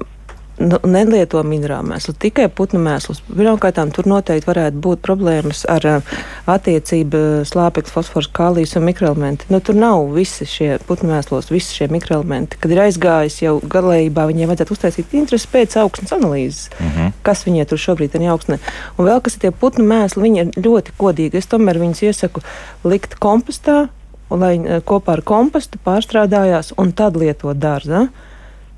nu, 0.59 0.79
nelieto 0.89 1.41
minerālu 1.47 1.93
mēslu, 1.93 2.15
tikai 2.21 2.49
putnu 2.53 2.81
mēslus. 2.83 3.21
Pirmkārt, 3.29 3.81
tur 3.95 4.09
noteikti 4.11 4.49
varētu 4.49 4.81
būt 4.85 5.03
problēmas 5.05 5.65
ar 5.71 5.87
uh, 5.89 6.13
attiecību 6.51 7.45
slāpeklis, 7.49 7.95
fosfors, 7.95 8.31
kālijas 8.35 8.77
un 8.79 8.87
mikroelementi. 8.89 9.49
Nu, 9.53 9.61
tur 9.65 9.79
nav 9.79 10.09
visi 10.15 10.47
šie 10.49 10.71
putnu 10.89 11.13
mēslos, 11.13 11.51
visi 11.53 11.79
šie 11.79 11.91
mikroelementi. 11.93 12.61
Kad 12.63 12.75
ir 12.75 12.83
aizgājis 12.87 13.41
jau 13.45 13.57
galējībā, 13.63 14.27
viņiem 14.31 14.53
vajadzētu 14.53 14.77
uztaisīt 14.77 15.19
interesi 15.19 15.51
pēc 15.53 15.79
augsnes 15.83 16.15
analīzes, 16.17 16.71
mm 16.79 16.95
-hmm. 16.95 17.13
kas 17.27 17.45
viņiem 17.47 17.69
tur 17.69 17.85
šobrīd 17.85 18.17
ir 18.19 18.29
augsne. 18.33 18.59
Un 18.97 19.11
vēl 19.11 19.23
kas 19.23 19.39
ir 19.39 19.47
tie 19.47 19.53
putnu 19.53 19.85
mēsli, 19.85 20.23
viņi 20.23 20.45
ir 20.45 20.67
ļoti 20.69 20.97
kodīgi. 20.99 21.39
Es 21.39 21.47
tomēr 21.47 21.79
viņus 21.79 22.03
iesaku 22.03 22.43
likt 22.85 23.19
kompostā, 23.19 23.89
un 24.31 24.41
lai 24.45 24.81
kopā 24.85 25.19
ar 25.19 25.23
kompostu 25.23 25.79
pārstrādājās 25.85 26.75
un 26.77 26.93
tad 26.93 27.17
lietot 27.17 27.57
dārzā. 27.57 28.09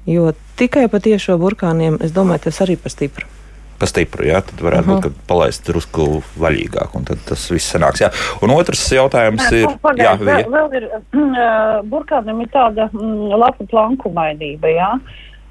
Jo 0.09 0.33
tikai 0.57 0.87
pa 0.89 1.01
tiešo 1.03 1.37
burkāniem, 1.41 1.99
es 2.05 2.15
domāju, 2.17 2.47
tas 2.49 2.63
arī 2.65 2.79
par 2.81 2.93
stipru. 2.93 3.29
Pa 3.81 3.89
stipru, 3.89 4.27
jā, 4.29 4.43
tad 4.45 4.61
varētu 4.61 4.85
uh 4.85 4.93
-huh. 4.93 5.01
būt, 5.01 5.03
ka 5.09 5.27
palaist 5.29 5.67
drusku 5.67 6.23
vaļīgāk, 6.41 6.97
un 6.97 7.05
tad 7.05 7.19
tas 7.29 7.51
viss 7.51 7.73
sanāks. 7.75 8.01
Jā. 8.01 8.11
Un 8.43 8.51
otrs 8.51 8.93
jautājums 8.93 9.45
jā, 9.51 9.57
ir. 9.57 9.67
Pagaid, 9.83 10.05
jā, 10.05 10.13
vēl, 10.21 10.51
vēl 10.53 10.77
ir, 10.77 10.85
uh, 10.85 11.81
burkānam 11.89 12.41
ir 12.41 12.49
tāda 12.49 12.89
mm, 12.93 13.33
lapu 13.41 13.67
planku 13.67 14.11
mainība, 14.11 14.69
jā. 14.69 15.01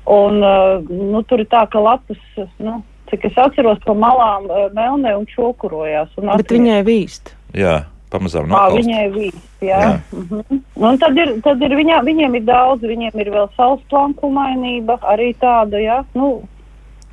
Un, 0.06 0.44
uh, 0.44 0.90
nu, 0.90 1.24
tur 1.24 1.40
ir 1.40 1.46
tā, 1.46 1.68
ka 1.70 1.80
lapas, 1.80 2.18
nu, 2.58 2.84
cik 3.10 3.26
es 3.26 3.38
atceros, 3.38 3.78
pa 3.86 3.94
malām 3.94 4.46
uh, 4.46 4.74
melnē 4.74 5.18
un 5.18 5.26
čokurojās. 5.26 6.10
Un 6.18 6.38
Bet 6.38 6.52
viņai 6.52 6.84
vīst. 6.84 7.34
Jā 7.54 7.86
pamazām 8.10 8.48
nokalst. 8.50 8.80
Viņai 8.82 9.08
vīst, 9.16 9.42
jā. 9.62 9.80
jā. 9.80 9.90
Mm 10.12 10.28
-hmm. 10.30 10.62
Un 10.76 10.98
tad 11.02 11.18
ir, 11.18 11.34
tad 11.46 11.62
ir 11.62 11.76
viņā, 11.82 12.04
viņiem 12.06 12.36
ir 12.40 12.46
daudz, 12.48 12.84
viņiem 12.84 13.20
ir 13.26 13.34
vēl 13.36 13.50
saules 13.58 13.84
planku 13.90 14.30
mainība, 14.30 15.00
arī 15.02 15.34
tāda, 15.40 15.78
jā. 15.84 16.04
Nu, 16.14 16.42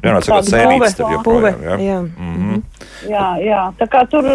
Vienmēr 0.05 0.25
sakot, 0.27 0.49
sēnītes 0.51 0.95
tur 0.99 1.13
joprojām. 1.15 1.63
Jā. 1.65 1.77
Jā. 1.81 2.01
Mm 2.01 2.35
-hmm. 2.37 2.63
jā, 3.09 3.27
jā. 3.41 3.63
Tā 3.79 3.87
kā 3.89 4.03
tur, 4.11 4.29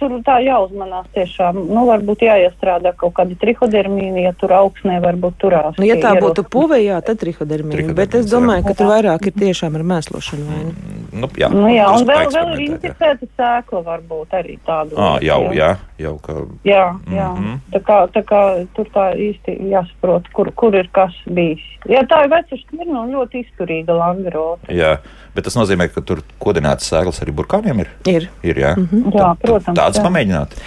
tur 0.00 0.14
tā 0.24 0.38
jāuzmanās 0.42 1.06
tiešām. 1.14 1.60
Nu, 1.68 1.84
varbūt 1.86 2.24
jāiestrādā 2.24 2.94
kaut 2.96 3.14
kāda 3.18 3.36
trihodermīna, 3.36 4.24
ja 4.24 4.32
tur 4.32 4.52
augsnē 4.56 5.00
varbūt 5.04 5.36
turās. 5.38 5.76
Nu, 5.78 5.84
ja 5.84 5.96
tā 6.00 6.14
ieros... 6.16 6.24
būtu 6.24 6.48
puve, 6.48 6.80
jā, 6.82 7.00
tad 7.04 7.20
trihodermīna. 7.20 7.94
Bet 7.94 8.14
es 8.14 8.32
domāju, 8.32 8.64
ka 8.64 8.74
tur 8.74 8.86
vairāk 8.94 9.28
ir 9.28 9.36
tiešām 9.36 9.76
ar 9.76 9.84
mēslošanu 9.92 10.48
vai 10.48 10.64
ne? 10.64 10.72
Nu, 11.12 11.28
jā, 11.40 11.48
nu, 11.52 11.64
jā 11.72 11.86
un 11.94 12.04
vēl, 12.08 12.26
vēl 12.34 12.50
ir 12.54 12.62
inficēta 12.66 13.26
sēkla 13.38 13.80
varbūt 13.86 14.34
arī 14.36 14.58
tādu. 14.66 14.96
À, 15.00 15.16
jau, 15.24 15.38
jā, 15.56 15.70
jau 16.00 16.14
ka. 16.24 16.34
Jā, 16.68 16.84
jā. 17.08 17.28
Mm 17.32 17.44
-hmm. 17.44 17.60
tā, 17.72 17.80
kā, 17.86 17.96
tā 18.12 18.22
kā 18.28 18.40
tur 18.76 18.90
tā 18.94 19.06
īsti 19.16 19.56
jāsaprot, 19.72 20.28
kur, 20.32 20.52
kur 20.52 20.74
ir 20.74 20.88
kas 20.92 21.14
bijis. 21.26 21.64
Jā, 21.88 22.02
tā 22.04 22.24
ir 22.24 22.30
veca 22.30 22.56
šķirna 22.56 23.00
un 23.00 23.14
ļoti 23.16 23.44
izturīga 23.44 23.96
langarota. 23.96 24.72
Jā, 24.72 24.98
bet 25.34 25.44
tas 25.44 25.56
nozīmē, 25.56 25.88
ka 25.94 26.00
tur 26.00 26.20
kodināts 26.38 26.90
sēklas 26.92 27.22
arī 27.22 27.32
burkāniem 27.32 27.80
ir? 27.80 27.88
Ir. 28.06 28.28
ir 28.42 28.56
jā, 28.56 28.76
mm 28.76 28.88
-hmm. 28.92 29.12
jā 29.12 29.18
Tad, 29.18 29.38
protams. 29.38 29.78
Tāds 29.78 29.98
pamēģināt. 29.98 30.60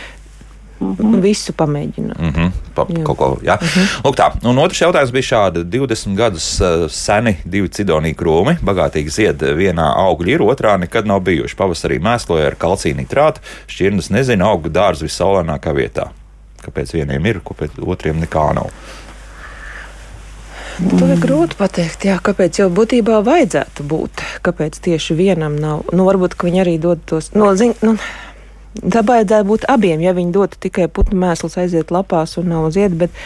Mm 0.81 0.95
-hmm. 0.97 1.21
Visu 1.21 1.53
pamēģināt. 1.53 2.19
Mm 2.19 2.31
-hmm. 2.31 2.51
Pa, 2.73 2.85
jā. 2.89 3.03
Kaut 3.03 3.17
ko, 3.17 3.37
jā. 3.43 3.57
Mm 3.61 3.67
-hmm. 3.67 4.01
Lūk, 4.03 4.15
tā. 4.15 4.49
Un 4.49 4.57
otrs 4.57 4.81
jautājums 4.81 5.11
bija 5.11 5.23
šāds. 5.23 5.63
20 5.63 6.15
gadus 6.15 6.61
uh, 6.61 6.91
seni 6.91 7.37
divi 7.45 7.67
cidonī 7.67 8.15
krūmi, 8.15 8.57
bagātīgi 8.63 9.09
zied 9.09 9.41
vienā 9.41 9.93
augļa 9.95 10.27
ir, 10.27 10.41
otrā 10.41 10.79
nekad 10.79 11.05
nav 11.05 11.19
bijuši. 11.19 11.55
Pavasarī 11.55 11.99
mēsloja 11.99 12.47
ar 12.47 12.55
kalciju 12.55 12.95
nitrātu, 12.95 13.39
šķirnes 13.67 14.09
nezina, 14.09 14.45
augu 14.45 14.69
dārza 14.69 15.05
visaulēnākā 15.05 15.73
vietā. 15.73 16.09
Kāpēc 16.61 16.93
vieniem 16.93 17.25
ir, 17.25 17.39
kāpēc 17.45 17.69
otriem 17.85 18.19
nekā 18.19 18.53
nav? 18.53 18.69
To 20.81 21.05
ir 21.05 21.19
grūti 21.21 21.57
pateikt, 21.59 22.05
jā, 22.07 22.15
kāpēc 22.23 22.61
jau 22.61 22.69
būtībā 22.73 23.19
vajadzētu 23.25 23.83
būt. 23.85 24.23
Kāpēc 24.45 24.79
tieši 24.81 25.17
vienam 25.19 25.57
nav? 25.59 25.83
Nu, 25.93 26.07
varbūt 26.07 26.37
viņi 26.41 26.61
arī 26.63 26.77
dod 26.81 27.03
tos. 27.05 27.29
No, 27.37 27.51
zin, 27.59 27.75
nu, 27.85 27.97
tā 28.79 29.05
vajadzētu 29.07 29.47
būt 29.47 29.65
abiem, 29.71 30.03
ja 30.03 30.13
viņi 30.17 30.35
dotu 30.35 30.59
tikai 30.67 30.87
putnu 30.91 31.19
mēslus, 31.21 31.57
aiziet 31.61 31.91
lapās 31.91 32.37
un 32.41 32.53
nav 32.53 32.71
zied. 32.75 32.97
Bet, 32.99 33.17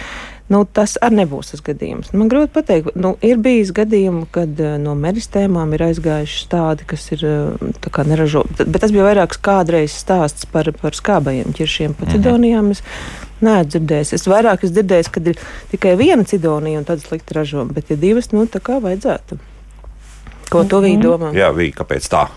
Nu, 0.46 0.60
tas 0.62 0.92
arī 1.02 1.24
nebūs 1.24 1.48
tas 1.50 1.62
gadījums. 1.66 2.12
Man 2.14 2.28
grūti 2.30 2.52
pateikt, 2.54 2.92
nu, 3.02 3.16
ir 3.26 3.40
bijis 3.42 3.72
gadījumi, 3.74 4.28
kad 4.30 4.60
uh, 4.62 4.76
no 4.78 4.92
meristēmām 4.94 5.74
ir 5.74 5.88
aizgājuši 5.88 6.44
tādi, 6.52 6.86
kas 6.86 7.08
ir 7.16 7.24
uh, 7.26 8.04
neražo. 8.06 8.44
Bet 8.60 8.78
tas 8.84 8.94
bija 8.94 9.08
vairāk 9.08 9.40
kādreiz 9.42 9.96
stāsts 9.98 10.46
par, 10.54 10.70
par 10.78 10.94
skābajiem 10.94 11.50
ķiršiem 11.58 11.98
pa 11.98 12.12
cidonijām. 12.14 12.70
Es 12.76 12.86
Nē, 13.44 13.58
dzirdējis. 13.68 14.14
Es 14.16 14.30
vairāk 14.32 14.64
esmu 14.64 14.78
dzirdējis, 14.78 15.10
ka 15.12 15.22
ir 15.34 15.42
tikai 15.74 15.98
viena 16.00 16.24
cidonija 16.28 16.80
un 16.80 16.88
tad 16.88 17.02
slikti 17.04 17.36
ražo, 17.36 17.66
bet 17.68 17.92
ja 17.92 17.98
divas, 18.00 18.32
nu 18.32 18.46
tā 18.48 18.62
kā 18.64 18.78
vajadzētu. 18.84 19.38
Ko 20.50 20.64
tu 20.64 20.80
mm 20.80 20.86
-hmm. 20.86 21.02
domā? 21.02 21.34
Jā, 21.34 21.52
Vī, 21.52 21.74
kāpēc 21.74 22.08
tā? 22.10 22.28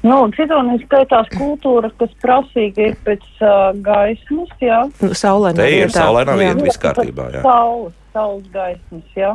Nu, 0.00 0.16
Cidonijas 0.32 0.84
skaitās 0.86 1.28
kultūra, 1.34 1.90
kas 2.00 2.12
prasīga 2.22 2.86
ir 2.88 2.94
pēc 3.04 3.26
uh, 3.44 3.70
gaismas, 3.84 4.54
jā. 4.62 4.82
Nu, 5.02 5.12
saulē 5.12 5.52
nav 5.52 5.68
vieta. 5.68 5.92
Saulē 5.98 6.24
nav 6.28 6.40
vieta, 6.40 6.64
viss 6.64 6.80
kārtībā, 6.80 7.28
jā. 7.36 7.44
Saules, 7.44 7.94
saules 8.14 8.48
gaismas, 8.54 9.04
jā. 9.18 9.34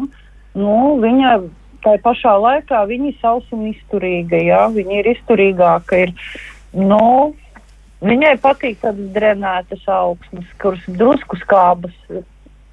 Nu, 0.58 0.95
viņa 1.04 1.38
tā 1.86 1.95
pašā 2.01 2.34
laikā, 2.41 2.82
viņa 2.89 3.12
ir 3.12 3.17
sausuma 3.21 3.69
izturīga, 3.75 4.41
jā. 4.41 4.65
Viņa 4.73 5.01
ir 5.04 5.12
izturīgāka, 5.13 6.06
ir, 6.08 6.15
nu, 6.73 7.36
Viņai 8.06 8.36
patīk 8.43 8.82
tādas 8.84 9.12
drenētas 9.15 9.86
augsnes, 9.89 10.47
kuras 10.62 10.84
drusku 10.99 11.39
skābas. 11.41 11.95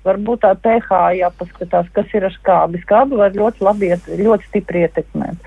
Varbūt 0.03 0.43
tā 0.43 0.51
pH 0.59 0.99
jāpaskatās, 1.21 1.89
kas 1.95 2.15
ir 2.17 2.27
ar 2.27 2.35
skābi. 2.35 2.81
Skābi 2.83 3.21
var 3.21 3.37
ļoti 3.37 3.63
labi, 3.63 3.93
ļoti 4.19 4.49
stipri 4.51 4.83
ietekmēt 4.83 5.47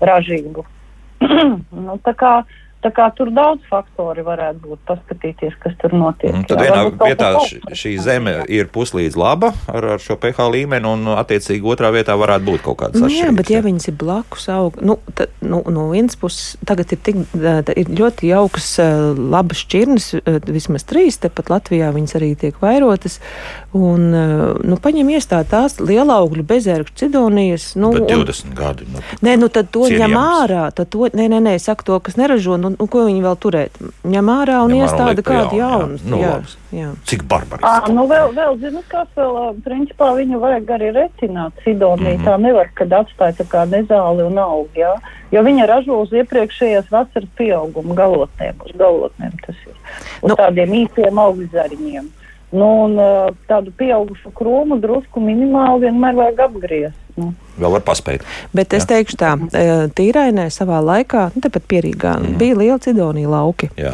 ražību. 0.00 0.64
Tā 2.06 2.14
kā 2.18 2.32
Tā 2.80 2.88
kā 2.96 3.10
tur 3.12 3.28
daudz 3.36 3.60
faktori 3.68 4.22
varētu 4.24 4.62
būt, 4.64 4.80
paskatīties, 4.88 5.52
kas 5.60 5.74
tur 5.82 5.92
notiek. 5.92 6.32
Mm, 6.32 6.46
tad 6.48 6.62
jā, 6.64 6.70
vienā 6.70 7.08
vietā 7.10 7.28
šī 7.76 7.92
zeme 8.00 8.32
ir 8.48 8.70
puslīdz 8.72 9.18
laba 9.20 9.50
ar, 9.68 9.86
ar 9.96 10.00
šo 10.00 10.16
pH 10.20 10.46
līmeni, 10.54 10.88
un 10.88 11.10
attiecīgi 11.12 11.60
otrā 11.60 11.90
vietā 11.92 12.16
varētu 12.16 12.46
būt 12.46 12.64
kaut 12.64 12.78
kādas 12.80 13.02
atšķirības. 13.02 13.18
Nu, 13.20 13.20
jā, 13.20 13.34
bet 13.36 13.52
ja 13.52 13.60
viņas 13.66 13.90
ir 13.92 13.96
blakus 14.00 14.48
aug, 14.54 14.78
nu, 14.80 14.96
tad, 15.18 15.34
nu, 15.44 15.60
no 15.68 15.90
vienas 15.92 16.16
puses 16.20 16.54
tagad 16.64 16.94
ir, 16.96 17.02
tik, 17.04 17.20
ir 17.36 17.92
ļoti 18.00 18.30
jaukas, 18.32 18.70
labas 19.20 19.60
šķirnes, 19.66 20.08
vismaz 20.48 20.88
trīs, 20.88 21.20
tepat 21.20 21.52
Latvijā 21.52 21.92
viņas 21.92 22.16
arī 22.16 22.32
tiek 22.40 22.56
vairotas, 22.64 23.18
un, 23.76 24.08
nu, 24.08 24.80
paņem 24.80 25.12
iestādi 25.18 25.52
tās 25.52 25.76
lielaugļu 25.84 26.46
bezērkšķu 26.48 27.04
cidonijas. 27.04 27.70
Nu, 27.76 27.92
bet 27.92 28.08
20 28.08 28.48
un, 28.48 28.56
gadi. 28.56 28.88
Nu, 28.88 29.04
nē, 29.20 29.36
nu 29.44 29.52
tad 29.52 29.68
to 29.74 29.84
ņem 29.90 30.16
ārā, 30.16 30.64
tad 30.72 30.88
to, 30.96 31.12
nē, 31.12 31.28
nē, 31.36 31.44
nē, 31.44 31.56
saku 31.60 31.90
to, 31.92 32.00
kas 32.08 32.16
neražo. 32.16 32.56
Nu, 32.60 32.69
un, 32.70 32.76
un 32.78 32.90
ko 32.90 33.04
viņi 33.06 33.22
vēl 33.24 33.36
turēt? 33.42 33.78
Ņem 34.06 34.30
ārā 34.32 34.60
un 34.66 34.74
iestāda 34.76 35.24
kādu 35.26 35.58
jaunu. 35.58 35.98
Jā, 35.98 36.10
nu, 36.12 36.20
jā, 36.22 36.34
jā. 36.76 36.90
Cik 37.10 37.24
barbariski. 37.30 37.94
Nu 37.96 38.06
vēl, 38.10 38.34
vēl 38.36 38.58
zinu, 38.62 38.82
kas 38.90 39.08
vēl, 39.18 39.58
principā 39.66 40.12
viņu 40.18 40.40
vajag 40.42 40.70
arī 40.76 40.92
retināt 40.96 41.64
Sidonī. 41.64 42.14
Mm 42.14 42.20
-hmm. 42.20 42.28
Tā 42.28 42.36
nevar, 42.40 42.70
kad 42.74 42.94
atstāja 43.00 43.38
tā 43.40 43.48
kā 43.50 43.66
nezāli 43.70 44.26
un 44.26 44.38
aug, 44.38 44.68
jā. 44.74 44.94
Jo 45.30 45.42
viņa 45.46 45.66
ražo 45.66 46.00
uz 46.02 46.12
iepriekšējās 46.12 46.90
vasaras 46.90 47.28
pieauguma 47.38 47.94
galotnēm, 47.94 48.54
uz 48.66 48.72
galotnēm 48.78 49.34
tas 49.46 49.56
ir. 49.66 49.76
Uz 50.22 50.30
nu, 50.30 50.36
tādiem 50.36 50.74
īstiem 50.84 51.18
augļzariņiem. 51.26 52.08
Nu, 52.50 52.68
un 52.86 52.96
tādu 53.46 53.70
pieaugušu 53.78 54.32
krūmu 54.34 54.80
drusku 54.82 55.22
minimāli 55.22 55.86
vienmēr 55.86 56.16
vajag 56.18 56.40
apgriezt. 56.48 56.98
Nu. 57.20 57.30
Vēl 57.60 57.74
var 57.74 57.82
paspēt. 57.84 58.24
Bet 58.56 58.72
es 58.74 58.86
ja? 58.86 58.88
teikšu 58.94 59.18
tā, 59.20 59.30
tīrainē 59.96 60.46
savā 60.54 60.78
laikā, 60.84 61.26
nu, 61.34 61.42
tepat 61.44 61.66
pierīgā, 61.68 62.14
mm. 62.16 62.36
bija 62.40 62.56
liela 62.56 62.78
cidonija 62.82 63.30
lauki, 63.30 63.68
Jā. 63.78 63.92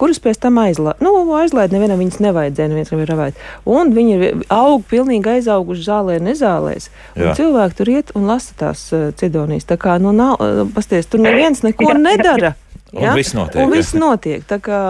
kurus 0.00 0.20
pēc 0.24 0.40
tam 0.42 0.58
aizlaida. 0.64 0.98
Nu, 1.04 1.14
aizlaida 1.38 1.76
nevienam 1.76 2.00
viņas 2.02 2.20
nevajadzēja, 2.24 2.72
neviens 2.72 2.92
nevar 2.92 3.12
ravēt. 3.12 3.42
Un 3.68 3.92
viņi 3.96 4.32
aug 4.52 4.86
pilnīgi 4.90 5.36
aizauguši 5.36 5.86
zālē, 5.86 6.18
nezālēs. 6.24 6.90
Un 7.16 7.28
Jā. 7.28 7.36
cilvēki 7.38 7.78
tur 7.78 7.92
iet 7.94 8.14
un 8.18 8.26
lasa 8.32 8.56
tās 8.64 8.88
cidonijas. 9.20 9.68
Tā 9.68 9.78
kā, 9.80 10.00
nu, 10.02 10.12
nav, 10.16 10.40
pasties, 10.74 11.06
tur 11.08 11.22
neviens 11.22 11.62
neko 11.66 11.92
nedara. 12.00 12.56
Ja? 12.92 13.12
Un 13.12 13.20
viss 13.20 13.36
notiek. 13.36 13.62
Un 13.62 13.72
viss 13.74 13.94
notiek. 13.96 14.44
Tā 14.48 14.58
kā 14.64 14.80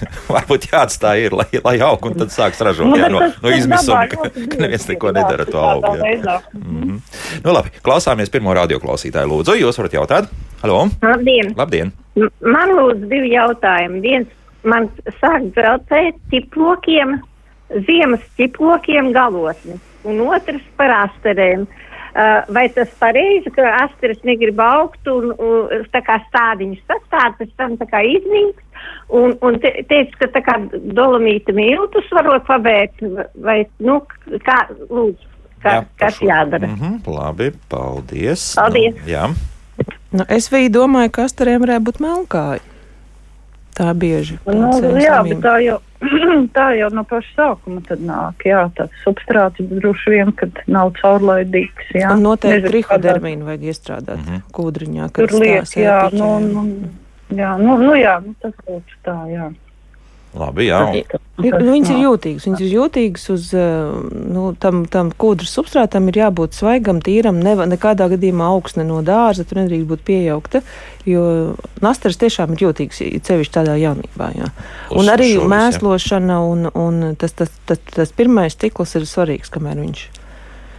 varbūt 0.34 0.68
jāatstāj 0.72 1.26
ir, 1.26 1.36
lai, 1.36 1.48
lai 1.64 1.76
aug 1.84 2.06
un 2.08 2.16
tad 2.18 2.32
sāks 2.34 2.60
ražot. 2.64 2.88
Nu, 2.90 2.98
jā, 3.00 3.08
no, 3.12 3.22
no 3.42 3.54
izmisuma, 3.54 4.04
ka, 4.10 4.28
ka 4.32 4.60
neviens 4.62 4.86
neko 4.88 5.12
nedara 5.14 5.46
to 5.48 5.58
augu. 5.58 5.94
Mm 5.96 6.82
-hmm. 6.82 7.00
Nu, 7.44 7.52
labi, 7.52 7.74
klausāmies 7.82 8.30
pirmo 8.30 8.54
radioklausītāju. 8.54 9.28
Lūdzu, 9.32 9.58
jūs 9.60 9.78
varat 9.78 9.92
jautāt? 9.92 10.30
Halo! 10.62 10.88
Labdien! 11.02 11.54
Labdien. 11.56 11.92
Man 12.40 12.70
lūdzu 12.78 13.08
divi 13.08 13.32
jautājumi. 13.32 14.00
Viens 14.00 14.28
man 14.62 14.90
sāk 15.20 15.52
dzeltēt 15.56 16.18
ciplokiem, 16.30 17.20
ziemas 17.86 18.20
ciplokiem 18.36 19.12
galotni, 19.12 19.78
un 20.04 20.20
otrs 20.20 20.62
par 20.76 20.90
asterēm. 20.90 21.66
Uh, 22.12 22.44
vai 22.52 22.66
tas 22.68 22.90
pareizi, 23.00 23.48
ka 23.50 23.62
asteris 23.86 24.18
negrib 24.22 24.58
augt 24.60 25.08
un, 25.08 25.30
un 25.32 25.86
tā 25.94 26.02
kā 26.04 26.18
stādiņus 26.26 26.82
sastāv, 26.84 27.38
pēc 27.38 27.54
tam 27.56 27.78
tā 27.80 27.86
kā 27.88 28.02
iznīks? 28.04 28.60
Un, 29.12 29.36
un 29.44 29.58
te, 29.60 29.72
teica, 29.88 30.16
ka 30.18 30.30
tā 30.38 30.40
kā 30.46 30.56
dolomīta 30.72 31.52
miltus 31.52 32.08
varot 32.16 32.46
pavērt, 32.48 33.02
vai, 33.44 33.58
nu, 33.84 34.00
kā, 34.46 34.58
lūdzu, 34.88 35.28
ka, 35.62 35.74
Jā, 35.74 35.84
kas 36.00 36.16
šo. 36.16 36.26
jādara. 36.26 36.66
Mm 36.66 36.76
-hmm, 36.80 37.14
labi, 37.18 37.52
paldies. 37.68 38.54
Paldies. 38.56 38.94
Nu, 38.94 39.12
jā, 39.12 39.28
Nu, 40.12 40.26
es 40.28 40.50
arī 40.52 40.68
domāju, 40.68 41.10
ka 41.16 41.24
astariem 41.24 41.62
varētu 41.64 41.88
būt 41.88 42.02
melnkāja. 42.04 42.60
Tā 43.72 43.88
bieži. 43.96 44.36
Nu, 44.44 44.68
jā, 45.00 45.22
bet 45.24 45.38
tā 45.40 45.54
jau, 45.64 45.78
tā 46.56 46.66
jau 46.76 46.90
no 46.92 47.06
paša 47.08 47.30
sākuma 47.38 47.80
tad 47.86 48.02
nāk. 48.04 48.44
Jā, 48.44 48.66
tāds 48.76 48.98
substrāts 49.06 49.64
droši 49.70 50.12
vien, 50.12 50.32
kad 50.36 50.60
nav 50.68 50.92
caurlaidīgs. 50.98 51.94
Jā. 51.96 52.10
Un 52.12 52.26
noteikti 52.26 52.68
trihodermīnu 52.68 53.48
vajag 53.48 53.64
iestrādāt 53.72 54.18
mm 54.18 54.26
-hmm. 54.28 54.42
kūdriņā, 54.58 55.08
kad 55.08 55.32
Tur 55.32 55.40
liek, 55.40 55.72
jā, 55.80 55.96
nu, 56.12 56.28
nu, 56.44 56.66
jā, 57.36 57.56
nu, 57.60 57.76
nu, 57.80 57.96
jā, 57.98 58.18
nu, 58.24 58.34
tas 58.42 58.54
būtu 58.66 58.98
tā, 59.06 59.18
jā. 59.30 59.50
labi, 60.38 60.68
jā. 60.70 60.84
Nu, 60.92 61.22
Tas 61.42 61.62
Viņas 61.64 61.90
ir 61.90 62.00
jūtīgas. 62.04 62.44
Viņas 62.46 62.60
ir 62.62 62.72
jūtīgas 62.76 63.24
uz 63.32 63.48
uh, 63.56 64.02
nu, 64.12 64.44
tam, 64.60 64.82
tam 64.90 65.10
kūdras 65.16 65.54
substrātam, 65.56 66.06
ir 66.12 66.20
jābūt 66.20 66.54
svaigam, 66.54 67.00
tīram. 67.02 67.40
Neva, 67.42 67.66
nekādā 67.66 68.06
gadījumā 68.12 68.50
augsne 68.52 68.84
no 68.86 69.00
dārza 69.06 69.46
tur 69.48 69.62
nedrīkst 69.62 69.88
būt 69.88 70.04
pieaugta. 70.06 70.62
Jo 71.08 71.24
nastars 71.82 72.20
tiešām 72.20 72.54
ir 72.54 72.66
jūtīgs, 72.68 73.02
cevišķi 73.26 73.56
tādā 73.56 73.78
jaunībā. 73.80 74.30
Jā. 74.38 74.52
Uz 74.92 75.02
Un 75.02 75.12
arī 75.14 75.32
šovis, 75.34 75.52
mēslošana 75.56 76.40
un, 76.46 76.68
un 76.70 77.04
tas, 77.18 77.34
tas, 77.38 77.50
tas, 77.66 77.80
tas 77.90 78.14
pirmais 78.14 78.54
cikls 78.54 78.94
ir 79.00 79.08
svarīgs, 79.08 79.50
kamēr 79.50 79.80
viņš 79.82 80.04
ir. 80.06 80.21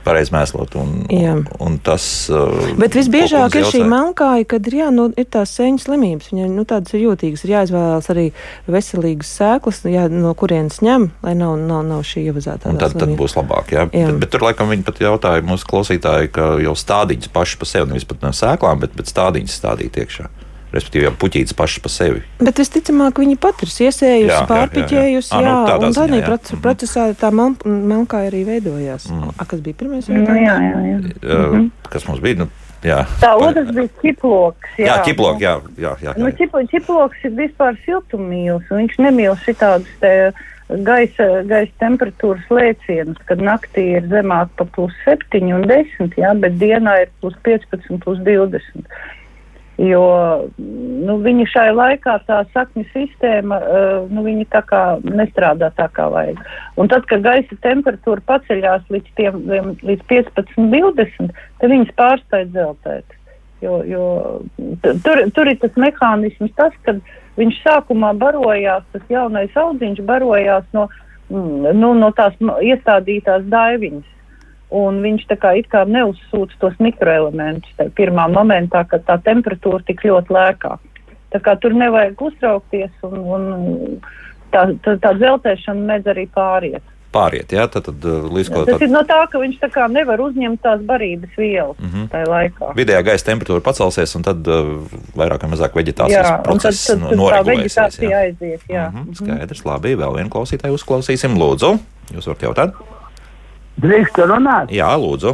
Pareizi 0.04 0.34
mēslot. 0.36 0.76
Un, 0.80 0.94
un, 1.08 1.44
un 1.64 1.78
tas, 1.84 2.06
uh, 2.32 2.74
Bet 2.80 2.98
visbiežāk 2.98 3.56
ir 3.60 3.68
šī 3.72 3.84
melnkāja, 3.88 4.48
kad 4.56 4.68
ir, 4.68 4.78
jā, 4.82 4.90
nu, 4.94 5.08
ir 5.20 5.28
tās 5.32 5.54
sēņu 5.58 5.84
slimības. 5.86 6.32
Viņai 6.34 6.50
nu, 6.52 6.66
tādas 6.68 6.96
ir 6.98 7.06
jūtīgas. 7.06 7.46
Ir 7.46 7.56
jāizvēlas 7.56 8.10
arī 8.14 8.28
veselīgas 8.68 9.32
sēklas, 9.40 9.84
jā, 9.88 10.06
no 10.12 10.36
kurienes 10.40 10.82
ņem, 10.84 11.10
lai 11.24 11.36
nav, 11.40 11.56
nav, 11.62 11.86
nav 11.88 12.04
šī 12.08 12.28
ievazētā. 12.32 12.76
Tad, 12.82 12.98
tad 13.00 13.16
būs 13.20 13.38
labāk. 13.40 13.72
Jā. 13.76 13.88
Jā. 13.96 14.12
Bet, 14.12 14.24
bet 14.26 14.36
tur 14.36 14.48
laikam 14.48 14.72
viņi 14.74 14.88
pat 14.88 15.04
jautāja 15.04 15.46
mūsu 15.48 15.70
klausītāji, 15.72 16.34
ka 16.36 16.54
jau 16.64 16.76
stādiņas 16.78 17.32
pašas 17.34 17.62
par 17.62 17.72
sevi, 17.72 17.92
nevis 17.94 18.10
pat 18.10 18.26
no 18.26 18.34
sēklām, 18.36 18.84
bet, 18.84 18.98
bet 19.00 19.12
stādiņas 19.12 19.62
stādīt 19.64 20.04
iekšā. 20.04 20.28
Respektīvi, 20.74 21.04
jau 21.06 21.12
puķītes 21.22 21.54
pašas 21.54 21.84
par 21.86 21.92
sevi. 21.94 22.22
Bet 22.42 22.58
visticamāk, 22.58 23.20
viņi 23.22 23.36
pat 23.38 23.62
ir 23.62 23.70
Jā, 23.70 23.90
iesējusi, 23.92 24.26
jā, 24.26 24.34
jā, 24.34 24.40
jā. 24.40 24.48
pārpiķējusi. 24.50 25.30
Ā, 25.30 25.42
Jā, 25.44 25.52
nu, 25.54 25.68
tādā 25.70 25.86
un 25.86 25.94
ziņā, 25.94 26.08
tādā 26.08 26.18
jā. 26.20 26.26
proces, 26.26 26.52
Mhm. 26.52 26.62
procesā 26.66 27.04
tā 27.14 27.30
mel, 27.32 27.54
melnkāja 27.66 28.32
arī 28.32 28.42
veidojās. 28.48 29.06
Mhm. 29.12 29.30
A, 29.38 29.46
kas 29.46 29.60
bija 29.62 29.76
pirmais? 29.78 30.08
Nu, 30.10 30.16
jā, 30.26 30.36
jā, 30.36 30.78
jā. 30.90 30.98
Mm 30.98 31.54
-hmm. 31.54 31.70
Kas 31.90 32.08
mums 32.08 32.20
bija? 32.20 32.36
Nu, 32.36 32.48
jā, 32.84 33.06
Tā 33.22 33.36
otrs 33.38 33.70
bija 33.76 33.88
ķiploks. 34.02 34.70
jā, 34.78 34.86
Jā, 34.88 35.04
ķiplok, 35.06 35.40
jā, 35.40 35.62
jā, 35.78 35.96
jā, 36.02 36.14
Nu, 36.18 36.26
jā. 36.30 36.36
ķipo, 36.38 36.58
ķiploks 36.72 37.18
ir 37.24 37.32
vispār 37.32 37.78
siltummīls, 37.86 38.64
un 38.72 38.78
viņš 38.82 38.96
nemīl 38.98 39.36
šitādus 39.46 39.88
te 40.02 40.32
gaisa, 40.70 41.44
gaisa 41.46 41.72
temperatūras 41.80 42.48
lēcienus, 42.50 43.18
kad 43.26 43.38
naktī 43.38 43.98
ir 43.98 44.04
zemāk 44.10 44.50
pa 44.58 44.66
plus 44.66 44.92
7 45.06 45.54
un 45.54 45.62
10, 45.68 46.16
jā, 46.18 46.34
bet 46.40 46.58
dienā 46.58 47.02
ir 47.04 47.10
plus 47.22 47.34
15, 47.44 48.00
plus 48.00 48.18
20. 48.20 48.86
Jo 49.82 50.04
nu, 50.58 51.16
viņi 51.24 51.48
šai 51.50 51.72
laikā 51.74 52.20
tā 52.28 52.44
sakņu 52.54 52.84
sistēma 52.92 53.58
uh, 53.58 54.12
nu, 54.14 54.22
nestrādā 55.18 55.72
tā 55.74 55.88
kā 55.96 56.06
vajag. 56.14 56.44
Un 56.78 56.92
tad, 56.92 57.08
kad 57.10 57.26
gaisa 57.26 57.58
temperatūra 57.66 58.22
paceļās 58.30 58.86
līdz, 58.94 59.10
tiem, 59.18 59.42
līdz 59.82 60.06
15, 60.12 60.70
20, 60.70 61.34
tad 61.58 61.74
viņas 61.74 61.98
pārstāj 61.98 62.48
dzeltēt. 62.54 63.18
Jo, 63.64 63.80
jo 63.88 64.06
tur, 64.84 65.24
tur 65.34 65.50
ir 65.50 65.58
tas 65.62 65.78
mehānisms, 65.80 66.54
tas, 66.60 66.74
kad 66.86 67.00
viņš 67.40 67.62
sākumā 67.64 68.14
barojās, 68.20 68.86
tas 68.94 69.06
jaunais 69.10 69.56
audziņš 69.58 70.04
barojās 70.06 70.66
no, 70.78 70.90
mm, 71.32 71.72
nu, 71.80 71.94
no 71.98 72.12
tās 72.14 72.36
iestādītās 72.62 73.48
daiviņas. 73.50 74.13
Un 74.74 75.04
viņš 75.04 75.28
tā 75.30 75.38
kā, 75.38 75.52
it 75.60 75.68
kā 75.70 75.84
neuzsūc 75.86 76.56
tos 76.62 76.74
mikroelementus 76.82 77.92
pirmā 77.94 78.26
momentā, 78.34 78.82
kad 78.90 79.04
tā 79.06 79.20
temperatūra 79.22 79.84
tik 79.86 80.02
ļoti 80.08 80.34
lēkā. 80.34 80.78
Tā 81.34 81.42
kā 81.46 81.54
tur 81.62 81.76
nevajag 81.78 82.22
uztraukties, 82.22 82.94
un, 83.06 83.20
un 83.36 83.46
tā, 84.54 84.66
tā, 84.86 84.96
tā 85.02 85.14
dzeltēšana 85.20 85.86
medz 85.92 86.10
arī 86.10 86.26
pāriet. 86.34 86.86
Pāriet, 87.14 87.52
jā, 87.54 87.68
tad, 87.70 87.86
tad 87.86 88.06
uh, 88.10 88.24
līdz 88.34 88.50
ko 88.50 88.64
Tas 88.66 88.80
tad 88.80 88.86
ir 88.88 88.90
no 88.90 89.04
tā, 89.06 89.20
ka 89.30 89.38
viņš 89.38 89.60
tā 89.62 89.70
kā 89.76 89.86
nevar 89.92 90.22
uzņemt 90.24 90.64
tās 90.64 90.82
barības 90.88 91.36
vielas 91.38 91.78
mm. 91.78 91.92
-hmm. 91.92 92.08
tajā 92.10 92.30
laikā. 92.32 92.70
vidējā 92.80 93.02
gaisa 93.06 93.28
temperatūra 93.28 93.62
pacelsies, 93.68 94.16
un 94.18 94.26
tad 94.26 94.50
uh, 94.50 94.72
vairāk 95.14 95.46
vai 95.46 95.52
mazāk 95.54 95.78
veģetācijas 95.78 96.18
Jā, 96.18 96.32
tad, 96.32 96.48
process 96.48 96.88
tad, 96.88 97.04
tad 97.04 97.14
tā 97.14 97.20
noregulēsies. 97.22 98.00
jā. 98.02 98.24
aiziet. 98.24 98.66
Jā. 98.70 98.88
Mhm, 98.90 99.14
skaidrs, 99.22 99.66
labi, 99.70 99.94
vēl 100.02 100.18
vienu 100.18 100.34
klausītāju 100.34 100.80
uzklausīsim. 100.80 101.38
Lūdzu, 101.38 101.78
jūs 102.16 102.32
varat 102.32 102.50
jautāt? 102.50 102.82
Drīkst 103.82 104.20
runāt? 104.30 104.72
Jā, 104.74 104.92
lūdzu. 105.00 105.34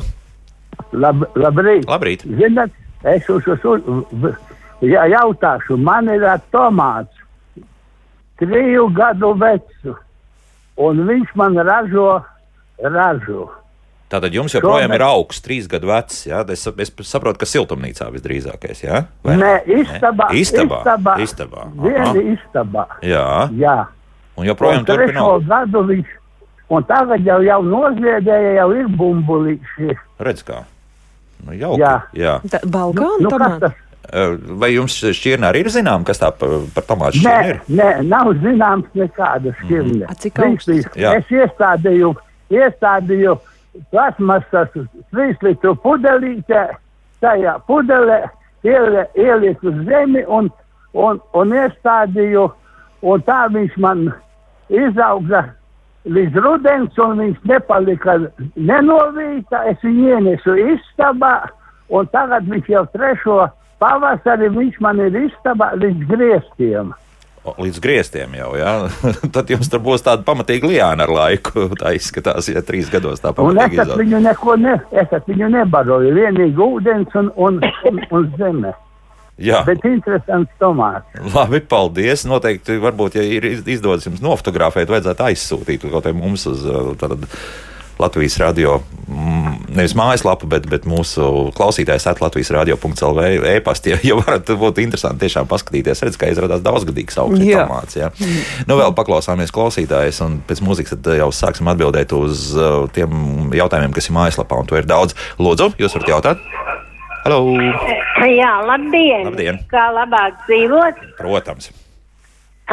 Lab, 0.95 1.25
labrīt. 1.36 1.86
Labrīt. 1.89 2.23
Zināt, 2.39 2.71
es 3.04 3.28
uz, 3.30 3.43
uz, 3.47 3.65
uz, 3.67 4.34
jā, 4.82 5.04
jautāšu, 5.12 5.78
man 5.78 6.08
ir 6.13 6.23
tomāts, 6.54 7.13
triju 8.39 8.88
gadu 8.95 9.34
vecs, 9.39 9.91
un 10.80 11.04
viņš 11.10 11.36
man 11.39 11.60
ražo, 11.67 12.21
ražo. 12.80 13.49
Tātad 14.10 14.34
jums 14.34 14.56
joprojām 14.56 14.89
ir 14.95 15.04
augsts, 15.06 15.43
trīs 15.45 15.67
gadu 15.69 15.91
vecs. 15.91 16.23
Jā? 16.25 16.39
Es, 16.49 16.63
es 16.65 16.89
saprotu, 17.06 17.38
ka 17.43 17.45
siltumnīcā 17.45 18.08
visdrīzākais. 18.15 18.80
Jā, 18.82 19.04
Vai 19.21 19.36
Nē, 19.38 19.52
istabā. 19.84 20.32
Istabā. 20.34 20.80
Istabā. 20.82 21.13
Istabā. 21.21 21.65
Aha. 21.67 21.84
Viena 21.86 22.23
istabā. 22.34 22.86
Jā, 23.06 23.28
Jā. 23.54 23.75
un 24.39 24.47
joprojām 24.49 24.82
Un 24.88 25.19
augt. 25.21 25.45
gadu 25.45 25.84
viņš, 25.91 26.15
un 26.70 26.84
tagad 26.90 27.26
jau, 27.26 27.40
jau 27.46 27.60
noziedēja, 27.66 28.54
jau 28.62 28.70
ir 28.78 28.88
bumbulīši. 29.00 29.96
Redz, 30.20 30.44
kā. 30.48 30.64
Nu, 31.46 31.54
jauki. 31.56 31.80
Jā. 31.82 31.94
Jā. 32.14 32.34
Tā, 32.52 32.60
Balkāna 32.68 33.30
Nu? 33.30 33.72
Eh, 34.10 34.32
Vai 34.58 34.72
jums 34.74 34.96
šķirnē 35.14 35.52
arī 35.52 35.60
ir 35.66 35.70
zinām, 35.70 36.04
kas 36.08 36.18
tā 36.18 36.32
par, 36.34 36.50
par 36.74 36.84
tomātu 36.88 37.20
Nē, 37.22 37.34
šķirni 37.36 37.50
ir? 37.52 37.60
nē, 37.78 37.90
nav 38.10 38.32
zināms 38.42 38.88
nekāda 38.98 39.54
šķirne. 39.60 40.08
A, 40.10 40.16
cik 40.18 40.40
augsts? 40.40 40.88
Es 40.98 41.30
iestādīju, 41.30 42.16
iestādīju 42.50 43.36
plasmasas 43.92 44.72
trīs 45.14 45.38
litru 45.46 45.76
pudelītē, 45.84 46.64
tajā 47.22 47.54
pudelē 47.70 48.24
ieli- 48.66 49.06
ieliku 49.16 49.70
uz 49.70 49.78
zemi 49.86 50.26
un, 50.28 50.50
un, 50.94 51.22
un 51.34 51.54
iestādīju, 51.62 52.48
un 53.06 53.22
tā 53.30 53.44
viņš 53.54 53.78
man 53.78 54.08
izauga 54.70 55.44
līdz 56.10 56.39
rudens, 56.43 56.98
un 57.02 57.19
viņš 57.24 57.43
nepalika 57.50 58.17
nenovīta. 58.56 59.63
Es 59.72 59.84
viņu 59.86 60.15
ienesu 60.15 60.56
istabā, 60.76 61.36
un 61.89 62.10
tagad 62.13 62.50
viņš 62.50 62.72
jau 62.74 62.86
trešo 62.95 63.43
pavasari, 63.80 64.50
viņš 64.56 64.82
man 64.84 65.00
ir 65.06 65.22
istabā 65.28 65.74
līdz 65.80 66.10
griestiem. 66.10 66.91
Līdz 67.50 67.80
griestiem 67.82 68.34
jau, 68.36 68.52
jā. 68.60 68.74
Tad 69.36 69.50
jums 69.50 69.72
tur 69.72 69.82
būs 69.84 70.04
tāda 70.06 70.26
pamatīga 70.28 70.69
liāna 70.69 71.08
ar 71.08 71.13
laiku. 71.15 71.69
Tā 71.82 71.95
izskatās, 71.98 72.52
ja 72.52 72.62
trīs 72.65 72.91
gados 72.91 73.24
tā 73.24 73.32
Un 73.32 73.39
pamatīgi 73.39 73.80
es 73.80 73.88
ar 73.88 74.04
viņu 74.04 74.22
neko 74.26 74.60
ne, 74.60 74.76
es 74.91 75.15
ar 75.15 75.24
viņu 75.28 75.50
nebaroju, 75.56 76.13
vienīgi 76.17 76.65
ūdens 76.65 77.17
un, 77.22 77.32
un, 77.39 77.63
un, 77.89 78.06
un 78.12 78.30
zeme. 78.38 78.76
Jā, 79.39 79.62
Bet 79.67 79.86
interesants 79.88 80.52
tomāts. 80.60 81.08
labi, 81.34 81.62
paldies. 81.63 82.25
Noteikti, 82.28 82.75
varbūt, 82.84 83.15
ja 83.15 83.23
ir 83.23 83.45
iz- 83.54 83.63
izdodas 83.80 84.04
jums 84.10 84.19
nofotografēt, 84.25 84.91
vajadzētu 84.91 85.28
aizsūtīt 85.30 85.88
kaut 85.89 86.04
kā 86.10 86.13
mums 86.13 86.43
uz 86.52 86.65
uh, 86.67 86.91
tātad 86.99 87.23
Latvijas 87.99 88.38
radio, 88.39 88.78
mm, 89.12 89.56
nevis 89.75 89.91
mājaslapu, 89.99 90.47
bet, 90.47 90.63
bet 90.71 90.86
mūsu 90.88 91.49
klausītājs 91.58 92.06
at 92.08 92.21
Latvijas 92.23 92.52
radio.lv 92.56 93.25
e-pasti. 93.58 93.91
Ja, 93.91 93.97
ja 94.12 94.15
varat, 94.15 94.47
būtu 94.60 94.80
interesanti 94.86 95.25
tiešām 95.25 95.47
paskatīties, 95.52 96.04
redz, 96.08 96.15
kā 96.19 96.30
izrādās 96.32 96.63
daudzgadīgs 96.63 97.19
augsts 97.19 97.43
Jā. 97.43 97.65
tomāts. 97.67 97.97
Jā. 97.99 98.08
Nu, 98.71 98.78
vēl 98.80 98.95
paklausāmies 98.95 99.52
klausītājus, 99.52 100.21
un 100.23 100.39
pēc 100.47 100.63
mūzikas 100.63 100.95
tad 100.95 101.12
jau 101.19 101.28
sāksim 101.36 101.67
atbildēt 101.73 102.15
uz 102.15 102.54
uh, 102.56 102.86
tiem 102.95 103.52
jautājumiem, 103.60 103.91
kas 103.95 104.08
ir 104.08 104.15
mājaslapā, 104.15 104.60
un 104.63 104.71
to 104.71 104.80
ir 104.80 104.88
daudz. 104.88 105.15
Lūdzu, 105.39 105.73
jūs 105.84 105.95
varat 105.99 106.13
jautāt? 106.15 106.47
Halo! 107.30 107.62
Jā, 108.26 108.54
labdien! 108.65 109.28
Labdien. 109.28 109.58
Kā 109.70 109.84
labāk 109.94 110.39
dzīvot? 110.48 110.98
Protams. 111.20 111.68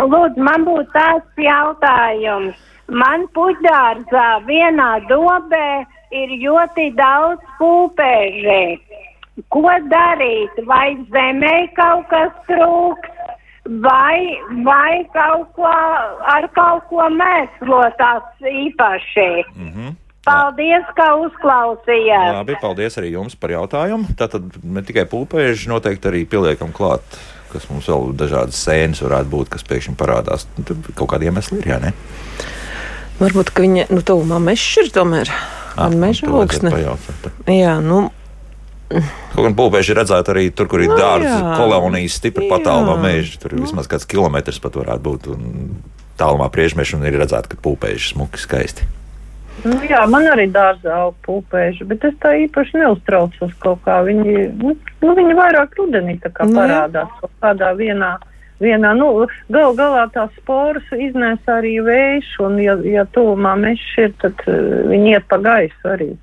Lūdzu, 0.01 0.40
man 0.47 0.64
būtu 0.64 0.87
tāds 0.95 1.42
jautājums. 1.45 2.62
Man 2.88 3.27
puģdārzā 3.37 4.25
vienā 4.47 4.87
dobē 5.11 5.69
ir 6.23 6.33
ļoti 6.40 6.87
daudz 6.97 7.45
pūpēžē. 7.59 8.62
Ko 9.53 9.77
darīt? 9.92 10.57
Vai 10.73 10.97
zemē 11.12 11.53
kaut 11.77 12.09
kas 12.14 12.33
trūks? 12.49 13.12
Vai, 13.85 14.40
vai 14.64 15.05
kaut 15.12 15.53
ko 15.61 15.77
ar 16.33 16.49
kaut 16.57 16.88
ko 16.88 17.12
mēslotās 17.12 18.49
īpaši? 18.64 19.31
Mm 19.53 19.71
-hmm. 19.77 19.95
Paldies, 20.27 20.89
ka 20.99 21.12
uzklausījāt! 21.23 22.33
Labi, 22.41 22.57
paldies 22.59 22.99
arī 22.99 23.12
jums 23.15 23.37
par 23.39 23.53
jautājumu. 23.55 24.11
Tātad 24.19 24.59
ne 24.65 24.83
tikai 24.87 25.07
pūpēži, 25.11 25.71
noteikti 25.71 26.11
arī 26.11 26.25
pieliekam 26.27 26.73
klāt, 26.75 27.19
kas 27.53 27.69
mums 27.71 27.87
vēl 27.91 28.11
dažādas 28.19 28.59
sēnes 28.67 29.05
varētu 29.07 29.31
būt, 29.31 29.53
kas 29.55 29.67
pēkšņi 29.69 29.95
parādās. 30.01 30.49
Nu, 30.59 30.67
Tur 30.67 30.83
kaut 30.99 31.12
kādi 31.15 31.31
iemesli 31.31 31.61
ir, 31.62 31.71
jā, 31.71 31.79
ne? 31.85 31.95
Varbūt, 33.21 33.55
ka 33.55 33.65
viņa 33.65 33.87
nu, 33.95 34.03
tuvumā 34.05 34.43
mežs 34.43 34.83
ir 34.83 34.91
tomēr. 34.93 35.31
Ah, 35.77 35.87
ar 35.87 35.97
meža 35.97 36.27
pajautāt. 36.29 37.31
Jā, 37.47 37.79
nu, 37.85 38.09
Kaut 38.87 39.43
gan 39.43 39.55
pūpēži 39.59 39.91
ir 39.93 39.99
redzēti 39.99 40.31
arī 40.31 40.45
tur, 40.55 40.69
kur 40.71 40.83
ir 40.83 40.93
Nu, 40.93 40.99
dārza 40.99 41.57
kolonijas, 41.59 42.21
stipri 42.21 42.47
patālu 42.51 42.87
no 42.87 42.95
Jā. 42.95 43.03
meža. 43.03 43.41
Tur 43.43 43.57
ir 43.57 43.65
vismaz 43.65 43.89
kāds 43.91 44.07
kilometrs 44.07 44.61
pat 44.62 44.79
varētu 44.79 45.03
būt. 45.03 45.27
Un 45.35 45.73
tālumā 46.21 46.47
priežmeši 46.55 46.95
un 46.99 47.09
ir 47.09 47.19
redzēti, 47.19 47.51
ka 47.51 47.59
pūpēži 47.65 48.12
smuki 48.12 48.39
skaisti. 48.39 48.87
Nu, 49.64 49.77
jā, 49.88 50.03
man 50.11 50.27
arī 50.29 50.47
dārzā 50.53 50.99
aug 51.07 51.16
pūpēži, 51.27 51.87
bet 51.88 52.05
es 52.05 52.16
tā 52.23 52.35
īpaši 52.45 52.83
neuztraucos 52.83 53.55
kaut 53.62 53.81
kā. 53.87 54.03
Viņi, 54.07 54.35
nu, 54.61 54.75
nu, 55.03 55.14
viņi 55.16 55.37
vairāk 55.38 55.77
rudenī 55.81 56.19
Nu, 56.21 56.59
parādās 56.59 57.12
kaut 57.21 57.33
kādā 57.42 57.73
vienā. 57.79 58.16
Vienā, 58.57 58.95
nu, 58.97 59.27
gal 59.53 59.75
galā 59.77 60.07
tās 60.14 60.31
sporas 60.40 60.85
iznēs 60.97 61.42
arī 61.53 61.75
vējš, 61.85 62.31
un, 62.40 62.55
ja, 62.64 62.73
ja 62.88 63.05
tuvumā 63.12 63.53
mežs 63.61 63.90
ir, 64.01 64.14
tad 64.23 64.40
uh, 64.49 64.87
viņi 64.88 65.12
iet 65.12 65.27
pa 65.29 65.37
gaisu 65.45 65.90
arī. 65.92 66.14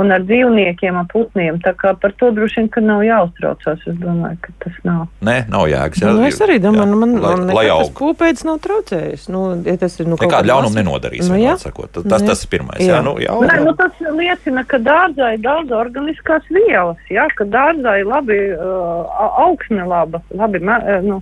Un 0.00 0.08
ar 0.08 0.22
dzīvniekiem, 0.24 0.96
ar 0.96 1.04
putniem. 1.12 1.58
Tā 1.60 1.74
kā 1.76 1.90
par 2.00 2.14
to 2.16 2.30
droši 2.32 2.62
vien, 2.62 2.68
ka 2.72 2.80
nav 2.80 3.02
jāuztraucās. 3.04 3.82
Es 3.90 3.96
domāju, 4.00 4.38
ka 4.40 4.52
tas 4.64 4.78
nav. 4.88 5.02
Nē, 5.20 5.34
nav 5.52 5.66
jēgas. 5.68 6.00
jā, 6.00 6.12
nu, 6.16 6.22
es 6.24 6.38
arī 6.40 6.56
domāju, 6.64 6.86
nu, 6.88 6.96
man, 7.02 7.12
man 7.20 7.42
nekad 7.50 7.60
tas 7.68 7.90
aug. 7.90 7.92
pūpēdis 7.98 8.44
nav 8.48 8.56
traucējis. 8.64 9.26
Nu, 9.28 9.42
ja 9.68 9.76
tas 9.76 9.98
ir, 10.00 10.06
nu, 10.08 10.16
kaut 10.16 10.30
Nekādu 10.30 10.38
kāda 10.38 10.48
ļaunumu 10.48 10.72
masa- 10.72 10.80
nenodarīs. 10.80 11.28
Nu, 11.28 11.36
jā. 11.36 11.58
sakot. 11.60 11.92
Tas, 11.92 12.04
tas, 12.08 12.22
Nu, 12.24 12.28
tas 12.32 12.44
ir 12.44 12.48
pirmais. 12.54 12.80
Jā, 12.80 12.96
jā. 12.96 13.02
nu, 13.04 13.12
jā, 13.20 13.36
Nē, 13.52 13.58
nu, 13.68 13.74
tas 13.76 13.92
liecina, 14.16 14.64
ka 14.64 14.78
dārzā 14.80 15.34
ir 15.36 15.44
daudz 15.44 15.70
organiskās 15.76 16.48
vielas, 16.48 16.96
jā, 17.12 17.28
ka 17.36 17.44
dārzā 17.44 17.98
ir 18.00 18.08
labi 18.08 18.38
uh, 18.56 19.04
au- 19.12 19.34
augsne 19.50 19.84
laba, 19.84 20.22
labi, 20.32 20.64
uh, 20.64 21.02
nu, 21.04 21.20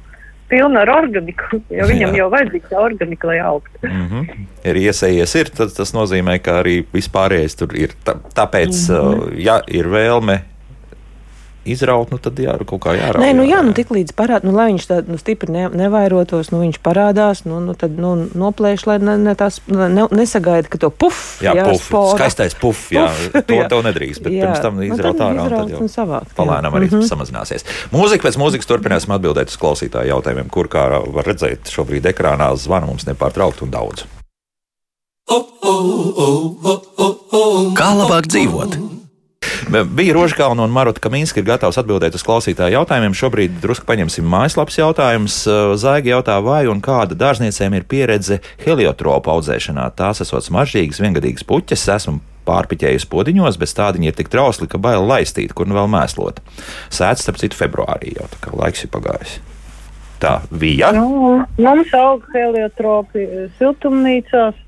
pilna 0.50 0.84
ar 0.84 0.90
organiku, 0.92 1.60
jo 1.70 1.88
viņam 1.88 2.14
Jā. 2.14 2.22
jau 2.22 2.28
vajadzīga 2.34 2.70
tā 2.72 2.82
organika, 2.82 3.30
lai 3.30 3.38
augtu. 3.38 3.86
Mm 3.86 4.06
-hmm. 4.10 4.46
Ir 4.70 4.80
iesējies, 4.84 5.34
ir, 5.40 5.50
tad 5.56 5.74
tas 5.76 5.94
nozīmē, 5.94 6.38
ka 6.42 6.60
arī 6.62 6.84
vispārējais 6.94 7.56
tur 7.56 7.76
ir. 7.78 7.94
Tā, 8.04 8.16
tāpēc, 8.34 8.74
mm. 8.74 8.96
-hmm. 8.96 9.38
ja 9.38 9.60
ir 9.66 9.88
vēlme 9.88 10.40
izraut, 11.70 12.10
nu 12.12 12.18
tad 12.22 12.38
jā, 12.40 12.56
kaut 12.66 12.82
kā 12.84 12.94
jārauj. 12.96 13.22
Nē, 13.22 13.30
nu 13.38 13.46
jā, 13.48 13.60
nu 13.66 13.74
tik 13.76 13.92
līdz 13.94 14.14
parādās, 14.18 14.46
nu, 14.48 14.54
lai 14.56 14.70
viņš 14.72 14.86
tā 14.90 15.00
nu, 15.06 15.18
stipri 15.20 15.52
ne, 15.54 15.68
nevairotos, 15.80 16.50
nu 16.54 16.62
viņš 16.64 16.80
parādās, 16.84 17.44
nu, 17.48 17.60
nu 17.64 17.76
tad 17.78 17.96
nu, 18.00 18.12
noplēš, 18.34 18.86
lai 18.90 18.98
ne, 19.02 19.16
ne 19.20 19.34
tās, 19.38 19.60
ne, 19.70 20.06
nesagaida, 20.10 20.70
ka 20.70 20.80
to 20.82 20.90
puf, 20.90 21.40
Jā, 21.44 21.54
puf, 21.64 21.82
spora. 21.84 22.18
skaistais 22.18 22.56
puf, 22.58 22.86
jā, 22.94 23.08
Puf, 23.10 23.46
to 23.46 23.58
jā. 23.58 23.66
tev 23.70 23.82
nedrīkst, 23.86 24.22
bet 24.24 24.34
Jā. 24.34 24.46
pirms 24.48 24.64
tam 24.64 24.78
Nu, 24.80 24.86
izraut 24.86 25.18
tad 25.18 25.26
ārā, 25.34 25.44
un 25.44 25.54
tad 25.54 25.74
jau 25.74 25.82
un 25.84 25.90
savākt, 25.92 26.30
jā. 26.32 26.36
palēnām 26.38 26.76
arī 26.78 26.88
mm. 26.88 26.94
-hmm. 26.98 27.10
samazināsies. 27.10 27.66
Mūzika 27.92 28.28
pēc 28.28 28.38
mūzikas 28.40 28.70
turpināsim 28.70 29.14
atbildēt 29.16 29.52
uz 29.52 29.58
klausītāju 29.60 30.12
jautājumiem, 30.14 30.48
kur, 30.50 30.68
kā 30.72 30.86
var 30.88 31.26
redzēt, 31.26 31.68
šobrīd 31.70 32.08
ekrānā 32.12 32.52
zvana 32.56 32.86
mums 32.86 33.06
nepārtraukt 33.08 33.62
un 33.62 33.70
daudz. 33.70 34.06
Kā 37.78 37.90
labāk 37.94 38.26
dzīvot? 38.26 38.99
Bija 39.70 40.14
Rožkalna 40.14 40.64
un 40.64 40.72
Maruta 40.74 40.98
Kaminska 41.00 41.38
ir 41.38 41.44
gatavs 41.46 41.76
atbildēt 41.78 42.16
uz 42.18 42.24
klausītāju 42.26 42.74
jautājumiem. 42.74 43.12
Šobrīd 43.14 43.60
drusku 43.62 43.86
paņemsim 43.86 44.26
mājaslapas 44.26 44.80
jautājumus. 44.80 45.36
Zaiga 45.78 46.16
jautā, 46.16 46.40
vai 46.42 46.64
un 46.66 46.80
kāda 46.82 47.14
dārzniecēm 47.14 47.76
ir 47.78 47.86
pieredze 47.86 48.40
heliotropu 48.64 49.30
audzēšanā. 49.30 49.84
Tās 49.94 50.24
esot 50.24 50.48
smaržīgas, 50.48 50.98
viengadīgas 51.04 51.46
puķes, 51.46 51.86
esmu 51.94 52.18
pārpiķējusi 52.50 53.06
podiņos, 53.12 53.60
bet 53.60 53.76
tādiņi 53.78 54.10
ir 54.10 54.16
tik 54.18 54.32
trausli, 54.32 54.66
ka 54.66 54.80
bail 54.82 55.06
laistīt, 55.06 55.54
kur 55.54 55.70
nu 55.70 55.78
vēl 55.78 55.86
mēslot. 55.92 56.42
Sēdz, 56.90 57.22
starp 57.22 57.38
citu, 57.38 57.60
februārī 57.60 58.16
jau 58.16 58.26
tā 58.32 58.42
kā 58.42 58.56
laiks 58.58 58.82
ir 58.88 58.90
pagājis. 58.90 59.36
Tā 60.20 60.40
bija. 60.50 60.90
Nu, 60.96 61.44
mums 61.62 61.94
aug 61.94 62.26
heliotropi 62.34 63.28
siltumnīcās. 63.60 64.58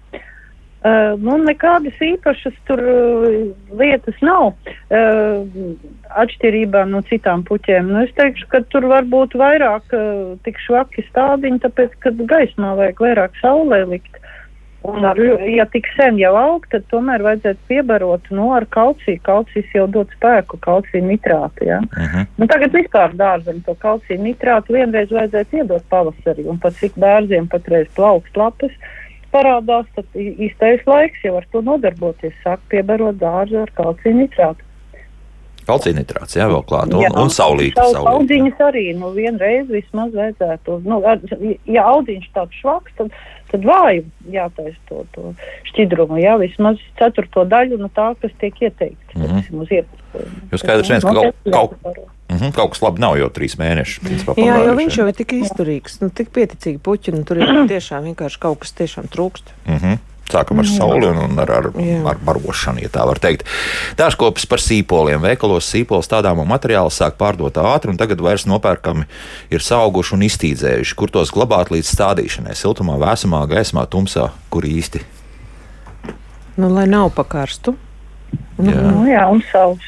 Uh, 0.83 1.12
nu, 1.23 1.37
nekādas 1.47 1.95
īpašas 2.03 2.55
tur 2.66 2.81
uh, 2.83 3.35
lietas 3.79 4.16
nav. 4.18 4.49
Uh, 4.90 5.45
atšķirībā 6.11 6.83
no 6.90 7.05
citām 7.07 7.45
puķēm. 7.47 7.92
Nu, 7.92 8.01
es 8.03 8.11
teikšu, 8.18 8.49
ka 8.51 8.64
tur 8.73 8.88
var 8.90 9.07
būt 9.07 9.37
vairāk 9.38 9.95
uh, 9.95 10.33
tik 10.42 10.59
švaki 10.64 11.05
stādiņi, 11.07 11.62
tāpēc, 11.62 11.95
ka 12.03 12.11
gaismā 12.18 12.75
vajag 12.81 13.05
vairāk 13.07 13.38
saulē 13.38 13.85
likt. 13.92 14.18
Un, 14.83 15.05
ar, 15.07 15.18
ja 15.47 15.62
tik 15.71 15.87
sen 15.95 16.16
jau 16.18 16.33
aug, 16.35 16.64
tad 16.73 16.88
tomēr 16.90 17.23
vajadzētu 17.23 17.68
piebarot 17.68 18.25
nu, 18.35 18.49
ar 18.57 18.66
kalciju. 18.75 19.21
Kalcijs 19.23 19.68
jau 19.77 19.85
dod 19.87 20.11
spēku, 20.16 20.59
kalcija 20.64 21.05
nitrātu. 21.07 21.68
Ja? 21.68 21.79
Uh 21.79 22.09
-huh. 22.14 22.27
Nu, 22.42 22.49
tagad 22.51 22.75
vispār 22.75 23.14
dārzam 23.14 23.62
to 23.62 23.77
kalciju 23.79 24.18
nitrātu 24.18 24.75
vienreiz 24.75 25.14
vajadzētu 25.14 25.62
iedot 25.62 25.87
pavasarī, 25.90 26.49
un 26.51 26.59
pat 26.59 26.75
cik 26.83 26.99
bērziem 26.99 27.47
patreiz 27.47 27.87
plaukst 27.95 28.37
lapas 28.37 28.75
parādās, 29.33 29.87
tad 29.97 30.05
īstais 30.14 30.85
laiks 30.87 31.25
jau 31.25 31.37
ar 31.40 31.47
to 31.53 31.62
nodarboties, 31.64 32.35
sāk 32.45 32.61
piebarot 32.73 33.16
dārzu 33.21 33.62
ar 33.62 33.73
kalciju 33.79 34.14
nitrātu. 34.23 34.68
Kalcija 35.62 35.95
nitrāts, 35.95 36.35
jā, 36.35 36.49
vēl 36.51 36.64
klāt. 36.66 36.90
Un, 36.90 37.05
Jā. 37.05 37.11
un 37.23 37.29
saulīte. 37.31 37.79
Saul- 37.79 37.95
saulīte. 37.95 38.14
Audziņas 38.16 38.62
arī, 38.66 38.83
nu, 38.99 39.12
vienreiz 39.14 39.68
vismaz 39.71 40.11
vajadzētu. 40.11 40.81
Nu, 40.83 40.97
ar- 41.07 41.23
ja 41.71 41.85
audziņš 41.87 42.27
tāds 42.35 42.57
švaks, 42.59 42.90
tad, 42.99 43.12
tad 43.53 43.62
vāju 43.62 44.03
jātaisa 44.35 44.75
to, 44.88 45.05
to 45.14 45.35
šķidrumu, 45.71 46.18
jā, 46.18 46.35
vismaz 46.42 46.83
ceturto 46.99 47.45
daļu 47.47 47.79
no 47.79 47.87
tā, 47.95 48.09
kas 48.21 48.35
tiek 48.42 48.59
ieteikts. 48.59 49.14
Uz 49.55 49.68
iepakojumu. 49.71 50.42
Jo 50.51 50.59
skaidrs 50.59 50.90
viens, 50.90 51.05
ka 51.07 51.12
Nu, 51.14 51.23
kaut- 51.31 51.79
kaut- 51.85 52.09
Uh 52.33 52.40
-huh. 52.40 52.53
Kaut 52.57 52.71
kas 52.73 52.83
labi 52.83 53.01
nav 53.01 53.18
jau 53.18 53.29
trīs 53.29 53.59
mēneši. 53.61 54.01
Principā, 54.01 54.35
Jā, 54.37 54.45
jo 54.45 54.53
pagājuši, 54.53 54.77
viņš 54.77 54.99
jau 54.99 55.09
ir 55.09 55.14
tik 55.14 55.33
izturīgs, 55.33 56.01
nu, 56.01 56.09
tik 56.11 56.33
pieticīgi 56.33 56.79
puķi, 56.79 57.12
un 57.12 57.25
tur 57.25 57.37
ir 57.37 57.53
tiešām 57.75 58.09
vienkārši 58.09 58.38
kaut 58.38 58.59
kas 58.59 58.73
tiešām 58.73 59.11
trūkst. 59.12 59.53
Mm 59.66 59.77
-hmm. 59.77 59.99
Sākam 60.33 60.62
ar 60.62 60.66
sauli 60.66 61.07
un, 61.07 61.38
ar, 61.42 61.51
ar, 61.51 61.66
Jā. 61.77 61.99
ar 62.09 62.16
barošanu, 62.25 62.81
ja 62.83 62.88
tā 62.88 63.05
var 63.07 63.18
teikt. 63.18 63.45
Dārzkopis 63.99 64.47
par 64.49 64.59
sīpoliem. 64.59 65.21
Veikalos 65.21 65.68
sīpols 65.68 66.09
stādāmo 66.09 66.47
materiālu 66.49 66.92
sāk 66.95 67.18
pārdot 67.21 67.59
ātri, 67.61 67.92
un 67.92 67.97
tagad 68.01 68.21
vairs 68.21 68.47
nopērkami 68.49 69.05
ir 69.51 69.61
sauguši 69.61 70.14
un 70.14 70.25
iztīdzējuši. 70.29 70.95
Kur 70.95 71.11
tos 71.11 71.35
glabāt 71.35 71.68
līdz 71.75 71.90
stādīšanai? 71.92 72.55
Siltumā, 72.55 72.97
vēsumā, 73.03 73.45
gaismā, 73.51 73.85
tumsā, 73.87 74.31
kur 74.49 74.62
īsti? 74.62 75.03
Nu, 76.57 76.68
lai 76.73 76.87
nav 76.87 77.11
pakarstu. 77.16 77.77
Nu, 78.57 78.71
Jā. 78.71 78.81
Nu, 78.88 79.05
jā, 79.09 79.29
un 79.29 79.42
savs. 79.53 79.85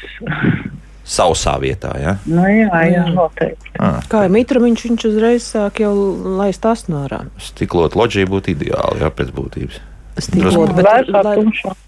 Sausā 1.05 1.55
vietā, 1.61 1.91
ja? 2.01 2.15
Nu, 2.25 2.41
jā, 2.49 2.79
jā, 2.89 3.03
noteikti. 3.13 3.75
Ah, 3.77 3.99
Kā 4.09 4.23
jau 4.25 4.31
mitramiņš, 4.33 4.85
viņš 4.89 5.03
uzreiz 5.11 5.43
sāk 5.53 5.83
jau 5.83 5.91
laist 6.39 6.65
asnārā. 6.65 7.19
stiklot 7.37 7.93
loģija 7.95 8.25
būtu 8.31 8.55
ideāli, 8.55 9.03
jā, 9.05 9.11
pēc 9.13 9.29
būtības. 9.35 9.77
Stiklot, 10.15 10.71
bet, 10.77 10.85
lai, 11.11 11.35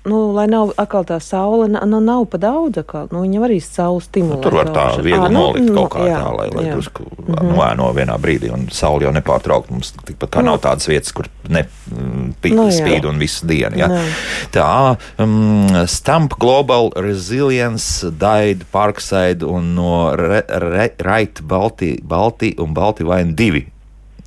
nu, 0.04 0.18
lai 0.36 0.48
nav 0.52 0.74
atkal 0.76 1.06
tā 1.08 1.16
saule, 1.24 1.70
na- 1.72 1.86
nu, 1.88 2.02
nav 2.04 2.26
pa 2.28 2.38
daudz 2.38 2.76
atkal. 2.82 3.06
Nu, 3.12 3.22
viņa 3.24 3.40
arī 3.48 3.62
saule 3.64 4.02
stimulē. 4.04 4.36
Nu, 4.36 4.42
tur 4.44 4.58
var 4.58 4.66
tā 4.76 4.84
viegli 5.00 5.30
Ā, 5.30 5.32
nu, 5.32 5.40
nolikt 5.46 5.70
nu, 5.70 5.76
kaut 5.78 5.94
kā 5.96 6.08
jā, 6.10 6.18
tā, 6.20 6.34
lai, 6.36 6.48
lai 6.52 6.66
jā. 6.66 6.74
drusku 6.76 7.06
noēno 7.28 7.88
vienā 7.96 8.18
brīdī, 8.20 8.52
un 8.52 8.66
saule 8.70 9.08
jau 9.08 9.14
nepārtraukt. 9.16 9.72
Mums 9.72 9.94
tikpat 10.04 10.30
kā 10.36 10.44
Nu. 10.44 10.52
nav 10.52 10.60
tādas 10.66 10.90
vietas, 10.92 11.14
kur 11.16 11.30
ne 11.48 11.64
mm, 11.64 12.34
pi- 12.42 12.52
Nu, 12.52 12.68
jā. 12.68 12.76
spīd 12.82 13.08
un 13.08 13.18
visu 13.24 13.48
dienu. 13.48 13.78
Ja? 13.80 13.88
Nē. 13.88 14.04
Tā, 14.52 14.98
um, 15.24 15.88
Stamp 15.88 16.36
Global 16.38 16.92
Resilience, 17.00 18.04
Daid, 18.12 18.66
Parkside 18.74 19.44
un 19.48 19.74
no 19.76 20.12
Re, 20.20 20.44
Re, 20.50 20.90
Right 21.00 21.40
Balti, 21.48 21.96
Balti 22.04 22.56
un 22.60 22.74
Balti 22.76 23.04
Vain 23.08 23.34
2. 23.36 23.64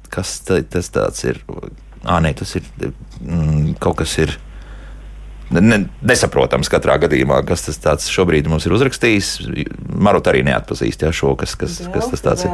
Kas 0.09 0.39
ta, 0.41 0.63
tas 0.63 0.89
tāds 0.89 1.23
ir? 1.29 1.43
Ā, 2.09 2.17
nē, 2.25 2.33
tas 2.35 2.57
ir 2.57 2.63
mm, 3.21 3.75
kaut 3.83 4.01
kas 4.03 4.17
ir. 4.23 4.39
Ne, 5.51 5.81
nesaprotams 6.07 6.69
katrā 6.71 6.95
gadījumā, 7.03 7.41
kas 7.43 7.65
tas 7.67 7.81
tāds 7.83 8.05
šobrīd 8.07 8.47
mums 8.47 8.69
ir 8.69 8.75
uzrakstījis. 8.77 9.31
Marot 9.99 10.29
arī 10.31 10.45
neatpazīst 10.47 11.03
jā, 11.03 11.11
šo, 11.11 11.33
kas, 11.41 11.57
kas, 11.59 11.81
kas 11.91 12.07
tas 12.13 12.23
tāds 12.23 12.45
ir. 12.47 12.53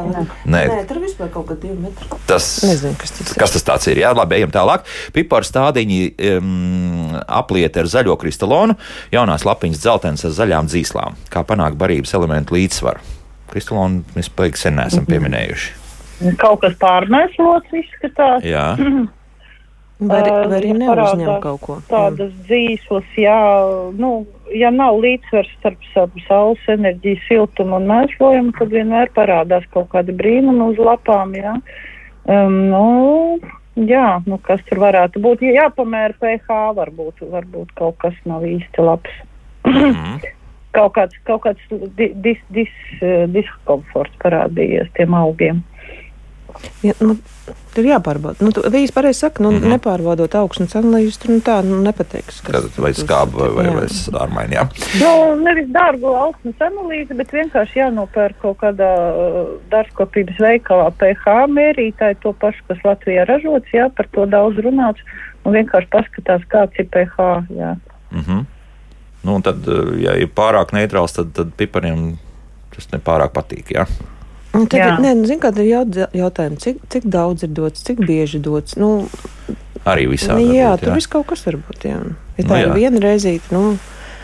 Nē, 0.49 0.63
Nē, 0.65 0.79
tur 0.89 0.97
vispār 1.03 1.29
kaut 1.29 1.45
kādi 1.51 1.67
divi 1.67 1.77
metri. 1.83 2.09
tas 2.25 2.47
Nezinu, 2.65 2.97
kas 2.97 3.13
tas 3.13 3.29
ir. 3.29 3.37
Kas 3.37 3.53
tas 3.53 3.67
tāds 3.67 3.85
ir? 3.93 4.01
Jā, 4.01 4.15
labi, 4.17 4.39
ejam 4.39 4.49
tālāk. 4.55 4.89
Piparu 5.13 5.45
stādiņi 5.45 5.99
um, 6.39 7.19
apliet 7.37 7.77
ar 7.77 7.91
zaļo 7.93 8.17
kristalonu, 8.17 8.79
jaunās 9.13 9.45
lapiņas 9.45 9.83
dzeltenas 9.85 10.25
ar 10.25 10.33
zaļām 10.39 10.71
dzīslām. 10.73 11.21
Kā 11.29 11.45
panākt 11.45 11.77
barības 11.77 12.17
elementu 12.17 12.57
līdzsvaru? 12.57 13.05
Kristalonu 13.53 14.17
mēs 14.17 14.31
paigi 14.33 14.65
sen 14.65 14.81
neesam 14.81 15.05
pieminējuši. 15.05 15.69
Kaut 16.41 16.63
kas 16.65 16.73
pārmēslots 16.81 17.77
izskatās. 17.77 18.41
Jā, 18.41 18.71
Vai, 18.81 19.05
arī- 20.01 20.49
vai 20.49 20.57
arī 20.61 20.71
Ā, 20.71 20.77
neuzņem 20.77 21.27
parādās 21.27 21.41
kaut 21.41 21.61
ko? 21.61 21.77
Tādas 21.89 22.31
dzīslas, 22.47 23.03
jā, 23.17 23.37
nu, 23.97 24.25
ja 24.53 24.69
nav 24.69 24.99
līdzsvars 25.01 25.49
starp 25.59 25.77
saules 26.27 26.59
enerģiju, 26.67 27.19
siltumu 27.27 27.75
un 27.75 27.87
mēslojumu, 27.87 28.53
tad 28.59 28.69
vienmēr 28.69 29.09
parādās 29.15 29.65
kaut 29.73 29.89
kāda 29.89 30.13
brīnuma 30.13 30.69
uz 30.69 30.77
lapām, 30.77 31.33
jā. 31.33 31.55
Um, 32.27 32.69
nu, 32.69 33.39
jā, 33.75 34.21
nu, 34.25 34.37
kas 34.37 34.59
tur 34.69 34.77
varētu 34.77 35.21
būt? 35.23 35.41
Jā, 35.41 35.69
Jāpamēra 35.69 36.13
pH, 36.19 36.73
varbūt, 36.75 37.23
varbūt 37.31 37.73
kaut 37.75 37.97
kas 37.97 38.13
nav 38.25 38.41
īsti 38.41 38.83
labs. 38.83 39.09
Mhm. 39.65 40.19
kaut 40.77 40.93
kāds, 40.93 41.15
kaut 41.25 41.41
kāds 41.41 41.59
di, 41.97 42.11
dis, 42.13 42.37
dis, 42.53 42.69
eh, 43.01 43.25
diskomforts 43.33 44.13
parādījies 44.21 44.91
tiem 44.93 45.15
augiem. 45.17 45.63
Ja, 46.85 46.93
nu, 46.99 47.15
tur 47.75 47.87
jāpārbauda. 47.87 48.43
Nu, 48.43 48.51
Vīs 48.73 48.91
pareizi 48.93 49.21
saka, 49.23 49.43
nu, 49.43 49.51
mm 49.51 49.59
-hmm. 49.61 49.73
nepārbaudot 49.75 50.35
augstnes 50.39 50.75
analīzes, 50.75 51.19
tur 51.21 51.31
nu, 51.35 51.39
tā 51.45 51.57
nu, 51.65 51.79
nepateiks. 51.85 52.41
kas 52.41 52.65
Kad 52.65 52.79
vai 52.83 52.91
skāba 52.97 53.37
vai, 53.37 53.49
vai, 53.55 53.75
vai 53.75 53.87
sārmaini. 53.93 54.57
Jā. 54.57 54.65
Nu, 55.01 55.35
nevis 55.43 55.69
dārgu 55.75 56.13
augstnes 56.15 56.65
analīzi, 56.69 57.17
bet 57.17 57.33
vienkārši 57.33 57.79
jānopērk 57.79 58.41
kaut 58.41 58.57
kādā 58.63 58.91
uh, 59.11 59.39
dārzkopības 59.71 60.41
veikalā 60.47 60.91
pH 60.97 61.47
mērītāji, 61.59 62.19
to 62.21 62.33
pašu, 62.33 62.63
kas 62.67 62.83
Latvijā 62.83 63.25
ražots, 63.25 63.73
jā, 63.73 63.89
par 63.89 64.07
to 64.11 64.25
daudz 64.25 64.57
runāts, 64.57 65.01
un 65.45 65.53
vienkārši 65.53 65.89
paskatās, 65.91 66.45
kāds 66.49 66.79
ir 66.79 66.87
pH, 66.91 67.47
jā. 67.49 67.75
Mm 68.11 68.21
-hmm. 68.21 68.45
nu, 69.23 69.35
un 69.35 69.41
tad, 69.41 69.67
eh, 69.67 70.01
ja 70.03 70.15
ir 70.15 70.27
pārāk 70.27 70.73
neitrāls, 70.73 71.13
tad, 71.13 71.33
tad 71.33 71.51
pipariem 71.57 72.17
tas 72.75 72.87
nepārāk 72.93 73.33
patīk. 73.33 73.71
Jā. 73.71 73.85
Jā. 74.65 74.97
ir- 74.97 75.01
nē, 75.03 75.15
nu, 75.17 75.25
zin, 75.25 75.39
kā, 75.39 75.51
tad 75.53 75.59
ir 75.59 75.69
jaut- 75.75 76.13
jautājums, 76.13 76.59
cik, 76.59 76.77
cik 76.89 77.03
daudz 77.05 77.43
ir 77.43 77.49
dots, 77.49 77.83
cik 77.83 77.97
bieži 77.99 78.39
dots. 78.41 78.75
Nu, 78.77 79.07
Arī 79.85 80.07
visādi. 80.09 80.45
nu, 80.47 80.53
jā, 80.53 80.71
varbūt, 80.73 80.79
tur 80.83 80.93
viss 80.95 81.07
kaut 81.07 81.27
kas 81.27 81.45
var 81.45 81.53
būt. 81.55 81.79
Jā. 81.83 81.99
Ja 82.37 82.43
Nu, 82.43 82.49
tā 82.49 82.59
ir 82.61 82.67
jā. 82.67 82.73
viena 82.75 82.99
reizīte, 82.99 83.51
nu, 83.51 83.77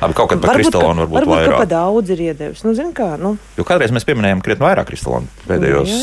Labi, 0.04 0.16
kaut 0.18 0.34
kad 0.34 0.42
par 0.44 0.58
kristālu 0.60 1.06
varbūt, 1.06 1.16
varbūt 1.16 1.34
vairāk. 1.38 1.58
pa 1.63 1.68
daudz 1.72 2.12
ir 2.12 2.24
iedevis. 2.28 2.63
Nu, 2.68 2.74
zin, 2.76 2.92
kā, 2.96 3.13
nu, 3.22 3.36
Jo 3.58 3.66
kādreiz 3.68 3.94
mēs 3.96 4.06
pieminējām 4.08 4.42
krietni 4.44 4.66
vairāk 4.66 4.89
kristālu. 4.92 5.30
Pēdējos 5.48 5.94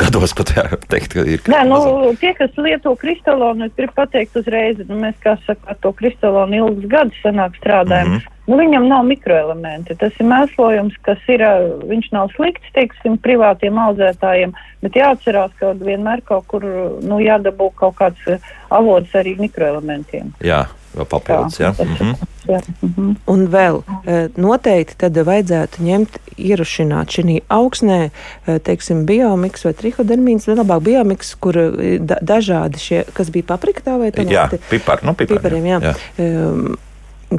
gados 0.00 0.32
pat 0.38 0.54
jā, 0.56 0.64
teikt, 0.88 1.12
ka 1.12 1.24
ir 1.28 1.42
Nē, 1.52 1.64
nu, 1.68 1.76
mazāk. 1.76 2.20
tie, 2.22 2.32
kas 2.38 2.60
lieto 2.60 2.94
kristālonu, 3.00 3.68
es 3.68 3.74
gribu 3.76 3.96
pateikt 3.98 4.38
uzreiz, 4.40 4.80
nu, 4.88 5.00
mēs, 5.02 5.18
kā 5.24 5.36
saka, 5.44 5.74
ar 5.74 5.80
to 5.84 5.92
kristālonu 5.98 6.62
ilgus 6.62 6.88
gadus 6.88 7.20
sanāk 7.24 7.58
strādājam. 7.60 8.14
Mm 8.14 8.16
-hmm. 8.16 8.30
Nu, 8.46 8.58
viņam 8.60 8.88
nav 8.88 9.06
mikroelementi. 9.08 9.94
Tas 9.96 10.12
ir 10.20 10.26
mēslojums, 10.28 10.96
kas 11.02 11.18
ir, 11.32 11.40
viņš 11.88 12.10
nav 12.12 12.28
slikts, 12.36 12.72
teiksim, 12.76 13.16
privātiem 13.24 13.78
audzētājiem, 13.80 14.52
bet 14.84 14.98
jāatcerās, 15.00 15.50
ka 15.58 15.72
vienmēr 15.72 16.20
kaut 16.28 16.44
kur, 16.46 16.64
nu, 17.00 17.20
jādabū 17.24 17.70
kaut 17.74 17.96
kāds 17.96 18.20
avots 18.68 19.16
arī 19.16 19.36
mikroelementiem. 19.40 20.34
Jā, 20.44 20.66
vēl 20.96 21.08
papildus. 21.10 21.58
Jā. 21.60 21.72
Tas- 21.76 21.86
Mhm. 21.88 22.14
Jā, 22.44 22.58
mhm. 22.82 23.14
Un 23.26 23.46
vēl 23.48 23.82
eh, 24.06 24.28
noteikti 24.36 24.96
tad 24.98 25.14
vajadzētu 25.16 25.80
ņemt, 25.80 26.18
ierušināt 26.36 27.08
šī 27.14 27.38
augsnē, 27.48 28.10
eh, 28.46 28.58
teiksim, 28.58 29.06
biomiks 29.08 29.64
vai 29.64 29.72
trihodermīns, 29.72 30.46
vai 30.46 30.56
labāk 30.58 30.82
biomiks, 30.84 31.34
kur 31.40 31.56
eh, 31.56 31.98
da, 31.98 32.18
dažādi 32.20 32.76
šie, 32.78 33.04
kas 33.14 33.30
bija 33.30 33.44
paprika 33.54 33.80
tā 33.86 33.98
vai 33.98 34.10
Jā, 34.10 34.48
tomāti. 34.50 34.60
pipari. 34.70 35.06
Nu, 35.08 35.14
pipari 35.14 35.38
Pipariem, 35.40 35.64
jā. 35.64 35.94
Um, 36.18 36.76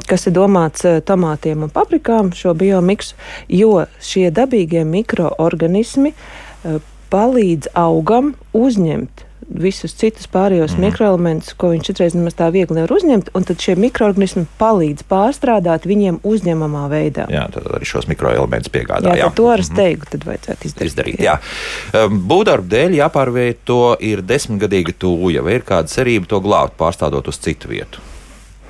kas 0.06 0.26
ir 0.26 0.32
domāts 0.32 0.82
tomātiem 1.06 1.62
un 1.62 1.70
paprikām, 1.70 2.32
šo 2.34 2.52
biomiksu, 2.54 3.14
jo 3.48 3.86
šie 4.02 4.30
dabīgie 4.34 4.82
mikroorganismi 4.84 6.12
palīdz 7.10 7.68
augam 7.78 8.34
uzņemt 8.52 9.22
visus 9.48 9.94
citus 9.94 10.26
pārējos 10.32 10.74
mm. 10.74 10.80
mikroelementus, 10.88 11.54
ko 11.58 11.70
viņš 11.72 11.86
citreiz 11.90 12.14
nemaz 12.18 12.34
tā 12.38 12.48
viegli 12.52 12.76
nevar 12.76 12.92
uzņemt, 12.96 13.30
un 13.38 13.44
tad 13.46 13.62
šie 13.62 13.76
mikroorganismi 13.78 14.46
palīdz 14.58 15.04
pārstrādāt 15.10 15.86
viņiem 15.86 16.18
uzņemamā 16.26 16.86
veidā. 16.92 17.28
Jā, 17.32 17.46
tad 17.54 17.68
arī 17.76 17.86
šos 17.88 18.08
mikroelementus 18.10 18.72
piegādā. 18.74 19.14
Jā, 19.16 19.28
tad 19.30 19.36
to 19.38 19.46
ar 19.52 19.62
Mhm. 19.62 19.68
steigu 19.70 20.10
tad 20.10 20.26
vajadzētu 20.26 20.66
izdarīt. 20.70 20.90
izdarīt. 20.92 21.20
Jā. 21.22 21.38
Um, 21.94 22.20
Būvdarba 22.26 22.66
dēļ 22.74 22.98
jāpārvieto 23.00 23.96
ir 24.00 24.22
desmitgadīga 24.22 24.92
tūja, 24.98 25.42
vai 25.46 25.54
ir 25.60 25.62
kāda 25.62 25.88
cerība 25.88 26.26
to 26.26 26.40
glābt, 26.40 26.76
pārstādot 26.78 27.28
uz 27.28 27.38
citu 27.38 27.68
vietu? 27.68 28.02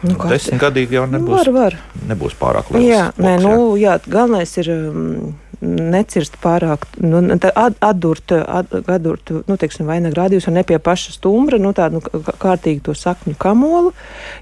Nu, 0.03 0.13
Nu, 0.13 0.29
Desmitgadīgi 0.29 0.93
jau 0.93 1.07
Nu, 1.09 1.19
nebūs, 1.19 1.47
var, 1.47 1.51
var. 1.53 1.77
nebūs 2.07 2.35
pārāk 2.39 2.69
liels. 2.71 2.85
Jā, 2.85 3.05
nē, 3.17 3.39
loks, 3.41 3.45
nu, 3.45 3.77
jā, 3.81 3.95
galvenais 4.07 4.53
ir 4.61 4.69
um, 4.71 5.35
necirst 5.67 6.37
pārāk, 6.43 6.87
nu, 7.03 7.21
atdurt, 7.55 8.33
at, 8.33 8.73
atdurt, 8.87 9.33
nu, 9.49 9.57
teiksim, 9.61 9.89
vainag 9.91 10.17
rādījus 10.17 10.49
un 10.51 10.57
ne 10.59 10.65
pie 10.67 10.79
paša 10.83 11.15
stumbra, 11.17 11.59
nu, 11.63 11.73
tādu 11.77 11.99
nu, 11.99 12.03
kā- 12.05 12.37
kārtīgi 12.43 12.85
to 12.87 12.95
sakņu 12.97 13.37
kamolu, 13.43 13.93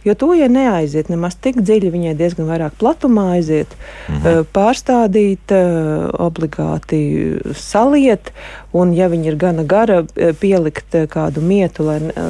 jo 0.05 0.15
to, 0.19 0.33
ja 0.39 0.49
neaiziet 0.53 1.11
nemaz 1.13 1.39
tik 1.41 1.61
dziļi, 1.63 1.93
viņai 1.95 2.15
diezgan 2.19 2.49
vairāk 2.51 2.79
platumā 2.81 3.31
aiziet, 3.39 3.75
mm 4.09 4.21
-hmm. 4.21 4.51
pārstādīt, 4.55 5.55
eh, 5.55 6.09
obligāti 6.29 7.03
saliet, 7.55 8.33
un, 8.75 8.93
ja 8.97 9.09
viņi 9.13 9.31
ir 9.31 9.37
gana 9.39 9.65
gara, 9.69 10.03
eh, 10.17 10.33
pielikt 10.37 10.95
eh, 10.99 11.07
kādu 11.11 11.43
mietu, 11.45 11.87
lai, 11.87 11.99
eh, 12.11 12.25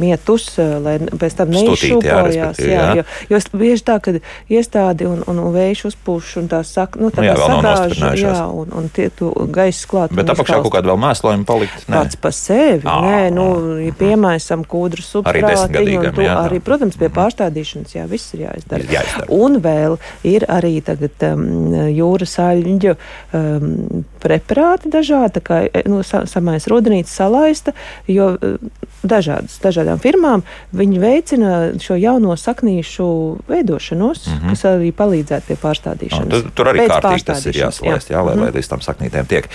mietus, 0.00 0.48
lai 0.58 0.96
pēc 0.98 1.36
tam 1.40 1.52
neizšūpojās. 1.54 2.60
Jā, 2.60 2.68
jā. 2.70 2.86
jo, 3.00 3.04
jo 3.30 3.40
bieži 3.60 3.84
tā, 3.86 3.98
ka 4.02 4.14
iestādi 4.48 5.08
un, 5.08 5.22
un, 5.28 5.42
un 5.44 5.54
vējš 5.54 5.84
uzpūš 5.90 6.36
un 6.40 6.50
tā 6.52 6.62
saka, 6.66 7.00
nu, 7.00 7.10
tā 7.12 7.20
Nu 7.20 7.28
jā, 7.28 7.34
kā 7.36 7.74
sagāž, 7.84 8.22
jā, 8.22 8.36
un, 8.48 8.72
un 8.80 8.88
tie 8.94 9.10
tu 9.12 9.30
gaisa 9.52 9.88
klāt. 9.90 10.14
Bet 10.16 10.32
apakšā 10.32 10.60
kaut 10.64 10.72
kāda 10.72 10.92
vēl 10.92 11.00
mēslojuma 11.04 11.46
palikt. 11.48 11.84
Nē. 11.84 11.98
Pats 11.98 12.20
par 12.20 12.34
sevi. 12.36 12.84
Ā, 12.88 12.96
Nē, 13.04 13.18
nu, 13.36 13.46
ja 13.84 13.96
piemēram, 14.00 14.64
kūdru 14.70 15.04
substrātiņu, 15.04 15.98
un 16.00 16.16
to 16.16 16.24
jā, 16.24 16.36
arī, 16.46 16.62
protams, 16.64 16.96
pie 17.00 17.10
pārstādīšanas, 17.12 17.96
jā, 17.98 18.06
viss 18.08 18.32
ir 18.36 18.46
jāizdara. 18.46 18.88
Jāizdara. 18.88 19.28
Un 19.36 19.60
vēl 19.64 19.98
ir 20.30 20.48
arī 20.48 20.78
tagad 20.86 21.28
um, 21.28 21.44
jūras 21.92 22.38
aļģu 22.40 22.96
um, 23.36 24.08
preparāti 24.22 24.90
dažādi, 24.92 25.40
kā 25.44 25.62
e, 25.66 25.82
nu, 25.88 26.02
sa, 26.06 26.22
samais 26.26 26.66
rodenītes 26.70 27.14
salaista, 27.16 27.72
jo 28.08 28.34
uh, 28.36 28.56
dažādas, 29.02 29.58
dažādām 29.62 29.98
firmām 30.02 30.42
viņi 30.76 30.98
veicina 31.00 31.52
šo 31.80 31.96
jauno 31.96 32.36
saknīšu 32.36 33.06
veidošanos, 33.48 34.26
mm 34.26 34.32
-hmm. 34.38 34.50
kas 34.50 34.64
arī 34.64 34.92
palīdzētu 34.92 35.46
pie 35.46 35.56
Nu, 35.56 35.62
pārstādīšanas. 35.68 36.30
tur, 36.30 36.50
tur 36.54 36.66
arī 36.66 36.78
Pēc 36.84 36.90
kārtīgi 36.90 37.24
tas 37.24 37.46
ir 37.46 37.54
jāsalaist, 37.54 38.10
jā, 38.10 38.16
jā, 38.16 38.24
lai, 38.26 38.34
Mhm. 38.34 38.42
lai 38.44 38.50
līdz 38.52 38.68
tam 38.68 38.80
saknītēm 38.80 39.26
tiek. 39.26 39.48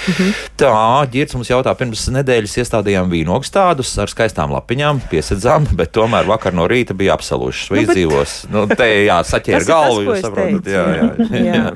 Tā, 0.57 1.07
ģirds 1.11 1.33
mums 1.35 1.49
jautā, 1.49 1.75
pirms 1.75 2.07
nedēļas 2.09 2.57
iestādījām 2.61 3.09
vīnogas 3.09 3.51
tādus 3.51 3.97
ar 4.01 4.07
skaistām 4.07 4.51
lapiņām, 4.51 5.01
piesedzām, 5.11 5.67
bet 5.79 5.91
tomēr 5.91 6.25
vakar 6.25 6.53
no 6.53 6.67
rīta 6.67 6.93
bija 6.93 7.13
apsalušas 7.13 7.69
vai 7.69 7.79
Nu, 7.79 7.85
bet- 7.87 7.97
izdzīvos. 7.97 8.45
Nu, 8.51 8.67
te 8.67 9.05
jā, 9.05 9.19
saķēra 9.23 9.65
galvu, 9.65 10.01
jūs 10.05 10.21
saprotat. 10.21 10.65
Jā, 10.65 10.85
jā, 10.95 11.15
jā. 11.29 11.45
jā. 11.55 11.71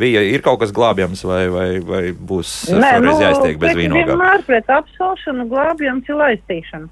Vija, 0.00 0.22
ir 0.24 0.40
kaut 0.44 0.60
kas 0.62 0.70
glābjams 0.72 1.20
vai, 1.28 1.42
vai, 1.52 1.68
vai 1.84 2.02
būs 2.16 2.70
Nē, 2.72 2.94
šoreiz 2.96 3.20
jāiztiek 3.26 3.58
bez 3.60 3.68
pret- 3.74 3.80
vīnogām? 3.82 4.08
Vienmēr 4.14 4.44
pret 4.48 4.70
apsolšanu 4.78 5.44
glābjams 5.50 6.08
ir 6.08 6.18
laistīšana. 6.22 6.88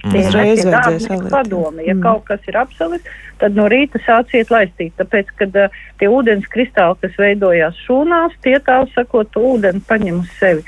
Tie 0.00 0.20
Uzreiz 0.22 0.62
saliet. 0.62 1.26
padomi. 1.28 1.82
Ja 1.84 1.92
Mm. 1.94 1.98
mm. 1.98 2.02
kaut 2.06 2.24
kas 2.24 2.40
ir 2.48 2.56
apsalis, 2.56 3.02
tad 3.40 3.56
no 3.58 3.66
rīta 3.68 3.98
sāciet 4.06 4.48
laistīt. 4.48 4.92
Tāpēc, 4.96 5.26
kad 5.36 5.56
uh, 5.56 5.68
tie 5.98 6.08
ūdens 6.08 6.46
kristāli, 6.48 6.96
kas 7.02 7.18
veidojās 7.18 7.76
šūnās, 7.88 8.32
tie 8.42 8.56
tā 8.64 8.78
sakot, 8.94 9.28
to 9.34 9.40
ūdeni 9.56 9.82
paņem 9.88 10.20
uz 10.22 10.30
sevi. 10.38 10.62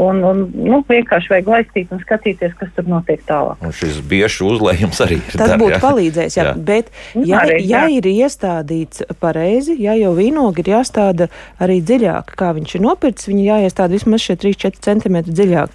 Un, 0.00 0.22
un 0.24 0.42
nu, 0.54 0.82
vienkārši 0.88 1.32
vajag 1.32 1.50
laistīt 1.54 1.94
un 1.94 2.02
skatīties, 2.04 2.54
kas 2.58 2.70
tur 2.76 2.86
notiek 2.90 3.22
tālāk. 3.28 3.60
Un 3.64 3.74
šis 3.74 4.00
biešu 4.10 4.50
uzlējums 4.54 5.02
arī 5.06 5.18
ir. 5.20 5.34
Tas 5.34 5.54
dar, 5.54 5.58
būtu 5.60 5.76
jā. 5.76 5.82
palīdzējis. 5.82 6.38
Jā. 6.38 6.46
Jā. 6.50 6.54
Bet, 6.70 6.92
Nu, 7.14 7.24
ja, 7.26 7.42
arī, 7.44 7.58
ja 7.66 7.84
jā. 7.88 7.98
ir 7.98 8.06
iestādīts 8.10 9.02
pareizi, 9.22 9.74
ja 9.82 9.96
jau 9.98 10.12
vīnogi 10.16 10.62
ir 10.64 10.72
jāstāda 10.76 11.26
arī 11.62 11.80
dziļāk, 11.82 12.34
kā 12.38 12.52
viņš 12.56 12.76
ir 12.76 12.84
nopircis, 12.84 13.30
viņi 13.30 13.48
jāiestāda 13.48 13.96
vismaz 13.96 14.24
šie 14.24 14.38
3-4 14.40 14.80
cm 14.86 15.20
dziļāk. 15.28 15.74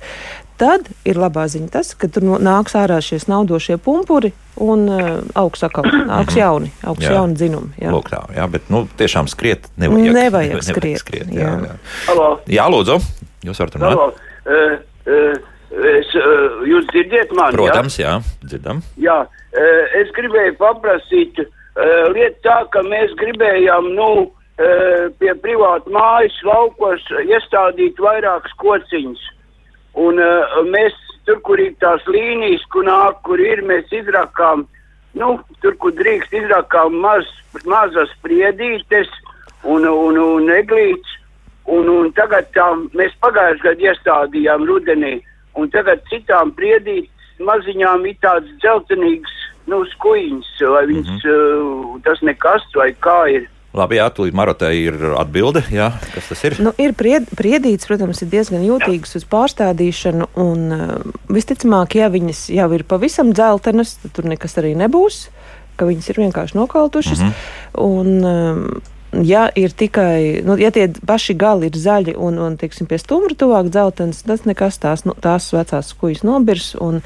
Tad 0.56 0.88
ir 1.04 1.17
labā 1.19 1.49
ziņa 1.51 1.67
tas, 1.73 1.91
ka 1.99 2.08
tur 2.08 2.23
nāks 2.39 2.78
ārā 2.80 3.01
šie 3.04 3.17
snaudošie 3.19 3.75
pumpuri 3.84 4.32
un 4.63 4.86
uh, 4.88 5.10
augs 5.36 5.65
atkal, 5.67 5.89
augs 6.15 6.38
jauni, 6.39 6.71
augs 6.88 7.04
Jā. 7.04 7.17
jauni 7.17 7.36
dzinumi. 7.36 7.73
Jā. 7.82 7.91
Lūk, 7.91 8.08
tā, 8.13 8.21
jā, 8.38 8.45
bet 8.54 8.71
nu, 8.71 8.86
tiešām 8.95 9.28
skriet 9.28 9.67
nevajag. 9.75 10.15
Nevajag 10.15 10.63
skriet, 10.63 11.01
skriet 11.04 11.34
jā. 11.36 11.49
jā, 11.49 11.58
jā. 11.67 11.75
Halo, 12.08 12.30
jā, 12.47 12.69
lūdzu, 12.71 13.01
jūs 13.49 13.62
varat 13.62 13.77
runāt. 13.77 13.95
halo. 13.95 14.08
Uh, 14.45 14.77
uh, 15.10 15.36
es, 15.91 16.13
uh, 16.19 16.63
jūs 16.69 16.88
dzirdiet 16.91 17.34
mani? 17.38 17.58
Protams, 17.58 17.99
jā, 18.01 18.17
dzirdam. 18.43 18.81
Jā, 18.95 19.19
jā 19.19 19.19
uh, 19.25 19.99
es 20.01 20.12
gribēju 20.17 20.58
paprasīt, 20.62 21.45
lieta 22.15 22.39
tā, 22.45 22.58
ka 22.71 22.81
mēs 22.88 23.12
gribējām, 23.19 23.89
nu, 23.97 24.10
pie 25.19 25.34
privātu 25.43 25.91
mājas 25.91 26.36
laukos 26.47 27.01
iestādīt 27.25 27.97
vairākas 27.99 28.53
kociņas. 28.62 29.25
Un 29.99 30.21
mēs 30.71 30.95
tur, 31.27 31.41
kur 31.43 31.60
ir 31.60 31.73
tās 31.84 32.05
līnijas, 32.08 32.63
kur 32.71 32.88
nāk, 32.88 33.19
kur 33.27 33.41
ir, 33.41 33.63
mēs 33.67 33.91
izrakām, 33.91 34.65
nu, 35.19 35.36
tur, 35.63 35.75
kur 35.81 35.93
drīkst 35.97 36.34
izrakām 36.39 36.99
maz, 37.03 37.27
mazas 37.67 38.12
priedītes 38.23 39.12
un, 39.63 39.88
un, 39.89 40.19
un 40.21 40.51
eglītes. 40.55 41.19
Un, 41.65 41.89
un 41.89 42.12
tagad 42.13 42.51
tā, 42.54 42.67
mēs 42.93 43.13
pagājušajā 43.25 43.63
gadā 43.63 43.89
iestādījām 43.89 44.67
rudenī, 44.69 45.15
un 45.58 45.71
tagad 45.73 46.04
citām 46.12 46.51
priedītes 46.54 47.41
maziņām 47.41 48.06
ir 48.06 48.20
tāds 48.22 48.51
dzeltenīgs, 48.61 49.34
nu, 49.72 49.82
skuiņas, 49.95 50.51
vai 50.76 50.86
viņas, 50.91 51.09
mm 51.09 51.20
-hmm. 51.26 51.91
uh, 51.95 52.01
tas 52.05 52.22
nekas, 52.22 52.68
vai 52.76 52.93
kā 52.93 53.20
ir. 53.34 53.49
Labi, 53.76 53.97
jā, 53.97 54.05
tūlīt 54.13 54.36
Marotai 54.38 54.76
ir 54.86 54.95
atbilde, 55.20 55.66
jā, 55.74 55.89
kas 56.13 56.30
tas 56.30 56.43
ir. 56.47 56.55
Nu, 56.63 56.72
ir 56.80 56.93
pried, 56.93 57.28
priedīts, 57.36 57.88
protams, 57.89 58.22
ir 58.22 58.30
diezgan 58.32 58.63
jūtīgs 58.63 59.18
uz 59.20 59.26
pārstādīšanu, 59.26 60.30
un 60.36 60.72
uh, 60.72 61.01
visticamāk, 61.28 61.97
ja 61.99 62.09
viņas 62.13 62.49
jau 62.55 62.70
ir 62.78 62.86
pavisam 62.88 63.34
dzeltenas, 63.34 63.97
tad 64.03 64.13
tur 64.16 64.30
nekas 64.32 64.55
arī 64.61 64.76
nebūs, 64.80 65.30
ka 65.76 65.89
viņas 65.89 66.09
ir 66.09 66.22
vienkārši 66.24 66.55
nokautušas. 66.55 67.20
Mm 67.20 67.28
-hmm. 67.28 67.82
un, 67.84 68.26
um, 68.26 68.82
ja 69.24 69.45
ir 69.55 69.72
tikai, 69.72 70.41
nu, 70.45 70.57
ja 70.59 70.72
tie 70.74 70.88
paši 71.07 71.36
gali 71.39 71.70
ir 71.70 71.78
zaļi 71.80 72.16
un, 72.18 72.39
un 72.41 72.57
teiksim, 72.59 72.88
pie 72.89 72.99
stumra 72.99 73.36
tuvāk 73.38 73.70
dzeltens, 73.72 74.24
tas 74.28 74.45
nekas 74.49 74.80
tās, 74.82 75.05
nu, 75.07 75.16
tās 75.22 75.51
vecās 75.55 75.91
skujas 75.93 76.24
nobirs 76.28 76.74
un, 76.82 77.01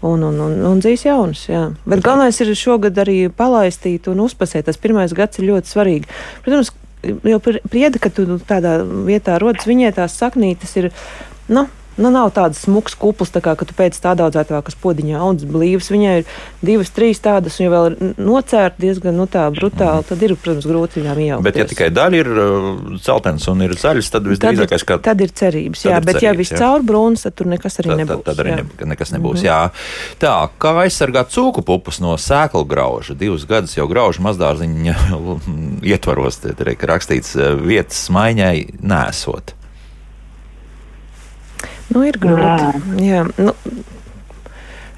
un, 0.00 0.24
un, 0.24 0.40
un, 0.46 0.54
un 0.70 0.82
dzīs 0.82 1.04
jaunas. 1.08 1.46
Jā. 1.50 1.66
Bet 1.84 2.04
galvenais 2.06 2.40
ir 2.40 2.54
šogad 2.56 3.00
arī 3.02 3.18
palaistīt 3.28 4.08
un 4.12 4.22
uzpasēt. 4.24 4.68
Tas 4.70 4.80
pirmais 4.80 5.12
gads 5.16 5.40
ir 5.40 5.50
ļoti 5.50 5.72
svarīgi. 5.74 6.08
Protams, 6.44 6.72
jau 7.02 7.40
prieda, 7.42 8.00
ka 8.00 8.12
tu 8.14 8.38
tādā 8.48 8.80
vietā 9.08 9.38
rodas 9.40 9.68
viņai 9.68 9.92
tās 9.96 10.16
saknītes 10.20 10.76
ir. 10.80 10.90
Nu, 11.50 11.66
Nu, 11.98 12.10
nav 12.14 12.30
tādas 12.36 12.62
smukas 12.64 12.94
kuplas, 12.98 13.32
tā 13.34 13.42
kā 13.42 13.56
tu 13.58 13.74
pēc 13.76 13.96
tā 14.00 14.12
daudzētā, 14.18 14.60
kas 14.64 14.76
podiņā 14.78 15.18
audzes 15.20 15.48
blīvas. 15.50 15.90
Viņai 15.92 16.14
ir 16.20 16.28
divas, 16.64 16.92
trīs 16.94 17.20
tādas, 17.22 17.58
un 17.58 17.66
ja 17.66 17.72
vēl 17.72 17.88
ir 17.90 18.14
nocērta 18.16 18.80
diezgan 18.80 19.18
nu, 19.18 19.26
tā 19.30 19.48
brutāli, 19.52 20.06
tad 20.08 20.22
ir, 20.24 20.36
protams, 20.38 20.68
grūti 20.70 21.00
viņām 21.02 21.20
iejaukties. 21.24 21.46
Bet, 21.48 21.58
ja 21.60 21.66
tikai 21.68 21.90
daļa 21.94 22.22
ir 22.22 22.30
uh, 22.30 22.96
celtens 23.02 23.48
un 23.50 23.66
ir 23.66 23.74
zaļas, 23.80 24.12
tad 24.14 24.30
visdrīzākais, 24.30 24.86
ka. 24.86 25.00
Tad 25.10 25.24
ir 25.26 25.34
cerības, 25.42 25.84
jā, 25.88 26.00
bet 26.00 26.20
cerības, 26.20 26.26
ja 26.28 26.34
viss 26.38 26.56
caur 26.62 26.86
brūns, 26.86 27.26
tad 27.26 27.36
tur 27.40 27.50
nekas 27.50 27.80
arī 27.82 27.92
tad, 27.92 28.02
nebūs. 28.04 28.24
Tad, 28.24 28.30
tad 28.30 28.44
arī 28.46 28.56
ne, 28.60 28.90
nekas 28.94 29.14
nebūs, 29.16 29.42
mm 29.42 29.44
-hmm. 29.44 29.50
jā. 29.50 30.16
Tā, 30.24 30.34
kā 30.62 30.74
aizsargāt 30.86 31.34
cūku 31.34 31.66
pupus 31.66 32.00
no 32.00 32.16
sēklu 32.16 32.64
grauža? 32.64 33.14
Divus 33.14 33.44
gadus 33.50 33.76
jau 33.76 33.88
grauža 33.90 34.22
mazdārziņa 34.22 34.96
ietvaros, 35.92 36.40
ir 36.48 36.76
rakstīts 36.94 37.36
vietas 37.60 38.06
maiņai 38.08 38.80
nesot. 38.80 39.59
Nu, 41.90 42.04
ir 42.06 42.18
grūti. 42.22 43.02
Jā. 43.04 43.24
Nu, 43.38 43.54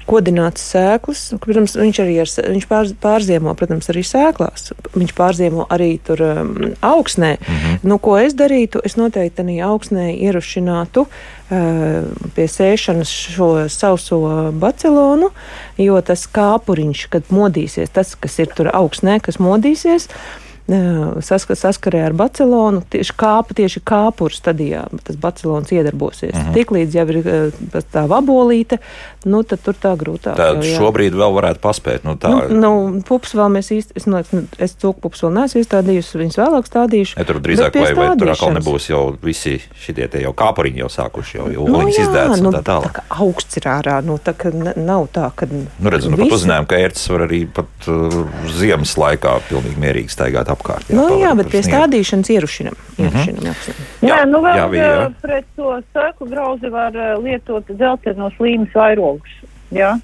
kodināts 0.09 0.63
sēklas. 0.73 1.21
Protams, 1.41 1.75
viņš 1.79 1.99
arī 2.03 2.17
ar, 2.23 2.31
viņš 2.53 2.67
pār, 2.69 2.91
pārziemo, 3.03 3.53
protams, 3.57 3.89
arī 3.91 4.03
sēklās. 4.07 4.73
Viņš 4.95 5.13
pārziemo 5.17 5.67
arī 5.73 5.95
tur 6.05 6.21
um, 6.25 6.53
augsnē. 6.83 7.35
Mm 7.39 7.55
-hmm. 7.55 7.79
nu, 7.89 7.97
ko 7.97 8.17
es 8.19 8.35
darītu? 8.35 8.81
Es 8.83 8.97
noteikti 8.99 9.41
arī 9.41 9.57
augsnē 9.63 10.11
ierušinātu 10.13 11.05
uh, 11.07 12.29
pie 12.35 12.47
sēšanas 12.47 13.09
šo 13.09 13.69
sauso 13.69 14.51
bacilonu, 14.51 15.31
jo 15.77 16.01
tas 16.01 16.27
kāpuriņš, 16.27 17.07
kad 17.09 17.23
modīsies, 17.29 17.89
tas, 17.93 18.15
kas 18.15 18.39
ir 18.39 18.47
tur 18.55 18.69
augsnē, 18.73 19.19
kas 19.21 19.39
modīsies, 19.39 20.09
uh, 20.09 20.42
saska, 20.67 21.55
saskarē 21.59 22.05
ar 22.07 22.13
bacilonu, 22.15 22.83
tieši 22.89 23.15
kāpa, 23.19 23.55
tieši 23.57 23.81
kāpuru 23.83 24.31
stadijā 24.31 24.85
tas 25.03 25.17
bacilons 25.19 25.71
iedarbosies. 25.71 26.31
-huh. 26.31 26.53
Tiklīdz 26.55 26.95
jau 26.95 27.07
ir 27.09 27.51
tā 27.91 28.05
vabolīte, 28.07 28.77
nu, 29.25 29.43
tad 29.43 29.59
tur 29.59 29.75
tā 29.75 29.91
grūtāk. 29.99 30.37
Tā 30.39 30.63
šobrīd 30.63 31.13
vēl 31.13 31.35
varētu 31.35 31.59
paspēt. 31.59 32.03
Nu, 32.03 32.15
tā... 32.15 32.31
nu, 32.49 32.55
nu, 32.55 33.01
pups 33.07 33.35
vēl 33.35 33.51
mēs 33.51 33.71
īsti, 33.75 33.91
es, 33.95 34.05
nu, 34.05 34.21
es 34.57 34.75
cūku 34.79 35.03
pups 35.03 35.23
vēl 35.23 35.33
neesmu 35.35 35.61
izstādījusi, 35.61 36.17
viņas 36.17 36.39
vēlāk 36.39 36.69
stādīšu. 36.69 37.19
Ja 37.19 37.25
tur 37.27 37.41
drīzāk 37.43 37.75
vai, 37.75 37.93
vai 37.93 38.07
tur 38.17 38.31
atkal 38.31 38.55
nebūs 38.55 38.89
jau 38.89 39.03
visi 39.23 39.59
šitie 39.75 40.07
te 40.07 40.23
jau 40.23 40.31
kāpuriņi 40.31 40.79
jau 40.79 40.89
sākuši, 40.89 41.37
jau, 41.37 41.49
jau 41.51 41.67
nu, 41.67 41.83
jā, 41.89 42.07
izdēts 42.07 42.43
nu, 42.43 42.53
tā 42.55 42.63
tālāk. 42.63 42.87
Tā 42.87 43.01
kā 43.01 43.19
augsts 43.19 43.59
ir 43.59 43.67
ārā, 43.67 43.99
nu, 44.05 44.17
tā 44.17 44.35
ka 44.37 44.53
nav 44.75 45.09
tā, 45.11 45.27
ka. 45.35 45.49
Nu, 45.51 45.91
redz, 45.91 46.07
nu, 46.07 46.17
pat 46.17 46.37
uzzinājām, 46.39 46.69
ka 46.69 46.79
ērts 46.79 47.09
var 47.11 47.27
arī 47.27 47.43
pat 47.51 47.89
uh, 47.91 48.23
ziemas 48.55 48.95
laikā 48.99 49.35
pilnīgi 49.49 49.83
mierīgi 49.83 50.13
staigāt 50.13 50.52
apkārt. 50.53 50.89
Jā, 50.89 50.97
nu, 50.97 51.07
jā 51.21 51.31
bet 51.39 51.51
pie 51.53 51.63
stādīšanas 51.65 52.31
ierušinam. 52.35 52.77
ierušinam 52.97 53.43
mm 53.43 53.53
-hmm. 53.53 53.81
jā, 54.01 54.09
jā, 54.09 54.25
nu 54.25 54.41
vēl 54.45 54.57
jā, 54.57 54.67
bija, 54.69 54.91
jā. 54.93 55.09
pret 55.21 55.45
to 55.55 55.79
sēklu 55.93 56.29
grauzi 56.29 56.69
var 56.69 56.93
lietot 57.23 57.63
dzeltenos 57.69 58.33
līmes 58.39 58.73
vairogus. 58.75 59.33
Ja, 59.73 59.95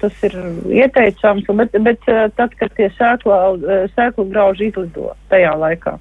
tas 0.00 0.22
ir 0.26 0.36
ieteicams, 0.82 1.48
bet, 1.62 1.76
bet 1.86 2.06
tad, 2.36 2.54
kad 2.60 2.76
tie 2.76 2.90
sēklu, 2.98 3.34
sēklu 3.96 4.28
grauži 4.30 4.70
izlido 4.70 5.14
tajā 5.32 5.56
laikā. 5.58 5.98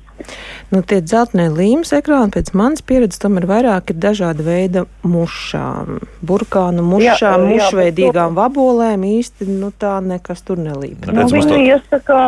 Nu, 0.70 0.82
tie 0.86 1.00
dzeltenie 1.02 1.47
līmes 1.50 1.89
ekrāni, 1.95 2.30
pēc 2.36 2.52
manas 2.58 2.84
pieredzes, 2.86 3.22
tam 3.24 3.39
ir 3.39 3.47
vairāk 3.50 3.93
ir 3.93 3.97
dažāda 4.04 4.43
veida 4.45 4.84
mušām. 5.08 5.97
Burkānu 6.22 6.84
mušām, 6.86 7.45
mušveidīgām 7.50 8.36
vabolēm 8.38 9.06
īsti 9.08 9.47
nu, 9.50 9.72
tā 9.72 9.95
nekas 10.06 10.43
tur 10.45 10.62
nelīp. 10.62 11.08
Nu, 11.10 11.26
viņi 11.32 11.50
to... 11.50 11.62
iesaka, 11.72 12.20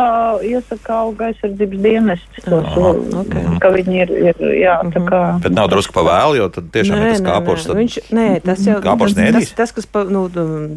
iesaka 0.48 0.96
auga 1.04 1.28
aizsardzības 1.30 1.84
dienests, 1.84 2.42
tos, 2.48 2.72
oh, 2.80 2.98
okay. 3.22 3.44
ka 3.62 3.70
viņi 3.76 4.02
ir, 4.06 4.14
ir 4.32 4.42
jā, 4.58 4.78
tā 4.88 5.04
mhm. 5.04 5.06
kā. 5.12 5.22
Bet 5.46 5.56
nav 5.60 5.70
drusku 5.70 5.94
pavēlu, 6.00 6.40
jo 6.40 6.50
tad 6.56 6.72
tiešām 6.74 6.98
nē, 6.98 7.04
ir 7.04 7.14
tas 7.14 7.26
kāpurs. 7.28 7.68
Tad... 7.68 7.78
Viņš, 7.82 7.98
nē, 8.18 8.28
tas 8.48 8.66
jau 8.66 8.80
kāpurs 8.82 9.14
tas, 9.18 9.38
tas, 9.38 9.54
tas, 9.60 9.76
kas 9.78 9.86
pa, 9.86 10.02
nu, 10.08 10.24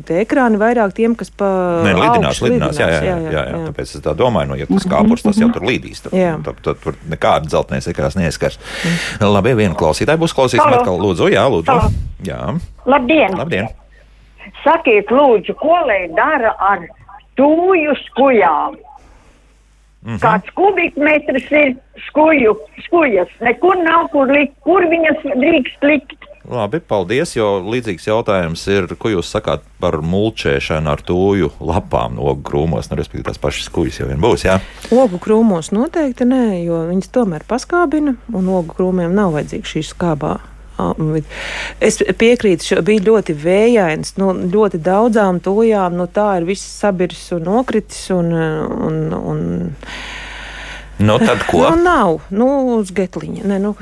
tie 0.07 0.21
ekrāni 0.23 0.59
vairāk 0.61 0.93
tiem, 0.97 1.15
kas 1.19 1.31
pa. 1.33 1.47
Nē, 1.85 1.93
lidinās, 1.99 2.41
lidinās, 2.43 2.79
jā, 2.79 2.89
jā, 2.91 2.99
jā, 3.01 3.15
jā, 3.25 3.31
jā, 3.33 3.43
jā. 3.51 3.61
Tāpēc 3.69 3.93
es 3.97 4.03
tā 4.05 4.15
domāju, 4.17 4.51
nu, 4.51 4.59
ja 4.59 4.67
tas 4.69 4.87
kāpurs, 4.91 5.23
tas 5.25 5.39
jau 5.41 5.49
tur 5.55 5.65
līdīs. 5.67 6.03
Tad, 6.05 6.15
tad, 6.45 6.59
tad, 6.65 6.81
tad 6.83 7.07
nekāda 7.11 7.49
dzeltenais 7.49 7.89
ekrāns 7.91 8.17
neieskars. 8.19 8.59
Mm. 8.59 9.29
Labi, 9.35 9.55
viena 9.61 9.77
klausītāja 9.79 10.21
būs 10.21 10.35
klausīsim 10.37 10.77
atkal. 10.79 10.99
Lūdzu, 11.01 11.29
jā, 11.33 11.45
lūdzu. 11.51 11.77
Jā. 12.27 12.41
Labdien! 12.89 13.37
Labdien! 13.39 13.71
Sakiet, 14.63 15.09
lūdzu, 15.13 15.55
ko 15.59 15.79
lai 15.87 16.05
dara 16.17 16.53
ar 16.61 16.85
tūju 17.39 17.95
skujām? 18.07 18.77
Mm 20.05 20.15
-hmm. 20.15 20.21
Kāds 20.21 20.49
kubikmetrs 20.53 21.51
ir 21.51 21.75
skuju, 22.07 22.53
skujas? 22.85 23.29
Nekur 23.41 23.75
nav 23.83 24.07
kur 24.13 24.29
likt, 24.29 24.53
kur 24.61 24.85
viņas 24.85 25.23
drīkst 25.23 25.81
likt. 25.81 26.19
Labi, 26.45 26.79
paldies. 26.79 27.33
Jo 27.35 27.57
līdzīgs 27.65 28.05
jautājums 28.05 28.65
ir, 28.69 28.87
ko 28.99 29.09
jūs 29.15 29.31
sakāt 29.33 29.63
par 29.81 29.97
mulčēšanu 30.05 30.91
ar 30.91 31.01
tūju 31.05 31.51
lapām 31.57 32.19
no 32.19 32.27
ogu 32.31 32.45
krūmos. 32.45 32.91
Nu, 32.91 32.99
respektīvi, 32.99 33.25
tās 33.25 33.41
pašas 33.41 33.71
kuģis 33.73 34.01
jau 34.01 34.09
vien 34.11 34.21
būs. 34.21 34.45
Jā? 34.45 34.59
Ogu 34.93 35.19
krūmos 35.21 35.71
noteikti 35.73 36.27
nē, 36.29 36.43
jo 36.65 36.83
viņas 36.91 37.13
tomēr 37.15 37.45
paskābina, 37.49 38.17
un 38.33 38.51
ogu 38.53 38.77
krūmiem 38.77 39.15
nav 39.17 39.33
vajadzīga 39.37 39.73
šī 39.73 39.85
skābā. 39.89 40.35
Es 41.79 42.01
piekrītu, 42.19 42.75
ka 42.75 42.81
bija 42.85 43.05
ļoti 43.07 43.35
vējains. 43.39 44.17
Nu, 44.19 44.33
ļoti 44.35 44.81
daudzām 44.83 45.39
tujām 45.43 45.95
nu, 45.95 46.07
tā 46.11 46.33
ir 46.41 46.49
viss 46.49 46.79
sabirs 46.81 47.29
un 47.35 47.45
nokritis. 47.47 48.09
Un, 48.13 48.33
un, 48.35 48.97
un, 49.15 49.45
nu, 50.99 51.19
tad 51.23 51.45
ko? 51.47 51.63
Nu, 51.69 51.85
nav. 51.85 52.19
Nu, 52.29 52.49
uz 52.75 52.91
getliņa. 52.95 53.47
Ne, 53.47 53.61
nu, 53.63 53.75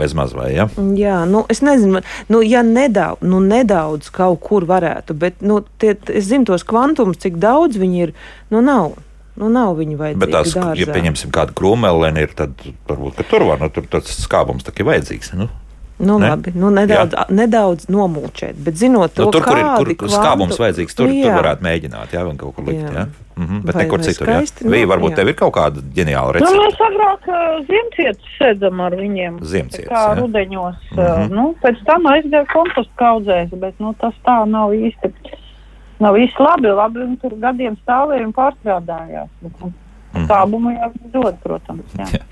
bezmaz 0.00 0.34
vai 0.36 0.52
ja? 0.54 0.66
Jā, 0.96 1.20
nu, 1.28 1.44
es 1.52 1.62
nezinu, 1.64 2.02
nu, 2.32 2.40
ja 2.46 2.64
nedaudz, 2.66 3.24
nu, 3.26 3.42
nedaudz 3.44 4.10
kaut 4.14 4.40
kur 4.44 4.66
varētu, 4.68 5.16
bet 5.18 5.44
nu, 5.44 5.60
tie, 5.82 5.94
es 6.12 6.28
zinu 6.30 6.48
tos 6.48 6.66
kvantumus, 6.66 7.20
cik 7.22 7.38
daudz 7.42 7.80
viņi 7.80 8.04
ir, 8.08 8.18
nu, 8.52 8.64
nav. 8.64 8.98
Nu, 9.40 9.48
nav 9.48 9.78
viņa 9.78 9.96
vajadzīga. 9.96 10.20
Bet 10.20 10.32
tās, 10.34 10.52
dārzā. 10.52 10.76
ja 10.76 10.92
pieņemsim 10.92 11.30
kādu 11.32 11.54
krūmeli, 11.56 12.26
tad 12.36 12.60
varbūt 12.90 13.22
tur 13.30 13.46
var, 13.48 13.62
nu, 13.62 13.70
tur 13.72 13.86
tas 13.88 14.10
skābums 14.20 14.66
tā 14.66 14.74
ir 14.76 14.88
vajadzīgs. 14.90 15.32
Nu? 15.38 15.46
Nu, 16.00 16.18
ne? 16.18 16.30
labi, 16.32 16.52
nu, 16.56 16.70
nedaudz, 16.72 17.12
jā. 17.12 17.24
nedaudz 17.28 17.88
nomulčēt, 17.92 18.56
bet 18.64 18.78
zinot 18.80 19.12
to, 19.12 19.26
nu, 19.26 19.34
tur, 19.34 19.44
kur 19.44 19.58
ir 19.60 19.66
kur 19.68 19.90
kvantu, 19.92 20.12
skābums 20.14 20.60
vajadzīgs, 20.60 20.96
tur, 20.96 21.10
jā. 21.12 21.26
tur 21.26 21.36
varētu 21.36 21.66
mēģināt, 21.66 22.14
jā, 22.16 22.22
kaut 22.40 22.54
kur 22.56 22.64
likt. 22.70 22.86
Jā. 22.86 22.92
Jā? 22.94 23.04
Mm 23.40 23.46
-hmm, 23.46 23.60
bet 23.66 23.74
vai, 23.74 23.84
nekur 23.84 23.98
vai 23.98 24.06
citur. 24.06 24.28
Jā. 24.28 24.38
Vī, 24.64 24.80
nu, 24.80 24.88
varbūt 24.92 25.10
jā. 25.12 25.16
tev 25.16 25.28
ir 25.28 25.36
kaut 25.36 25.54
kāda 25.56 25.84
ģeniāla 25.98 26.32
recepte. 26.36 26.54
Nu, 26.56 26.62
mēs 26.64 26.80
agrāk 26.86 27.28
uh, 27.28 27.66
ziemcietus 27.68 28.32
sēdam 28.38 28.80
ar 28.86 28.96
viņiem. 28.96 29.38
Ziemcietus. 29.52 29.92
Kā 29.92 30.02
jā. 30.08 30.16
rudeņos. 30.20 30.80
Mm 30.90 30.98
-hmm. 30.98 31.24
uh, 31.24 31.30
nu, 31.36 31.54
pēc 31.62 31.84
tam 31.84 32.08
aizgāja 32.14 32.46
kompostu 32.52 32.92
kaudzēs, 32.96 33.50
bet 33.52 33.74
nu, 33.78 33.94
tas 34.00 34.14
tā 34.24 34.38
nav 34.48 34.72
īsti. 34.72 35.12
Nav 36.00 36.16
īsti 36.16 36.40
labi, 36.40 36.68
labi, 36.68 37.00
un 37.00 37.16
tur 37.16 37.32
gadiem 37.36 37.76
stāvēja 37.76 38.24
un 38.24 38.32
pārstrādājās. 38.32 39.28
Bet, 39.40 39.52
nu, 40.14 40.20
Mm. 40.20 40.26
Sābumu 40.26 40.72
jau 40.74 40.90
dod, 41.12 41.36
protams. 41.42 41.92
Jā. 41.98 42.22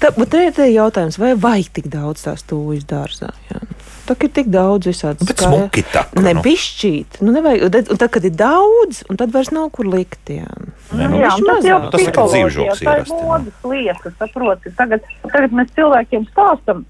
Tā, 0.00 0.10
bet 0.16 0.32
te 0.32 0.42
ir 0.44 0.74
jautājums, 0.74 1.16
vai 1.20 1.32
vajag 1.32 1.70
tik 1.78 1.86
daudz 1.92 2.26
tās 2.26 2.44
tūjas 2.44 2.84
dārzā? 2.88 3.30
Jā. 3.48 3.62
Tā 4.02 4.16
ir 4.26 4.32
tik 4.34 4.50
daudz 4.52 4.88
visādi 4.90 5.28
skaisti. 5.30 5.84
Ne 6.18 6.34
nu. 6.34 6.42
bišķīt. 6.44 7.20
Nu, 7.22 7.32
nevajag, 7.32 7.64
un 7.70 8.00
tad, 8.00 8.08
kad 8.12 8.26
ir 8.26 8.34
daudz, 8.36 9.04
un 9.08 9.20
tad 9.20 9.32
vairs 9.32 9.52
nav 9.54 9.70
kur 9.72 9.88
likt. 9.88 10.32
Jā, 10.34 10.50
Nē, 10.92 11.08
nu, 11.08 11.22
jā 11.22 11.30
tas 11.38 11.68
jau 11.68 11.78
tas 11.94 12.04
ir 12.04 12.12
dzīvžoks. 12.18 12.82
Tā 12.82 12.96
ir 13.00 13.08
modas 13.14 13.66
lieta, 13.70 14.14
saproti. 14.18 14.74
Tagad, 14.76 15.08
tagad 15.24 15.56
mēs 15.56 15.72
cilvēkiem 15.78 16.28
stāstam, 16.32 16.84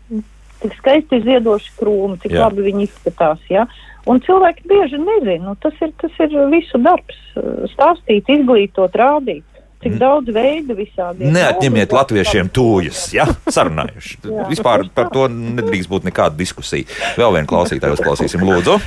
cik 0.65 0.77
skaisti 0.81 1.21
ir 1.21 1.29
ziedoši 1.29 1.77
krūmi, 1.79 2.19
cik 2.25 2.35
jā. 2.35 2.49
labi 2.49 2.67
viņi 2.71 2.89
izskatās. 2.89 3.45
Ja? 3.53 3.69
Un 4.09 4.19
cilvēki 4.25 4.67
bieži 4.67 4.99
nezina, 4.99 5.53
nu, 5.53 5.57
tas, 5.63 5.77
ir, 5.85 5.93
tas 6.01 6.17
ir 6.25 6.35
visu 6.51 6.81
darbs- 6.83 7.21
stāstīt, 7.77 8.27
izglītot, 8.33 8.97
rādīt 8.99 9.45
cik 9.83 9.99
daudz 10.01 10.33
veidu 10.35 10.77
visādi. 10.79 11.29
Neatņemiet 11.33 11.93
latviešiem 11.95 12.51
tūjas, 12.55 13.05
ja 13.17 13.27
sarunājuši. 13.51 14.19
Vispār 14.51 14.87
par 14.95 15.11
to 15.15 15.27
nedrīkst 15.33 15.91
būt 15.91 16.09
nekāda 16.09 16.39
diskusija. 16.39 16.89
Vēl 17.19 17.37
vienu 17.39 17.51
klausītāju 17.51 17.99
uzklausīsim, 17.99 18.45
lūdzu. 18.47 18.79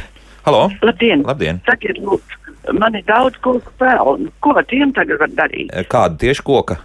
Halo! 0.46 0.68
Labdien! 0.86 1.24
Labdien. 1.26 1.62
Sakiet, 1.68 2.00
lūdzu, 2.06 2.58
man 2.80 2.98
ir 2.98 3.06
daudz 3.08 3.40
koku 3.44 3.72
pelnu. 3.82 4.32
Ko 4.46 4.56
tiem 4.70 4.94
tagad 4.96 5.24
var 5.24 5.34
darīt? 5.44 5.74
Kāda 5.92 6.22
tieši 6.22 6.46
koka? 6.46 6.80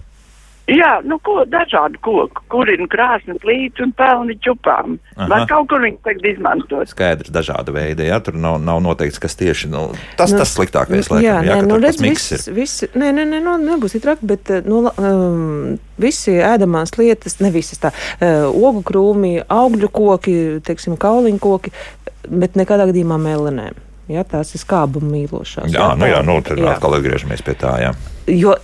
Jā, 0.71 0.91
nu 1.03 1.19
ko, 1.25 1.41
dažādu 1.51 1.99
koku, 2.05 2.43
kurina 2.53 2.87
krāsnes 2.91 3.43
līdz 3.47 3.83
un 3.85 3.93
pelni 3.99 4.37
čupām. 4.45 4.99
Vai 5.31 5.43
kaut 5.51 5.69
kur 5.73 5.83
viņi 5.83 5.99
tagad 6.07 6.29
izmantot? 6.31 6.91
Skaidrs, 6.93 7.33
dažādi 7.35 7.75
veidi. 7.75 8.07
Jā, 8.07 8.21
tur 8.25 8.39
nav, 8.39 8.61
nav 8.63 8.79
noteikts, 8.85 9.19
kas 9.23 9.35
tieši 9.41 9.71
nu, 9.73 9.89
tas, 10.21 10.31
Nu, 10.31 10.39
tas 10.39 10.55
sliktākais. 10.55 11.11
Jā, 11.11 11.17
Laikam, 11.17 11.27
jā, 11.27 11.39
nē, 11.43 11.57
ka 11.57 11.67
nu, 11.67 11.75
tur 11.75 11.85
redz, 11.85 11.99
tas 11.99 12.05
miks 12.05 12.29
viss, 12.31 12.47
ir. 12.47 12.55
viss, 12.55 12.85
nē, 12.95 13.11
nē, 13.17 13.27
nē, 13.33 13.43
nu, 13.47 13.57
nebūs 13.67 13.97
tik 13.97 14.05
traki, 14.07 14.31
bet 14.31 14.53
nu, 14.69 14.85
um, 14.87 15.77
visi 16.01 16.37
ēdamās 16.39 16.95
lietas, 17.01 17.41
ne 17.43 17.51
visas 17.55 17.83
tā, 17.83 17.91
uh, 17.91 18.47
ogu 18.55 18.85
krūmi, 18.87 19.41
augļu 19.51 19.91
koki, 19.91 20.37
teiksim, 20.67 20.95
kauliņu 21.01 21.43
koki, 21.43 21.75
bet 22.31 22.59
nekādā 22.61 22.87
gadījumā 22.93 23.19
melenēm. 23.21 23.87
Ja, 24.11 24.25
tās 24.27 24.55
ir 24.57 24.63
skābuma 24.63 25.07
mīlošās. 25.07 25.71
Jā, 25.71 25.93
nu 25.99 26.09
jā, 26.11 26.19
nu, 26.27 26.41
tad 26.43 26.59
Jā. 26.59 26.73
atkal 26.75 26.97
atgriežamies 26.97 27.45
pie 27.47 27.55
tā. 27.59 27.77
Jā. 27.79 27.93
Jo 28.31 28.55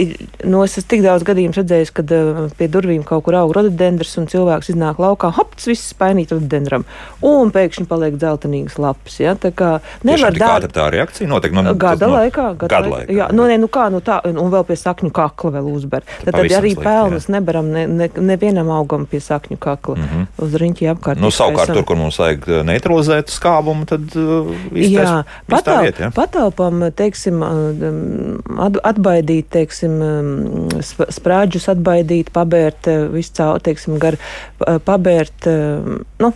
nu, 0.44 0.62
es 0.64 0.76
esmu 0.76 0.88
tik 0.90 1.02
daudz 1.04 1.24
gadījumu 1.26 1.56
redzējis, 1.56 1.92
kad 1.96 2.12
uh, 2.14 2.40
pie 2.58 2.68
durvīm 2.70 3.02
kaut 3.06 3.24
kur 3.26 3.36
aug 3.40 3.52
rododendrs 3.56 4.14
un 4.20 4.28
cilvēks 4.30 4.70
iznāk 4.72 5.00
laukā, 5.02 5.32
hop, 5.36 5.54
tas 5.56 5.68
viss 5.70 5.90
spainīt 5.92 6.34
rododendram. 6.34 6.84
Un 7.26 7.50
pēkšņi 7.54 7.86
paliek 7.90 8.18
dzeltenīgas 8.20 8.78
lapas. 8.82 9.18
Ja? 9.22 9.34
Tā 9.40 9.50
kā 9.56 9.70
nevar 10.06 10.34
Tiešām, 10.36 10.38
kāda 10.42 10.70
tā 10.72 10.86
reakcija? 10.94 11.30
Noteikti, 11.30 11.58
nu, 11.58 11.74
Gada 11.80 12.10
nu, 12.10 12.18
laikā, 12.20 12.46
gada, 12.60 12.70
Gada 12.74 12.92
laikā. 12.92 13.16
Jā, 13.16 13.28
nu, 13.34 13.46
nē, 13.50 13.58
nu 13.62 13.70
kā, 13.72 13.88
nu 13.92 14.02
tā, 14.04 14.20
un, 14.28 14.40
vēl 14.52 14.66
pie 14.68 14.78
sakņu 14.80 15.10
kakla 15.16 15.54
vēl 15.58 15.70
uzber. 15.72 16.06
Tad, 16.24 16.32
tad 16.36 16.40
arī 16.44 16.74
slikti, 16.74 16.84
pelnus 16.86 17.28
nebaram 17.32 17.70
ne, 17.72 17.86
ne, 17.90 18.10
nevienam 18.30 18.70
augam 18.74 19.08
pie 19.10 19.20
sakņu 19.24 19.58
kakla. 19.62 19.96
Mm 19.96 20.08
-hmm. 20.12 20.26
Uz 20.46 20.54
riņķi 20.62 20.90
apkārt. 20.92 21.20
Nu, 21.20 21.30
savukārt, 21.30 21.70
izkaisam. 21.70 21.74
tur, 21.80 21.88
kur 21.88 21.96
mums 21.96 22.18
vajag 22.18 22.48
uh, 22.48 22.62
neutralizēt 22.66 23.32
skābumu, 23.32 23.86
tad 23.86 24.16
uh, 24.16 24.52
Jā, 24.76 25.22
patal, 25.48 25.82
viet, 25.82 25.98
jā. 26.00 26.10
patalpam, 26.14 26.84
teiksim, 26.96 27.42
at, 27.42 28.78
atbaidīt, 28.92 29.55
teiksim, 29.56 29.96
um, 30.04 30.68
sp- 30.84 31.08
sprāģus 31.16 31.70
atbaidīt, 31.72 32.30
pabērt, 32.36 32.90
uh, 32.92 33.08
visu 33.12 33.34
caur, 33.40 33.64
teiksim, 33.64 33.98
gar, 34.02 34.18
uh, 34.20 34.78
pabērt, 34.86 35.48
um, 35.50 36.00
nu, 36.22 36.32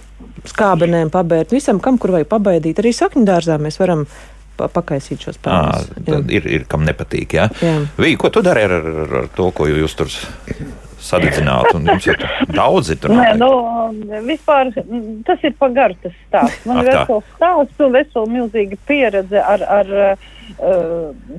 skābenēm 0.48 1.12
pabērt, 1.12 1.52
visam, 1.54 1.80
kam, 1.84 2.00
kur 2.00 2.14
vajag 2.16 2.30
pabaidīt. 2.32 2.80
Arī 2.80 2.94
sakņu 2.96 3.26
dārzā 3.28 3.60
mēs 3.60 3.78
varam 3.80 4.06
pa 4.60 4.68
pakaisīt 4.72 5.24
šos 5.24 5.40
pelnus. 5.40 5.88
tad 6.04 6.30
ir, 6.32 6.46
ir 6.58 6.66
kam 6.68 6.84
nepatīk. 6.88 7.38
Jā. 7.38 7.48
Jā. 7.64 7.78
Vī, 8.00 8.14
ko 8.20 8.32
tu 8.32 8.42
dari 8.44 8.66
ar, 8.68 8.76
ar, 8.76 9.16
ar 9.22 9.28
to, 9.36 9.48
ko 9.56 9.68
jūs 9.70 9.96
tur 9.96 10.12
sadedzināt? 11.04 11.70
Un 11.76 11.88
Jums 11.90 12.08
ir 12.10 12.20
daudzi 12.54 12.96
tur. 13.00 13.14
Nē, 13.16 13.32
nu, 13.40 13.50
vispār 14.26 14.72
mm, 14.72 15.22
tas 15.28 15.46
ir 15.46 15.54
pagaru 15.60 15.96
tas 16.02 16.16
stāsts. 16.26 16.66
Man 16.68 16.82
ir 16.82 16.90
vesels 16.90 17.32
stāsts 17.36 17.86
un 17.86 17.96
vesela 17.96 18.26
milzīga 18.30 18.78
pieredze 18.88 19.42
ar, 19.42 19.64
ar 19.78 19.94
uh, 20.00 20.28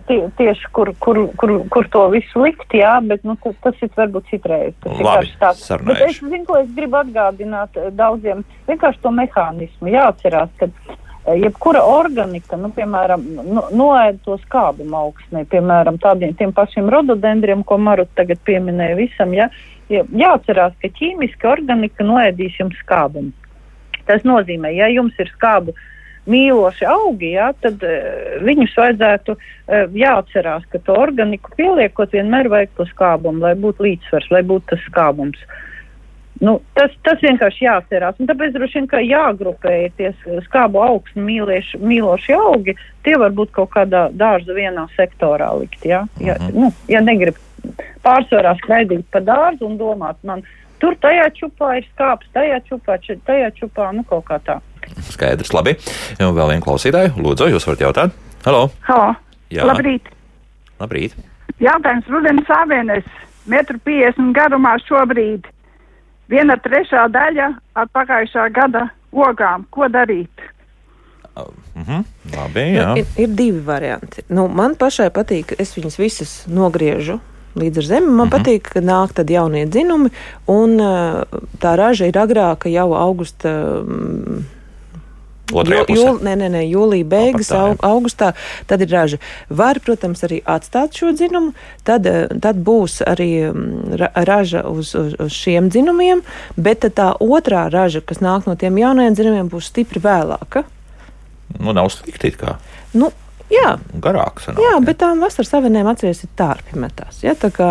tie, 0.07 0.20
tieši, 0.38 0.72
kur, 0.76 0.93
kur, 1.03 1.22
kur, 1.39 1.55
kur 1.74 1.89
to 1.93 2.07
visu 2.14 2.45
likt, 2.45 2.74
jā, 2.76 2.93
bet 3.05 3.24
nu, 3.28 3.38
tas, 3.43 3.55
tas 3.64 3.84
ir 3.84 3.91
varbūt 3.97 4.32
citreiz. 4.32 4.74
Tas 4.84 4.97
ir 4.97 5.05
Labi, 5.05 5.14
garš 5.14 5.36
stāsts. 5.36 5.72
Bet 5.88 6.03
es 6.07 6.20
zinu, 6.22 6.43
ko 6.49 6.59
es 6.62 6.74
gribu 6.78 7.01
atgādināt 7.01 7.78
eh, 7.80 7.91
daudziem. 7.97 8.43
Vienkārši 8.70 9.03
to 9.03 9.14
mehānismu 9.16 9.93
jāatcerās, 9.93 10.51
ka 10.59 10.72
jebkura 11.28 11.84
organika, 11.86 12.57
nu, 12.57 12.72
piemēram, 12.76 13.24
no, 13.45 13.67
noēd 13.76 14.22
to 14.26 14.38
skābumu 14.41 14.97
augsnē, 14.97 15.43
piemēram, 15.51 15.99
tādiem 16.01 16.34
tiem 16.38 16.53
pašiem 16.55 16.89
rododendriem, 16.89 17.63
ko 17.67 17.78
Marut 17.78 18.09
tagad 18.17 18.41
pieminēja 18.47 18.97
visam, 18.97 19.36
ja, 19.38 19.49
ja, 19.91 20.03
jāatcerās, 20.24 20.74
ka 20.82 20.89
ķīmiski 20.97 21.49
organika 21.49 22.05
noēdīs 22.07 22.57
jums 22.59 22.80
skābumu. 22.82 23.34
Tas 24.07 24.26
nozīmē, 24.26 24.74
ja 24.74 24.89
jums 24.89 25.17
ir 25.22 25.30
skābu 25.36 25.76
mīloši 26.30 26.86
augi, 26.89 27.34
jā, 27.36 27.51
tad 27.61 27.82
uh, 27.86 28.38
viņus 28.45 28.74
vajadzētu 28.78 29.36
uh, 29.38 29.86
jāatcerās, 29.97 30.65
ka 30.74 30.82
to 30.86 30.97
organiku 30.97 31.53
pieliekot 31.57 32.13
vienmēr 32.17 32.49
vajag 32.49 32.74
to 32.78 32.88
skābumu, 32.91 33.45
lai 33.45 33.53
būtu 33.57 33.86
līdzsvars, 33.86 34.30
lai 34.34 34.41
būtu 34.45 34.74
tas 34.74 34.89
skābums. 34.89 35.41
Nu, 36.42 36.56
tas, 36.74 36.89
tas 37.06 37.20
vienkārši 37.22 37.66
jāatcerās. 37.68 38.16
Un 38.20 38.26
tāpēc 38.26 38.56
droši 38.56 38.80
vien, 38.80 38.88
ka 38.89 38.98
jāgrupēja 39.06 39.92
tie 39.98 40.10
skābu 40.48 40.82
augstu 40.82 41.22
mīlieši, 41.22 41.78
mīloši 41.86 42.34
augi, 42.34 42.74
tie 43.06 43.14
var 43.22 43.30
būt 43.38 43.52
kaut 43.54 43.70
kādā 43.76 44.08
dārza 44.18 44.56
vienā 44.58 44.88
sektorā 44.98 45.52
likt. 45.60 45.86
Ja, 45.86 46.08
ja, 46.20 46.36
Mhm. 46.42 46.58
nu, 46.60 46.72
ja 46.89 47.00
negrib 47.02 47.38
pārsvarā 48.04 48.56
skraidīt 48.58 49.06
pa 49.12 49.20
dārzu 49.22 49.68
un 49.70 49.78
domāt, 49.78 50.16
man 50.24 50.42
tur 50.80 50.96
tajā 50.96 51.30
čupā 51.38 51.78
ir 51.78 51.86
skāps, 51.94 52.26
tajā 52.34 52.58
čupā, 52.66 52.98
či- 53.06 53.20
tajā 53.28 53.52
čupā, 53.62 53.94
nu 53.94 54.04
kaut 54.04 54.26
kā 54.26 54.39
tā. 54.42 54.60
Skaidrs, 55.14 55.54
labi. 55.54 55.76
Un 56.20 56.34
vēl 56.36 56.50
viena 56.50 56.66
klausītāja. 56.66 57.14
Lūdzu, 57.22 57.52
jūs 57.54 57.68
varat 57.70 57.80
jautāt? 57.86 58.12
Halo! 58.44 58.72
Halo, 58.89 59.16
Jā, 59.52 59.64
labrīt! 59.70 60.02
labrīt. 60.80 61.14
Jautājums 61.62 62.08
Rudens 62.10 62.48
Savienēs, 62.48 63.06
metru 63.46 63.78
50 63.86 64.34
garumā 64.34 64.74
šobrīd. 64.89 65.46
Viena 66.32 66.55
trešā 66.63 67.07
daļa 67.11 67.47
ar 67.75 67.89
pagājušā 67.91 68.47
gada 68.55 68.88
ogām. 69.11 69.65
Ko 69.69 69.89
darīt? 69.91 70.47
Mhm, 71.75 72.03
labi, 72.36 72.63
jā. 72.75 72.88
Nu, 72.91 73.01
ir, 73.01 73.11
ir 73.23 73.36
divi 73.36 73.59
varianti. 73.65 74.23
Nu, 74.29 74.47
man 74.51 74.75
pašai 74.79 75.09
patīk, 75.15 75.55
es 75.59 75.73
viņas 75.77 75.99
visas 75.99 76.34
nogriežu. 76.51 77.19
Līdz 77.59 77.82
ar 77.82 77.88
zemi 77.88 78.07
man 78.07 78.15
mm 78.15 78.21
-hmm. 78.21 78.36
patīk, 78.36 78.69
ka 78.73 78.79
nāk 78.79 79.13
tad 79.13 79.29
jaunie 79.29 79.65
dzinumi, 79.67 80.09
un 80.47 80.79
uh, 80.79 81.23
tā 81.59 81.75
raža 81.75 82.07
ir 82.07 82.17
agrāka 82.17 82.69
jau 82.71 82.93
augusta. 82.95 83.51
Um, 83.84 84.45
Otrajā 85.52 85.82
Jū- 85.82 85.88
pusē. 85.88 86.06
jūl- 86.08 86.22
Nē, 86.22 86.34
nē, 86.38 86.47
nē, 86.56 86.62
jūlijā 86.72 87.06
beigas, 87.06 87.49
tā, 87.49 87.60
aug, 87.70 87.78
augustā. 87.84 88.34
Tad 88.68 88.82
ir 88.82 88.88
raža. 88.88 89.18
Var, 89.49 89.80
protams, 89.80 90.22
arī 90.24 90.41
atstāt 90.43 90.93
šo 90.97 91.12
dzinumu. 91.14 91.54
Tad, 91.84 92.06
eh, 92.06 92.28
tad 92.41 92.56
būs 92.64 93.02
arī 93.06 93.52
mm, 93.54 93.97
ra, 93.99 94.10
raža 94.16 94.64
uz, 94.68 94.95
uz, 94.95 95.16
uz 95.20 95.32
šiem 95.32 95.70
dzinumiem, 95.70 96.22
bet 96.58 96.82
tā 96.82 97.12
otrā 97.20 97.70
raža, 97.72 98.02
kas 98.02 98.18
nāk 98.20 98.47
no 98.47 98.56
tiem 98.56 98.76
jaunajiem 98.78 99.16
dzinumiem, 99.16 99.49
būs 99.49 99.70
stipri 99.72 99.99
vēlāka. 99.99 100.64
Nu, 101.60 101.74
nav 101.74 101.89
slikti 101.91 102.32
kā. 102.32 102.56
Nu, 102.93 103.12
jā, 103.52 103.78
Garāks. 103.99 104.45
sanāk, 104.47 104.58
jā, 104.64 104.86
bet 104.86 104.97
tām 104.97 105.20
vasaras 105.20 105.52
avenēm 105.52 105.89
atceries 105.91 106.24
ir 106.24 106.30
tārpi 106.38 106.80
metās. 106.80 107.24
Ja? 107.24 107.34
Tā 107.36 107.52
kā 107.52 107.70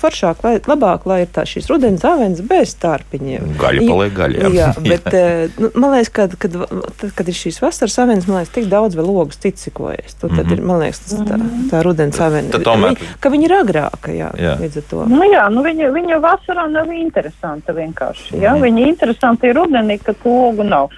foršāk, 0.00 0.40
vai 0.44 0.54
labāk, 0.64 1.06
lai 1.10 1.20
ir 1.24 1.30
tā 1.34 1.44
šīs 1.48 1.68
rudens 1.70 2.04
avenes 2.08 2.40
bez 2.46 2.74
tārpiņiem. 2.82 3.54
Gaļa 3.60 3.86
paliek 3.88 4.14
gaļa, 4.16 4.40
jā. 4.40 4.50
Jā, 4.60 4.68
bet 4.84 5.06
eh, 5.14 5.52
nu, 5.60 5.70
man 5.80 5.94
liekas, 5.96 6.10
kad, 6.16 6.34
kad, 6.40 6.56
tad, 7.00 7.12
kad 7.18 7.28
ir 7.30 7.36
šīs 7.36 7.60
vasaras 7.62 7.98
avenes, 8.02 8.26
man 8.28 8.40
liekas, 8.40 8.54
tik 8.56 8.66
daudz 8.72 8.96
vēl 8.98 9.08
logas 9.12 9.38
cits 9.40 9.68
sikojas. 9.68 10.16
Tur 10.20 10.32
tad 10.36 10.50
ir, 10.52 10.60
man 10.66 10.82
liekas, 10.82 11.00
tas, 11.06 11.20
tā, 11.28 11.38
tā 11.70 11.82
rudens. 11.86 12.18
Mhm. 12.20 12.50
Tad 12.52 12.66
tomēr- 12.66 12.96
Viņi- 12.98 13.14
Ka 13.20 13.30
viņi 13.30 13.44
ir 13.48 13.54
agrāka, 13.60 14.12
jā, 14.16 14.32
Jā. 14.40 14.56
līdz 14.60 14.76
ar 14.82 14.84
to. 14.90 15.04
Nu, 15.08 15.22
jā, 15.30 15.46
nu 15.52 15.62
viņa, 15.64 15.92
viņa 15.94 16.20
vasarā 16.24 16.66
nav 16.70 16.90
interesanta 16.92 17.72
vienkārši. 17.76 18.40
Ja? 18.40 18.54
Mhm. 18.56 18.62
Viņa 18.66 18.86
interesanta 18.88 19.46
ir 19.48 19.56
rudenī, 19.60 19.98
kad 20.02 20.16
logu 20.24 20.64
nav. 20.66 20.90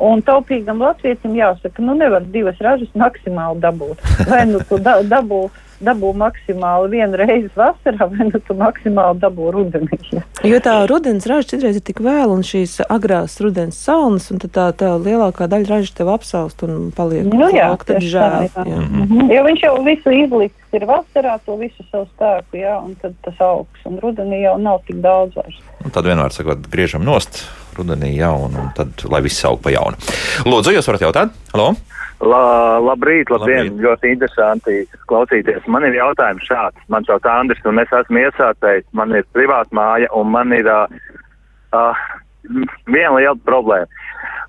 Un 0.00 0.22
taupīgam 0.24 0.80
latvietim 0.80 1.34
jāsaka, 1.36 1.82
nu 1.84 1.92
nevar 1.94 2.24
divas 2.24 2.56
ražas 2.64 2.88
maksimāli 2.96 3.60
dabūt. 3.60 3.98
Vai 4.30 4.46
nu 4.48 4.60
tu 4.68 4.78
da, 4.80 5.02
dabū, 5.04 5.50
dabū 5.84 6.10
maksimāli 6.20 6.90
vienu 6.92 7.18
reizi 7.20 7.50
vasarā, 7.56 8.06
vai 8.12 8.26
nu 8.28 8.40
tu 8.46 8.56
maksimāli 8.58 9.20
dabū 9.22 9.50
rudenī. 9.54 9.98
Ja? 10.12 10.22
Jo 10.46 10.60
tā 10.64 10.74
rudens 10.90 11.26
raža 11.30 11.54
citreiz 11.54 11.78
ir 11.80 11.84
tik 11.86 12.02
vēla, 12.04 12.28
un 12.34 12.44
šīs 12.46 12.78
agrās 12.88 13.38
rudens 13.40 13.78
salnas, 13.80 14.28
un 14.32 14.40
tad 14.42 14.52
tā, 14.56 14.66
tā 14.82 14.90
lielākā 15.00 15.48
daļa 15.50 15.70
raža 15.74 15.94
tev 16.00 16.12
apsalst 16.12 16.64
un 16.66 16.90
paliek 16.96 17.28
Nu, 17.30 17.48
jā, 17.54 17.70
lauk, 17.72 17.84
tad 17.88 18.02
žēl. 18.04 18.48
tā, 18.52 18.64
jā. 18.66 18.74
jā. 18.74 18.80
Mhm. 19.04 19.30
Jo 19.32 19.44
viņš 19.48 19.64
jau 19.66 19.74
visu 19.86 20.14
izliks 20.14 20.76
ir 20.76 20.84
vasarā, 20.86 21.38
to 21.46 21.56
visu 21.60 21.84
savu 21.90 22.06
spēku, 22.12 22.60
jā, 22.60 22.76
un 22.84 22.94
tad 23.00 23.16
tas 23.24 23.40
augs. 23.42 23.80
Un 23.88 23.98
rudenī 24.02 24.42
jau 24.44 24.56
nav 24.60 24.82
tik 24.86 25.00
daudz 25.04 25.34
vairs. 25.38 25.58
Un 25.84 25.94
tad 25.94 26.04
vienmēr 26.06 26.34
sakot, 26.34 26.68
griežam 26.70 27.02
nost 27.06 27.42
rudenī 27.78 28.12
jau, 28.18 28.34
un, 28.48 28.58
un 28.60 28.68
tad, 28.76 28.92
lai 29.10 29.22
viss 29.24 29.44
aug 29.48 29.60
pa 29.64 29.72
jaunu. 29.72 29.96
Lūdzu, 30.46 30.74
jūs 30.76 30.90
varat 30.90 31.06
jautāt? 31.08 31.34
Halo! 31.54 31.72
La, 32.20 32.76
labrīt, 32.84 33.30
labdien, 33.32 33.70
Labrīt. 33.70 33.78
ļoti 33.80 34.10
interesanti 34.12 34.74
klausīties. 35.08 35.64
Man 35.72 35.86
ir 35.88 35.94
jautājums 35.96 36.44
šāds. 36.44 36.82
Man 36.92 37.06
sauc 37.08 37.24
Andris, 37.24 37.62
un 37.64 37.80
es 37.80 37.92
esmu 37.96 38.20
iesācējs. 38.26 38.84
Man 38.92 39.14
ir 39.16 39.24
privāta 39.32 39.72
māja, 39.72 40.10
un 40.12 40.28
man 40.34 40.52
ir 40.52 40.68
uh, 40.68 40.84
uh, 41.72 42.02
viena 42.92 43.14
liela 43.16 43.38
problēma. 43.48 43.88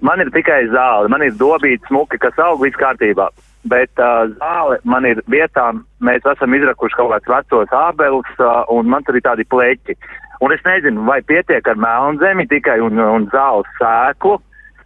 Man 0.03 0.19
ir 0.19 0.33
tikai 0.35 0.65
zāle, 0.73 1.07
man 1.13 1.23
ir 1.23 1.37
dobīta 1.39 1.87
smuki, 1.87 2.19
kas 2.19 2.35
aug 2.43 2.59
viss 2.65 2.75
kārtībā. 2.81 3.29
Bet 3.71 4.03
uh, 4.03 4.25
zāle 4.41 4.81
man 4.83 5.07
ir 5.07 5.21
vietām, 5.31 5.85
mēs 6.03 6.27
esam 6.27 6.57
izrakuši 6.57 6.97
kaut 6.97 7.13
kādus 7.13 7.31
vecos 7.37 7.75
ābelus, 7.85 8.35
uh, 8.41 8.65
un 8.73 8.89
man 8.91 9.07
tur 9.07 9.15
ir 9.15 9.23
tādi 9.23 9.47
pleķi. 9.47 9.95
Un 10.41 10.51
es 10.51 10.63
nezinu, 10.65 11.05
vai 11.07 11.21
pietiek 11.21 11.67
ar 11.69 11.77
melnu 11.79 12.19
zemi 12.19 12.47
tikai 12.49 12.81
un, 12.83 12.99
un 12.99 13.29
zāles 13.31 13.69
sēklu. 13.79 14.41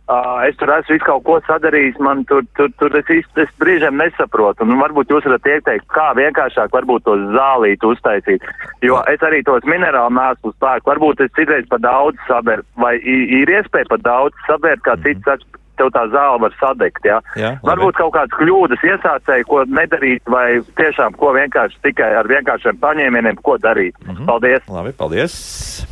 Uh, 0.06 0.44
es 0.46 0.54
tur 0.60 0.70
esmu 0.70 1.00
kaut 1.02 1.24
ko 1.26 1.36
sadarījis, 1.48 1.96
man 2.06 2.20
tur, 2.30 2.44
tur, 2.54 2.70
tur 2.78 2.94
es 3.00 3.08
īsti 3.10 3.48
brīžiem 3.58 3.98
nesaprotu. 3.98 4.62
Un 4.62 4.78
varbūt 4.78 5.10
jūs 5.10 5.26
varat 5.26 5.50
ieteikt, 5.50 5.88
kā 5.90 6.12
vienkāršāk 6.20 6.70
varbūt 6.78 7.08
to 7.08 7.16
zālītu 7.34 7.90
uztaisīt. 7.96 8.46
Jo 8.86 9.00
es 9.10 9.26
arī 9.26 9.42
tos 9.48 9.66
minerālu 9.66 10.14
mēslus 10.14 10.54
spēku, 10.60 10.92
varbūt 10.92 11.26
es 11.26 11.34
citreiz 11.34 11.66
pa 11.72 11.82
daudz 11.82 12.22
saberu, 12.30 12.62
vai 12.78 13.00
ir 13.02 13.50
iespēja 13.58 13.90
pa 13.90 13.98
daudz 14.06 14.46
sabērt, 14.46 14.86
kā 14.86 14.94
cits 15.02 15.26
saka, 15.26 15.65
tev 15.80 15.92
tā 15.96 16.06
zāle 16.14 16.42
var 16.46 16.56
sadegt. 16.60 17.06
Ja? 17.08 17.20
Jā, 17.36 17.56
labi. 17.56 17.70
Varbūt 17.70 18.00
kaut 18.00 18.14
kādas 18.16 18.38
kļūdas 18.40 18.86
iesācēji, 18.92 19.48
ko 19.50 19.64
nedarīt, 19.70 20.24
vai 20.32 20.62
tiešām 20.80 21.18
ko 21.20 21.34
vienkārši 21.36 21.82
tikai 21.86 22.12
ar 22.20 22.30
vienkāršiem 22.32 22.80
paņēmieniem, 22.82 23.42
ko 23.46 23.58
darīt. 23.62 23.96
Mm 24.06 24.16
-hmm. 24.16 24.26
Paldies! 24.26 24.68
Labi, 24.70 24.94
paldies! 24.98 25.36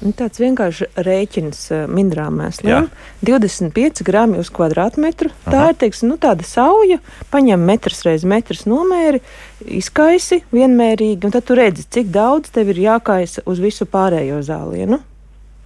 Nu, 0.02 0.12
Tāds 0.24 0.40
vienkārši 0.40 0.90
rēķins 0.96 1.88
mindrām 1.88 2.34
Jā. 2.34 2.44
mēsliem. 2.44 2.90
25 3.22 4.04
gramu 4.04 4.40
uz 4.40 4.50
kvadrātmetru. 4.50 5.30
Tā 5.46 5.58
Aha. 5.58 5.70
ir 5.70 5.76
teiksim, 5.76 6.10
nu, 6.10 6.18
tāda 6.18 6.44
sauja. 6.44 7.00
Paņem 7.32 7.60
metrs 7.60 8.04
reiz 8.06 8.24
metrs 8.24 8.66
nomēri, 8.66 9.22
izkaisi 9.66 10.44
vienmērīgi, 10.54 11.26
un 11.26 11.32
tad 11.32 11.48
tu 11.48 11.56
redzi, 11.56 11.88
cik 11.90 12.12
daudz 12.14 12.52
tev 12.52 12.70
ir 12.70 12.76
jākaisa 12.76 13.44
uz 13.46 13.60
visu 13.60 13.86
pārējo 13.86 14.42
zālienu. 14.42 15.00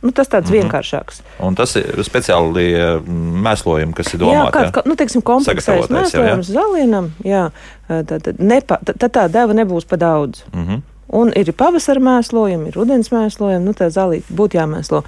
Nu, 0.01 0.11
tas 0.11 0.29
tāds 0.29 0.49
mm 0.49 0.53
-hmm. 0.53 0.61
vienkāršāks. 0.61 1.21
Un 1.39 1.55
tas 1.55 1.75
ir 1.75 2.03
speciāli 2.05 2.65
eh, 2.73 3.01
mēslojumi, 3.47 3.93
kas 3.93 4.13
ir 4.13 4.19
Jā, 4.19 4.25
domāti. 4.25 4.51
kāds, 4.53 4.71
kā, 4.71 4.81
nu, 4.85 4.95
teiksim, 4.95 5.21
jā? 5.21 6.01
mēslojums 6.01 6.51
zālienam, 6.53 7.09
jā, 7.23 7.49
tad, 7.87 8.21
tad, 8.23 8.39
nepa, 8.39 8.77
tad, 8.85 9.11
tā 9.11 9.27
deva 9.31 9.53
nebūs 9.53 9.85
pa 9.89 9.95
daudz. 9.95 10.43
Mm 10.53 10.67
-hmm. 10.67 10.81
Un 11.07 11.31
ir 11.35 11.53
pavasara 11.53 11.99
mēslojumi, 11.99 12.67
ir 12.67 12.75
rudens 12.75 13.11
mēslojumi, 13.11 13.63
nu 13.63 13.71
tā 13.71 13.87
zālīte 13.87 14.27
būtu 14.35 14.59
jāmēslo. 14.59 15.03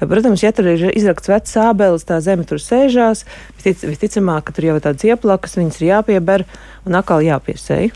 Protams, 0.00 0.42
ja 0.42 0.52
tur 0.52 0.66
ir 0.66 0.90
izrakts 0.96 1.28
vecs 1.28 1.52
sābeles, 1.56 2.06
tā 2.08 2.20
zeme 2.24 2.44
tur 2.44 2.58
sēžās, 2.58 3.26
vistic, 3.56 3.82
visticamāk, 3.88 4.44
ka 4.44 4.52
tur 4.52 4.64
jau 4.64 4.76
ir 4.76 4.80
tādas 4.80 5.04
ieplakas, 5.04 5.56
viņas 5.56 5.80
ir 5.80 5.88
jāpieber 5.88 6.44
un 6.86 6.94
atkal 6.94 7.20
jāpiesēj. 7.20 7.90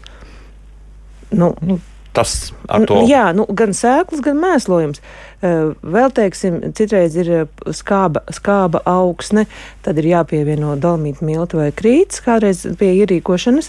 Nu, 1.33 1.55
nu, 1.65 1.79
tas 2.13 2.53
ar 2.69 2.85
to 2.87 2.95
Nu, 3.01 3.09
Jā, 3.09 3.33
nu, 3.37 3.47
gan 3.49 3.73
sēklas, 3.73 4.21
gan 4.25 4.37
mēslojums. 4.41 5.01
Eh, 5.01 5.34
Vēl, 5.45 6.09
teiksim, 6.15 6.57
citreiz 6.77 7.17
ir 7.21 7.29
eh, 7.29 7.65
skāba, 7.77 8.23
skāba 8.33 8.81
augsne, 8.89 9.45
tad 9.85 9.99
ir 10.01 10.09
jāpievieno 10.09 10.73
dalmīta 10.81 11.27
milta 11.27 11.59
vai 11.59 11.67
krīts, 11.77 12.23
kādreiz 12.25 12.63
pie 12.81 12.95
ierīkošanas. 13.03 13.69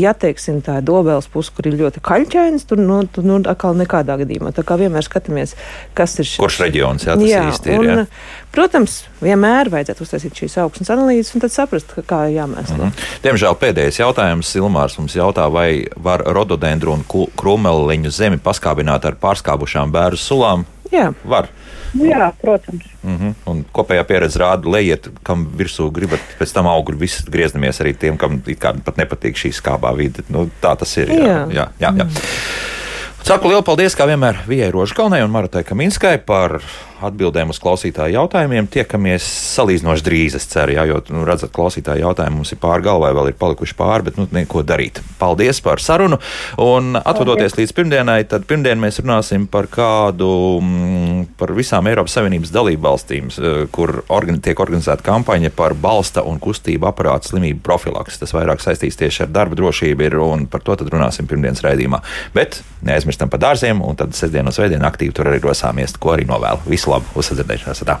Ja, 0.00 0.14
teiksim, 0.16 0.62
tā 0.64 0.78
ir 0.80 0.86
dobēles 0.88 1.28
puse, 1.32 1.52
kur 1.56 1.68
ir 1.68 1.76
ļoti 1.82 2.00
kaļķains, 2.06 2.64
tur, 2.70 2.80
nu, 2.80 3.02
tur 3.12 3.28
nu, 3.28 3.36
atkal 3.52 3.76
nekādā 3.76 4.16
gadījumā. 4.22 4.54
Tā 4.56 4.64
kā 4.64 4.78
vienmēr 4.80 5.04
skatāmies, 5.04 5.52
kas 5.98 6.16
ir 6.22 6.30
šis. 6.30 6.40
Kurš 6.40 6.60
reģions, 6.64 7.04
jā, 7.04 7.18
tas 7.20 7.52
īsti 7.52 7.74
ir, 7.74 7.84
un, 7.84 7.92
jā. 7.92 8.06
Protams, 8.50 8.96
vienmēr 9.22 9.68
vajadzētu 9.70 10.02
uztaisīt 10.06 10.40
šīs 10.40 10.56
augsnes 10.64 10.88
analīzes 10.90 11.36
un 11.36 11.44
tad 11.44 11.52
saprast, 11.54 11.92
kā 12.08 12.24
ir 12.30 12.40
jāmēslo. 12.40 12.80
Mhm. 12.88 13.06
Diemžēl 13.28 13.60
pēdējais 13.60 14.00
jautājums 14.00 14.56
Ilmārs 14.58 14.96
mums 14.98 15.14
jautā, 15.20 15.46
vai 15.52 15.84
var 16.00 16.24
rododendru 16.26 16.96
un 16.96 17.04
krūmeliņu 17.06 18.10
zemi 18.10 18.40
paskābināt 18.42 19.06
ar 19.06 19.20
pārskābušām 19.20 19.92
bērnu 19.94 20.18
sulām? 20.18 20.66
Jā. 20.90 21.12
Var. 21.24 21.48
Jā, 21.94 22.32
protams. 22.40 22.84
Mm 23.02 23.16
-hmm. 23.18 23.34
Un 23.46 23.64
kopējā 23.72 24.04
pieredze 24.04 24.38
rāda, 24.38 24.70
lejiet, 24.70 25.08
kam 25.22 25.46
virsū 25.58 25.90
gribat, 25.92 26.20
pēc 26.38 26.52
tam 26.54 26.66
augļi 26.66 26.98
visi 26.98 27.24
grieznamies 27.30 27.80
arī 27.80 27.94
tiem, 27.98 28.16
kam 28.16 28.42
pat 28.84 28.96
nepatīk 28.96 29.34
šī 29.36 29.52
skābā 29.52 29.96
vide. 29.96 30.22
Nu, 30.28 30.50
tā 30.62 30.76
tas 30.78 30.96
ir. 30.96 31.08
Jā, 31.08 31.24
Jā. 31.26 31.46
jā, 31.50 31.68
jā. 31.80 31.94
jā. 31.96 32.06
Saku 33.22 33.48
lielu 33.48 33.62
paldies, 33.62 33.96
kā 33.96 34.06
vienmēr, 34.06 34.36
Vijai 34.48 34.70
Rožkalnei 34.70 35.22
un 35.22 35.30
Marutai 35.30 35.64
Kaminskai 35.64 36.18
par 36.18 36.60
atbildēm 37.08 37.52
uz 37.52 37.60
klausītāju 37.62 38.16
jautājumiem. 38.18 38.68
Tiekamies 38.70 39.24
salīdzinoši 39.56 40.04
drīz, 40.06 40.36
es 40.38 40.46
ceru, 40.50 40.74
jā, 40.76 40.84
jo, 40.90 41.00
nu, 41.14 41.24
redzat, 41.28 41.52
klausītāju 41.54 42.04
jautājumi 42.04 42.40
mums 42.40 42.52
ir 42.54 42.60
pāri 42.62 42.84
galvai, 42.86 43.12
vēl 43.16 43.30
ir 43.30 43.38
palikuši 43.40 43.76
pāri, 43.78 44.06
bet, 44.08 44.18
nu, 44.20 44.26
neko 44.34 44.64
darīt. 44.66 45.00
Paldies 45.20 45.62
par 45.64 45.82
sarunu, 45.82 46.20
un 46.60 46.98
atvadoties 47.00 47.56
līdz 47.58 47.74
pirmdienai, 47.76 48.18
tad 48.30 48.46
pirmdien 48.50 48.80
mēs 48.82 49.00
runāsim 49.02 49.46
par 49.50 49.68
kādu, 49.72 50.30
mm, 50.60 51.24
par 51.40 51.54
visām 51.56 51.88
Eiropas 51.90 52.18
Savienības 52.18 52.52
dalību 52.54 52.86
valstīm, 52.88 53.30
eh, 53.32 53.66
kur 53.72 54.02
organ 54.08 54.40
tiek 54.40 54.60
organizēta 54.60 55.06
kampaņa 55.06 55.52
par 55.56 55.74
balsta 55.74 56.24
un 56.26 56.40
kustību 56.40 56.90
aparātu 56.90 57.32
slimību 57.32 57.62
profilaks. 57.64 58.18
Tas 58.20 58.34
vairāk 58.36 58.60
saistīts 58.60 58.98
tieši 59.00 59.24
ar 59.26 59.32
darba 59.34 59.56
drošību, 59.56 60.06
ir, 60.06 60.18
un 60.20 60.46
par 60.46 60.60
to 60.60 60.76
tad 60.76 60.90
runāsim 60.92 61.28
pirmdienas 61.30 61.62
raidījumā. 61.64 62.02
Bet 62.34 62.62
neaizmirstam 62.86 63.30
par 63.30 63.40
dārziem, 63.40 63.80
un 63.84 63.96
tad 63.96 64.14
sestdien 64.16 64.46
un 64.46 64.52
svētdien 64.54 64.84
aktīvi 64.86 65.14
tur 65.16 65.30
arī 65.30 65.40
rosāmies, 65.44 65.96
ko 66.00 66.14
arī 66.14 66.26
novēlu. 66.28 66.64
Visu 66.70 66.89
labu, 66.90 67.20
uzsadzirdēšanās! 67.20 67.84
Tā. 67.88 68.00